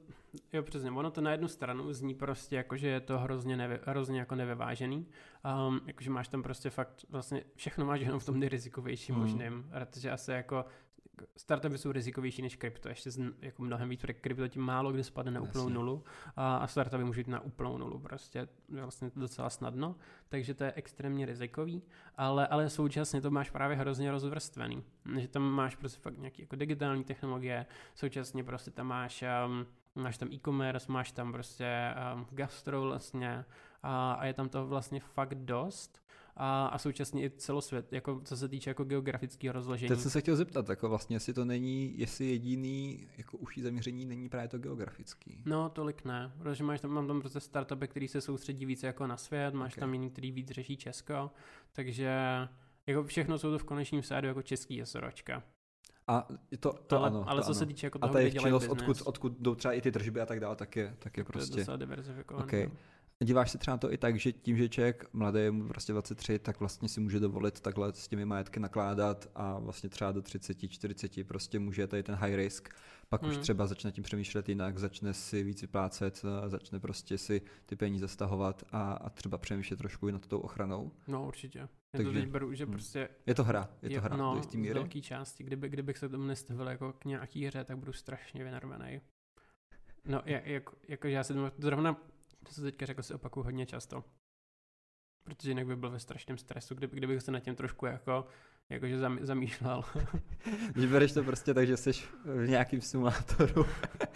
[0.53, 3.79] jo přesně, ono to na jednu stranu zní prostě jako, že je to hrozně, nevy,
[3.85, 5.05] hrozně jako nevyvážený,
[5.67, 9.23] um, jakože máš tam prostě fakt, vlastně všechno máš jenom v tom nejrizikovějším Hmm.
[9.23, 10.65] možným, protože asi jako
[11.37, 15.03] startupy jsou rizikovější než krypto, ještě z, jako mnohem víc, protože krypto tím málo kdy
[15.03, 15.73] spadne na úplnou Jasně.
[15.73, 16.03] nulu
[16.35, 19.95] a, a startupy můžou jít na úplnou nulu, prostě vlastně docela snadno,
[20.29, 21.83] takže to je extrémně rizikový,
[22.17, 24.83] ale, ale současně to máš právě hrozně rozvrstvený,
[25.19, 27.65] že tam máš prostě fakt nějaké jako digitální technologie,
[27.95, 33.45] současně prostě tam máš, um, máš tam e-commerce, máš tam prostě um, gastro vlastně
[33.83, 36.01] a, a je tam toho vlastně fakt dost
[36.35, 39.89] a, a současně i celosvět, jako co se týče jako geografického rozložení.
[39.89, 44.05] Teď jsem se chtěl zeptat, jako vlastně, jestli to není, jestli jediný jako užší zaměření
[44.05, 45.43] není právě to geografický.
[45.45, 49.07] No, tolik ne, protože máš tam, mám tam prostě startupy, který se soustředí více jako
[49.07, 49.79] na svět, máš Ok.
[49.79, 51.31] tam jiný, který víc řeší Česko,
[51.73, 52.11] takže
[52.87, 55.43] jako všechno jsou to v konečném sádu jako český SROčka.
[56.09, 56.27] A
[56.59, 57.59] to, to ale, ano, ale to co ano.
[57.59, 59.81] se týče jako A toho, ta kde jejich dělají činnost, odkud, odkud jdou třeba i
[59.81, 61.57] ty tržby a tak dále, tak je, tak je to je prostě...
[61.57, 62.43] docela diverzifikovaný.
[62.43, 62.65] Okay.
[62.65, 62.71] no.
[63.23, 65.93] Díváš se třeba na to i tak, že tím, že člověk mladý je mu prostě
[65.93, 70.21] 23, tak vlastně si může dovolit takhle s těmi majetky nakládat a vlastně třeba do
[70.21, 72.69] 30, 40 prostě může tady ten high risk,
[73.09, 73.41] pak už Hmm.
[73.41, 78.07] třeba začne tím přemýšlet jinak, začne si víc vyplácet, a začne prostě si ty peníze
[78.07, 80.91] stahovat a, a třeba přemýšlet trošku i nad tou ochranou.
[81.07, 81.59] No určitě.
[81.59, 82.71] Já Takže- to teď beru, že hm.
[82.71, 84.73] prostě Je to hra, je to hra no, do jistý míry.
[84.73, 85.43] velké části.
[85.43, 89.01] Kdyby, kdybych se tomu nestavil jako k nějaký hře, tak budu strašně vynarvený.
[90.05, 91.93] No, jak, jako, jako, já si tomu- zrovna,
[92.45, 94.03] to se teďka řekl, si opakuju hodně často.
[95.23, 98.27] Protože jinak by byl ve strašném stresu, kdyby, kdybych se nad tím trošku jako
[98.69, 99.83] jakože zam, zamýšlel.
[100.73, 101.91] Když bereš to prostě tak, že jsi
[102.25, 103.65] v nějakým simulátoru.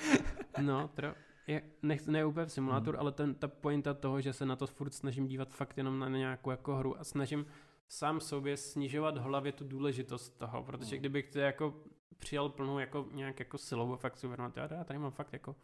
[0.61, 1.13] no, tro,
[1.47, 3.01] je, nech, ne úplně v simulátoru, hmm.
[3.01, 6.09] ale ten, ta pointa toho, že se na to furt snažím dívat fakt jenom na
[6.09, 7.45] nějakou jako hru a snažím
[7.87, 10.99] sám sobě snižovat v hlavě tu důležitost toho, protože hmm.
[10.99, 11.73] kdybych to jako
[12.17, 15.55] přijal plnou jako nějak jako silou fakt si uvědomit, já tady mám fakt jako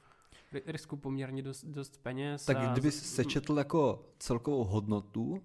[0.66, 2.46] risku poměrně dost, dost peněz.
[2.46, 2.72] Tak a...
[2.72, 5.44] kdyby sečetl jako celkovou hodnotu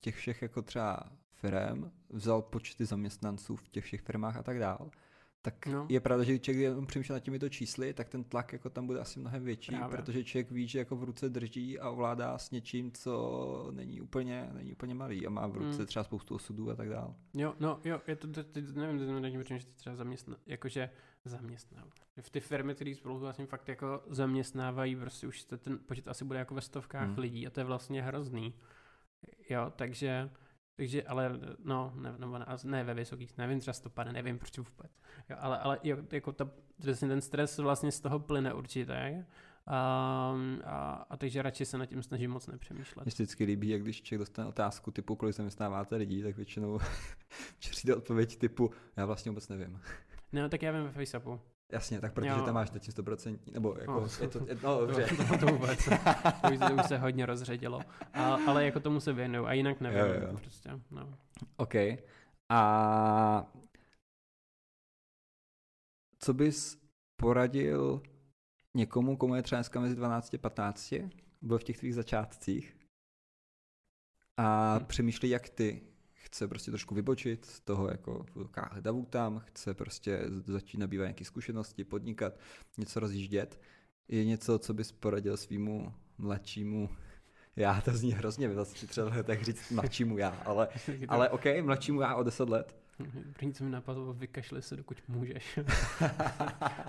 [0.00, 4.90] těch všech jako třeba firm, vzal počty zaměstnanců v těch všech firmách a tak dál,
[5.42, 5.86] tak no.
[5.88, 9.00] je pravda, že člověk jenom přemýšlel nad těmito čísly, tak ten tlak jako tam bude
[9.00, 9.96] asi mnohem větší, Právě.
[9.96, 14.50] protože člověk ví, že jako v ruce drží a ovládá s něčím, co není úplně,
[14.52, 15.86] není úplně malý a má v ruce mm.
[15.86, 17.14] třeba spoustu osudů a tak dále.
[17.34, 20.90] Jo, no jo, je to, to, to nevím, nevím, že ty třeba zaměstná, jakože
[21.24, 21.92] zaměstnávají.
[22.20, 26.38] V ty firmy, které spolu vlastně fakt jako zaměstnávají, prostě už ten počet asi bude
[26.38, 27.18] jako ve stovkách mm.
[27.18, 28.54] lidí a to je vlastně hrozný.
[29.50, 30.30] Jo, takže
[30.80, 35.00] takže, ale no, ne, nebo ne, ne ve vysokých, nevím, třeba stopade, nevím proč vůbec.
[35.30, 35.78] Jo, ale, ale
[36.12, 36.50] jako ta,
[37.00, 39.26] ten stres vlastně z toho plyne určitě.
[39.66, 40.34] A,
[40.64, 43.06] a, a takže radši se nad tím snažím moc nepřemýšlet.
[43.06, 46.78] Mně vždycky líbí, jak když člověk dostane otázku typu, kolik zaměstnáváte lidí, tak většinou
[47.58, 49.80] přijde odpověď typu, já vlastně vůbec nevím.
[50.32, 51.40] No, tak já vím ve FaceAppu.
[51.72, 52.42] Jasně, tak protože jo.
[52.44, 55.06] tam máš teď 100%, nebo jako, no, je to, je, no dobře.
[55.16, 55.84] To, to, to vůbec,
[56.42, 57.80] to už, to už se hodně rozředilo,
[58.12, 60.36] a, ale jako tomu se věnuju a jinak nevím, jo, jo.
[60.36, 61.18] prostě, no.
[61.56, 61.74] OK,
[62.48, 63.52] a
[66.18, 66.78] co bys
[67.16, 68.02] poradil
[68.74, 70.94] někomu, komu je třeba dneska mezi 12 a 15,
[71.42, 72.76] byl v těch tvých začátcích
[74.36, 74.86] a hmm.
[74.86, 75.82] přemýšlí, jak ty,
[76.30, 78.26] chce prostě trošku vybočit z toho jako
[78.80, 82.38] davu tam, chce prostě začít nabývat nějaké zkušenosti, podnikat,
[82.78, 83.60] něco rozjíždět,
[84.08, 86.90] je něco, co bys poradil svýmu mladšímu
[87.56, 90.68] já, to zní hrozně, vlastně třeba tak říct mladšímu já, ale,
[91.08, 92.76] ale OK, mladšímu já o 10 let.
[93.32, 95.58] První, co mi napadlo, vykašli se, dokud můžeš.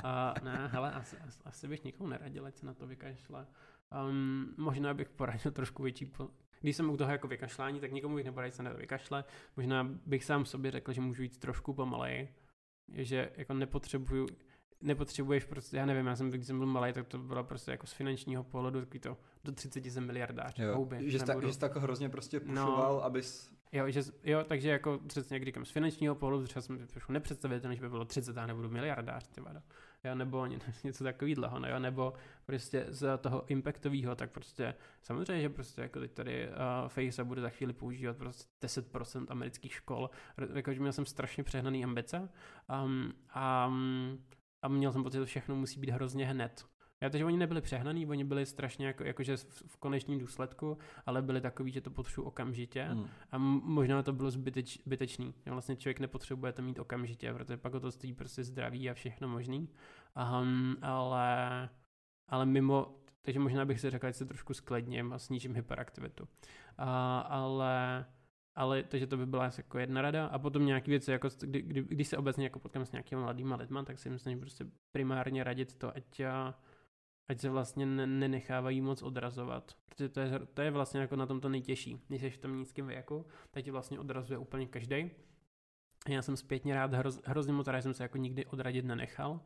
[0.04, 1.16] a, ne, hele, asi,
[1.46, 3.48] asi bych nikomu neradil, ať se na to vykašle.
[4.10, 6.30] Um, možná bych poradil trošku větší po,
[6.62, 9.24] když jsem u toho jako vykašlání, tak nikomu bych neporadil, se na to vykašle.
[9.58, 12.34] Možná bych sám sobě řekl, že můžu jít trošku pomaleji,
[12.94, 14.28] že jako nepotřebuju,
[14.82, 17.88] nepotřebuješ prostě, já nevím, já jsem, když jsem byl malý, tak to bylo prostě jako
[17.88, 20.60] z finančního pohledu takový to, do 30 jsem miliardář.
[20.60, 23.52] Jo, houby, že, jsi tak, že jsi tak hrozně prostě pušoval, no, abys...
[23.72, 27.82] Jo, že, jo, takže jako přesně, když z finančního pohledu třeba jsem trošku nepředstavitelný, že
[27.82, 29.62] by bylo 30 a nebudu miliardář, ty vado
[30.04, 30.46] jo, nebo
[30.84, 32.14] něco takového, no, nebo
[32.46, 36.54] prostě z toho impactového, tak prostě samozřejmě, že prostě jako teď tady uh,
[36.88, 40.10] Face bude za chvíli používat prostě 10% amerických škol,
[40.54, 42.30] jakože měl jsem strašně přehnaný ambice
[42.84, 43.74] um, a,
[44.62, 46.71] a měl jsem pocit, že všechno musí být hrozně hned.
[47.02, 50.78] Já to, že oni nebyli přehnaný, oni byli strašně jako, jakože v, v konečném důsledku,
[51.06, 53.08] ale byli takový, že to potřebují okamžitě hmm.
[53.32, 55.34] a možná to bylo zbyteč, zbytečný.
[55.46, 59.28] Vlastně člověk nepotřebuje to mít okamžitě, protože pak o to stojí prostě zdraví a všechno
[59.28, 59.70] možný.
[60.42, 61.70] Um, ale,
[62.28, 66.24] ale mimo, takže možná bych si řekl, že se trošku skledním a snížím hyperaktivitu.
[66.24, 66.86] Uh,
[67.26, 68.06] ale
[68.56, 70.26] ale takže to by byla jako jedna rada.
[70.26, 73.56] A potom nějaké věci, jako kdy, kdy, když se obecně jako potkám s nějakými mladými
[73.56, 76.22] lidmi, tak si myslím, že prostě primárně radit to, ať,
[77.32, 79.76] ať se vlastně nenechávají moc odrazovat.
[79.90, 82.02] Protože to je, to je vlastně jako na tom to nejtěžší.
[82.08, 85.12] Když jsi v tom nízkém věku, tak tě vlastně odrazuje úplně každý.
[86.08, 89.40] Já jsem zpětně rád, hroz, hrozně moc rád jsem se jako nikdy odradit nenechal.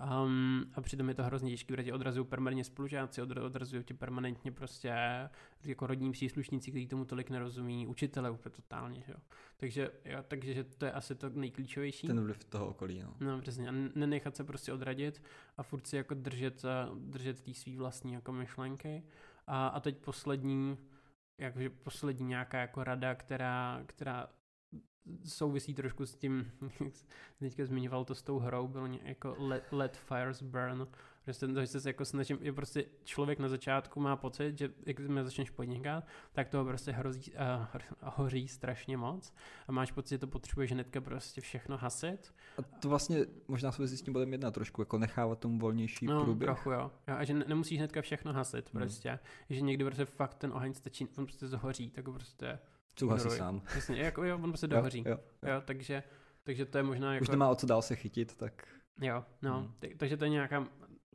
[0.00, 4.94] Um, a přitom je to hrozně těžké, protože odrazují permanentně spolužáci, odrazují ti permanentně prostě
[5.64, 9.18] jako rodní příslušníci, kteří tomu tolik nerozumí, učitele úplně totálně, že jo.
[9.56, 12.06] Takže, jo, takže to je asi to nejklíčovější.
[12.06, 13.14] Ten vliv toho okolí, no.
[13.20, 13.68] No, přesně.
[13.68, 15.22] A nenechat se prostě odradit
[15.56, 16.62] a furt si jako držet,
[16.94, 19.02] držet tý svý vlastní jako myšlenky.
[19.46, 20.78] A, a teď poslední,
[21.38, 24.28] jakože poslední nějaká jako rada, která, která
[25.24, 26.52] souvisí trošku s tím,
[27.38, 30.86] teďka zmiňoval to s tou hrou, bylo jako let, let fires burn,
[31.26, 35.00] že to, že se jako snažím, je prostě člověk na začátku má pocit, že jak
[35.22, 37.66] začneš podnikat, tak toho prostě hrozí, uh,
[38.02, 39.34] hoří strašně moc
[39.68, 42.34] a máš pocit, že to potřebuješ hnedka prostě všechno hasit.
[42.58, 46.24] A to vlastně možná souvisí s tím bodem jedna trošku, jako nechávat tomu volnější no,
[46.24, 46.46] průběh.
[46.46, 46.90] trochu jo.
[47.08, 47.14] jo.
[47.16, 48.82] A že nemusíš hnedka všechno hasit hmm.
[48.82, 49.18] prostě,
[49.50, 52.58] že někdy prostě fakt ten oheň stačí, on prostě zhoří, tak prostě
[52.98, 53.60] Souhlasí sám.
[53.60, 54.98] Přesně, jako jo, on prostě dohoří.
[54.98, 55.54] Jo, jo, jo.
[55.54, 56.02] jo, takže,
[56.42, 57.22] takže to je možná jako...
[57.22, 58.68] Už nemá o co dál se chytit, tak...
[59.00, 59.96] Jo, no, hmm.
[59.96, 60.66] takže to je nějaká,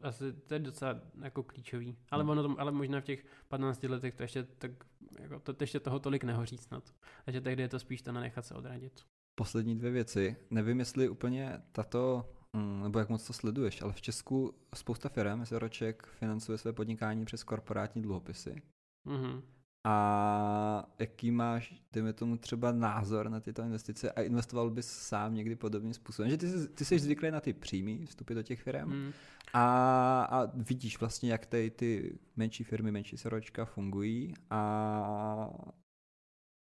[0.01, 1.97] asi to je docela jako klíčový.
[2.11, 2.29] Ale hmm.
[2.29, 4.71] ono to, ale možná v těch 15 letech to ještě, tak,
[5.19, 6.93] jako, to, to ještě toho tolik nehoří snad.
[7.25, 9.01] Takže tehdy je to spíš to nenechat se odradit.
[9.35, 10.35] Poslední dvě věci.
[10.49, 15.43] Nevím, jestli úplně tato, mm, nebo jak moc to sleduješ, ale v Česku spousta firm,
[15.51, 18.61] roček financuje své podnikání přes korporátní dluhopisy.
[19.05, 19.41] Mm-hmm.
[19.87, 25.55] A jaký máš, dejme tomu třeba názor na tyto investice a investoval bys sám někdy
[25.55, 26.31] podobným způsobem?
[26.31, 29.11] Že ty, jsi, ty jsi zvyklý na ty přímý vstupy do těch firm hmm.
[29.53, 35.49] a, a vidíš vlastně, jak ty, ty menší firmy, menší seročka fungují a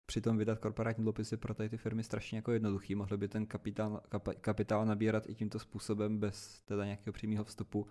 [0.06, 2.94] přitom vydat korporátní dluhopisy pro tady ty firmy strašně jako jednoduchý.
[2.94, 7.86] Mohli by ten kapitál, kap, kapitál nabírat i tímto způsobem bez teda nějakého přímého vstupu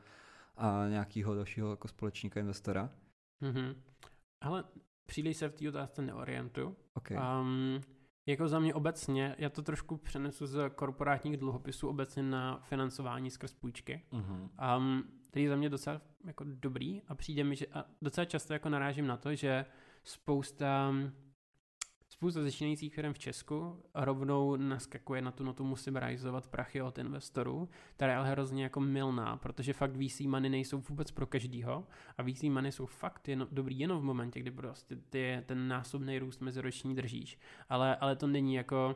[0.56, 2.89] a nějakého dalšího jako společníka, investora.
[3.43, 3.76] Mm-hmm.
[4.41, 4.64] Ale
[5.10, 6.76] příliš se v té otázce neorientuju.
[6.94, 7.18] Okay.
[7.18, 7.81] Um,
[8.26, 13.53] jako za mě obecně, já to trošku přenesu z korporátních dluhopisů obecně na financování skrz
[13.53, 14.77] půjčky, uh-huh.
[14.77, 18.53] um, který je za mě docela jako dobrý a přijde mi, že a docela často
[18.53, 19.65] jako narážím na to, že
[20.03, 20.94] spousta
[22.20, 27.70] spousta začínajících firm v Česku rovnou naskakuje na tu notu musím realizovat prachy od investorů,
[27.96, 31.88] která je ale hrozně jako milná, protože fakt VC money nejsou vůbec pro každýho
[32.18, 36.20] a VC money jsou fakt jen, dobrý jenom v momentě, kdy prostě ty ten násobný
[36.20, 37.40] růst meziroční držíš.
[37.70, 38.96] Ale, ale to není jako,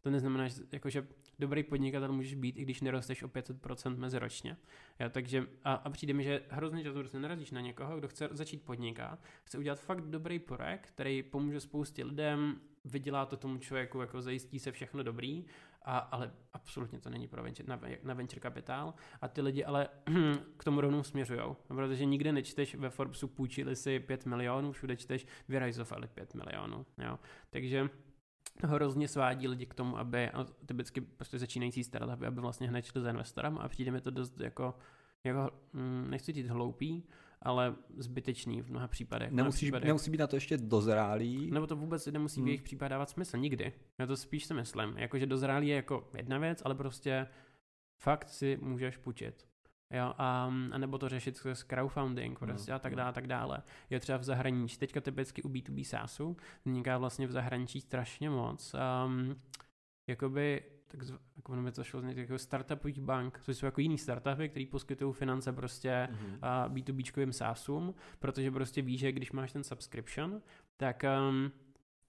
[0.00, 1.06] to neznamená, že, jako, že
[1.38, 4.56] dobrý podnikatel můžeš být, i když nerosteš o 500% meziročně.
[5.00, 8.28] Jo, takže a, a přijde mi, že hrozně často prostě narazíš na někoho, kdo chce
[8.30, 14.00] začít podnikat, chce udělat fakt dobrý projekt, který pomůže spoustě lidem, vydělá to tomu člověku,
[14.00, 15.44] jako zajistí se všechno dobrý,
[15.82, 19.88] a, ale absolutně to není pro venture, na, na venture kapitál a ty lidi ale
[20.56, 25.26] k tomu rovnou směřují, protože nikde nečteš ve Forbesu půjčili si 5 milionů, všude čteš
[25.48, 27.18] vyrajzovali 5 milionů, jo.
[27.50, 27.88] takže
[28.64, 33.00] hrozně svádí lidi k tomu, aby, a typicky prostě začínající startupy, aby vlastně hned šli
[33.00, 34.74] za investorem a přijde mi to dost jako,
[35.24, 37.04] jako hm, nechci říct hloupý,
[37.42, 39.30] ale zbytečný v mnoha případech.
[39.30, 39.86] Nemusí, případech.
[39.86, 41.50] nemusí být na to ještě dozrálý.
[41.50, 42.44] Nebo to vůbec nemusí hmm.
[42.44, 43.72] v jejich případ dávat smysl, nikdy.
[43.98, 44.98] Já to spíš si myslím.
[44.98, 47.26] Jakože dozrálý je jako jedna věc, ale prostě
[47.98, 49.47] fakt si můžeš půjčit.
[49.90, 53.62] Jo, a, a nebo to řešit s crowdfunding prostě no, a tak dále, tak dále.
[53.90, 58.74] Je třeba v zahraničí, teďka typicky u B2B SaaSu, vzniká vlastně v zahraničí strašně moc.
[59.06, 59.36] Um,
[60.06, 61.00] jakoby tak
[61.36, 65.14] jako mi to šlo z jako startupových bank, což jsou jako jiný startupy, který poskytují
[65.14, 66.66] finance prostě mm-hmm.
[66.66, 70.42] uh, B2Bčkovým SaaSům, protože prostě víš, že když máš ten subscription,
[70.76, 71.52] tak um,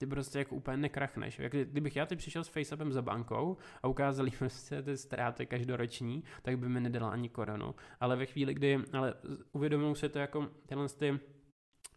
[0.00, 1.38] ty prostě jako úplně nekrachneš.
[1.38, 6.24] Jak, kdybych já teď přišel s FaceAppem za bankou a ukázali prostě ty ztráty každoroční,
[6.42, 7.74] tak by mi nedala ani korunu.
[8.00, 9.14] Ale ve chvíli, kdy, ale
[9.52, 11.20] uvědomují se to jako tyhle ty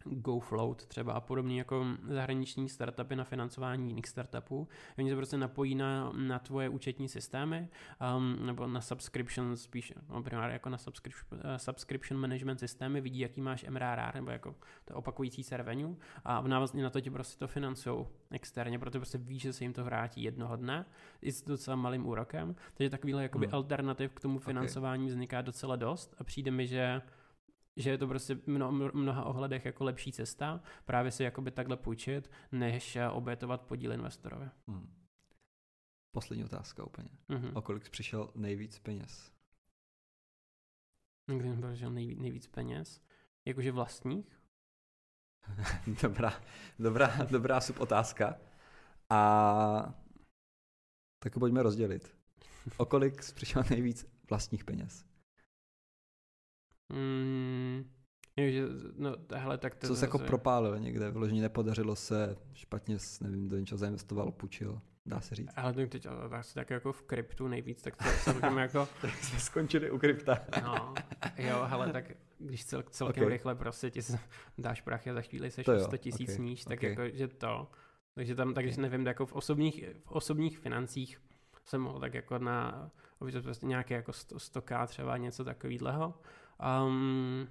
[0.04, 4.68] GoFloat třeba a podobně jako zahraniční startupy na financování jiných startupů.
[4.98, 7.68] Oni se prostě napojí na, na tvoje účetní systémy
[8.16, 13.18] um, nebo na subscription spíš, no, primárně jako na subscription, uh, subscription management systémy, vidí,
[13.18, 14.54] jaký máš MRR nebo jako
[14.84, 18.98] to opakující se revenue a v návazně na to ti prostě to financují externě, protože
[18.98, 20.84] prostě víš, že se jim to vrátí jednoho dne
[21.22, 22.54] i s docela malým úrokem.
[22.74, 23.54] Takže takovýhle jakoby hmm.
[23.54, 25.14] alternativ k tomu financování okay.
[25.14, 27.02] vzniká docela dost a přijde mi, že
[27.76, 31.76] že je to prostě v mno, mnoha ohledech jako lepší cesta právě si jakoby takhle
[31.76, 34.50] půjčit, než eh, obětovat podíl investorovi.
[34.66, 34.94] Hmm.
[36.12, 37.08] Poslední otázka úplně.
[37.28, 37.50] Mm-hmm.
[37.54, 39.32] O kolik přišel nejvíc peněz?
[41.26, 43.00] Kdy mi přišel nejvíc, nejvíc peněz?
[43.44, 44.40] Jakože vlastních?
[46.02, 46.42] dobrá,
[46.78, 48.36] dobrá, dobrá subotázka.
[49.10, 49.94] A
[51.18, 52.16] tak pojďme rozdělit.
[52.76, 55.13] O kolik přišel nejvíc vlastních peněz?
[56.92, 57.84] Mm,
[58.36, 58.64] že,
[58.96, 59.86] no, hele, tak to...
[59.86, 65.20] Co se jako propálil někde, vyloženě nepodařilo se, špatně, nevím, do něčeho zainvestoval, půjčil, dá
[65.20, 65.52] se říct.
[65.56, 68.88] Ale tak teď asi tak jako v kryptu nejvíc, tak to celkem jako...
[69.02, 70.38] tak jsme skončili u krypta.
[70.62, 70.94] no,
[71.38, 73.32] jo, hele, tak když cel, celkem okay.
[73.32, 74.00] rychle prostě ti
[74.58, 76.44] dáš prachy a za chvíli seš 100 tisíc okay.
[76.44, 76.90] níž, tak okay.
[76.90, 77.70] jako, že to...
[78.14, 81.20] Takže tam, takže nevím, jako v osobních, v osobních financích
[81.64, 82.90] jsem mohl tak jako na
[83.42, 86.14] prostě nějaké jako 100k třeba něco takového.
[86.86, 87.48] Um,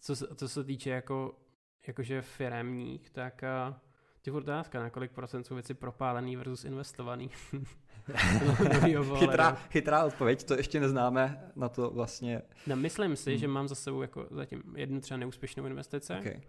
[0.00, 1.38] co, co se týče jako,
[1.86, 3.74] jakože firemních, tak uh,
[4.22, 7.30] těch otázka, na kolik procent jsou věci propálený versus investovaný.
[9.18, 12.42] chytrá, chytrá odpověď, to ještě neznáme na to vlastně.
[12.66, 13.38] No, myslím si, hmm.
[13.38, 16.12] že mám za sebou jako zatím jednu třeba neúspěšnou investici.
[16.20, 16.40] Okay.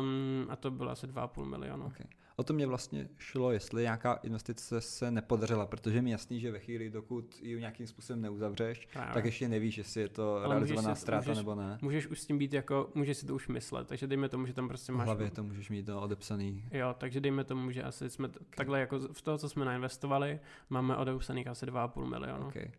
[0.00, 1.86] Um, a to bylo asi 2,5 milionu.
[1.86, 2.06] Okay.
[2.40, 6.58] O to mě vlastně šlo, jestli nějaká investice se nepodařila, protože mi jasný, že ve
[6.58, 9.14] chvíli, dokud ji nějakým způsobem neuzavřeš, Právě.
[9.14, 11.78] tak ještě nevíš, jestli je to Ale realizovaná si, ztráta můžeš, nebo ne.
[11.82, 14.52] Můžeš už s tím být jako, můžeš si to už myslet, takže dejme tomu, že
[14.52, 15.04] tam prostě máš...
[15.04, 16.64] V hlavě to můžeš mít to odepsaný.
[16.70, 18.46] Jo, takže dejme tomu, že asi jsme okay.
[18.56, 20.40] takhle jako v toho, co jsme nainvestovali,
[20.70, 22.46] máme odepsaných asi 2,5 milionu.
[22.46, 22.70] Okay.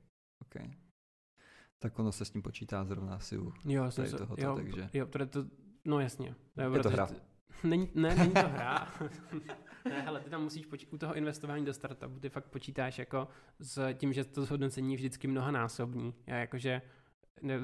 [0.42, 0.72] Okay.
[1.80, 4.90] Tak ono se s tím počítá zrovna asi u jo, tady tohoto, jo, takže...
[4.94, 5.46] Jo, to,
[5.86, 6.36] no jasně.
[6.58, 7.10] Je, je to hra.
[7.64, 8.88] Není, ne, není to hra.
[9.90, 13.28] ne, hele, ty tam musíš počítat, u toho investování do startupu, ty fakt počítáš jako
[13.60, 16.14] s tím, že to zhodnocení je vždycky mnohanásobní.
[16.28, 16.82] Já jakože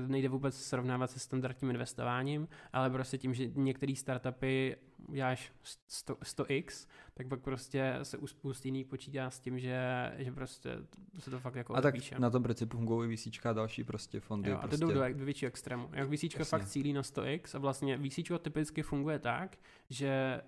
[0.07, 4.75] nejde vůbec srovnávat se standardním investováním, ale prostě tím, že některé startupy
[5.09, 5.51] děláš
[5.87, 10.69] 100, 100x, tak pak prostě se u spousty jiných počítá s tím, že, že prostě
[11.19, 14.49] se to fakt jako A tak na tom principu fungují VCčka a další prostě fondy.
[14.49, 14.77] Jo, a prostě.
[14.77, 15.89] to jdou do, do většího extrému.
[15.93, 19.57] Jak VCčka fakt cílí na 100x a vlastně VCčko typicky funguje tak,
[19.89, 20.41] že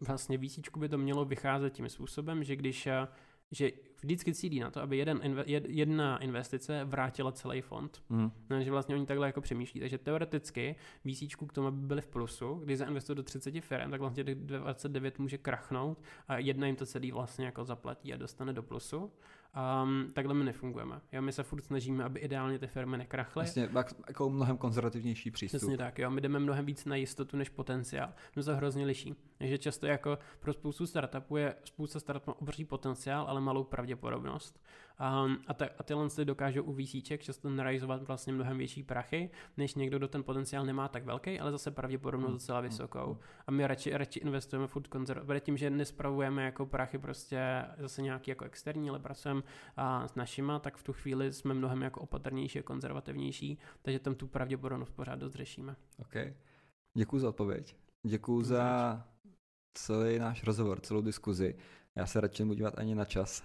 [0.00, 2.88] vlastně VCčku by to mělo vycházet tím způsobem, že když
[3.50, 3.70] že
[4.02, 8.02] vždycky cílí na to, aby jeden inve, jedna investice vrátila celý fond.
[8.08, 8.30] Mm.
[8.50, 9.80] No, že vlastně oni takhle jako přemýšlí.
[9.80, 14.00] Takže teoreticky VC k tomu, aby byli v plusu, když zainvestují do 30 firm, tak
[14.00, 18.62] vlastně 29 může krachnout a jedna jim to celý vlastně jako zaplatí a dostane do
[18.62, 19.12] plusu.
[19.82, 21.00] Um, takhle my nefungujeme.
[21.12, 23.40] Jo, my se furt snažíme, aby ideálně ty firmy nekrachly.
[23.40, 23.68] Vlastně
[24.08, 25.58] jako mnohem konzervativnější přístup.
[25.58, 26.10] Přesně tak, jo.
[26.10, 28.12] My jdeme mnohem víc na jistotu než potenciál.
[28.36, 29.14] My se hrozně liší.
[29.38, 34.60] Takže často jako pro spoustu startupů je spousta startupů obří potenciál, ale malou pravděpodobnost.
[35.24, 39.30] Um, a, ta, a tyhle si dokážou u VCček často narizovat vlastně mnohem větší prachy,
[39.56, 42.36] než někdo, kdo ten potenciál nemá tak velký, ale zase pravděpodobnost hmm.
[42.36, 42.68] docela hmm.
[42.68, 43.18] vysokou.
[43.46, 48.30] A my radši, radši investujeme furt konzervativně, tím, že nespravujeme jako prachy prostě zase nějaký
[48.30, 49.42] jako externí, ale pracujeme
[49.76, 54.14] a s našima, tak v tu chvíli jsme mnohem jako opatrnější a konzervativnější, takže tam
[54.14, 55.76] tu pravděpodobnost pořád dost řešíme.
[55.98, 56.14] OK.
[56.94, 57.76] Děkuji za odpověď.
[58.06, 59.04] Děkuji za
[59.74, 61.54] celý náš rozhovor, celou diskuzi.
[61.98, 63.42] Já se radši nebudu dívat ani na čas.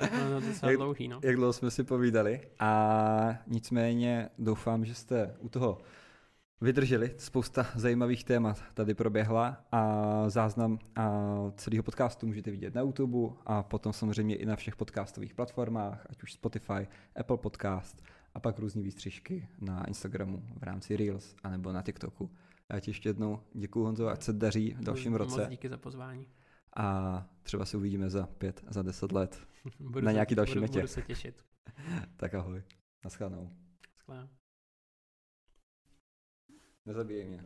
[0.00, 1.20] no, no, to jak, dlouhý, no.
[1.22, 2.40] Jak dlouho jsme si povídali.
[2.58, 5.78] A nicméně doufám, že jste u toho
[6.60, 7.14] vydrželi.
[7.18, 13.62] Spousta zajímavých témat tady proběhla a záznam a celého podcastu můžete vidět na YouTube a
[13.62, 18.02] potom samozřejmě i na všech podcastových platformách, ať už Spotify, Apple Podcast
[18.34, 22.30] a pak různé výstřižky na Instagramu v rámci Reels anebo na TikToku.
[22.72, 25.40] Já ti ještě jednou děkuji Honzo, ať se daří v dalším roce.
[25.40, 26.26] Moc díky za pozvání.
[26.76, 29.46] A třeba se uvidíme za pět, za deset let
[29.80, 30.78] budu na nějaký se, další budu, metě.
[30.78, 31.44] Budu se těšit.
[32.16, 32.62] tak ahoj.
[33.04, 33.56] Naschledanou.
[33.94, 34.28] Naschledanou.
[36.86, 37.44] Nezabíjej mě.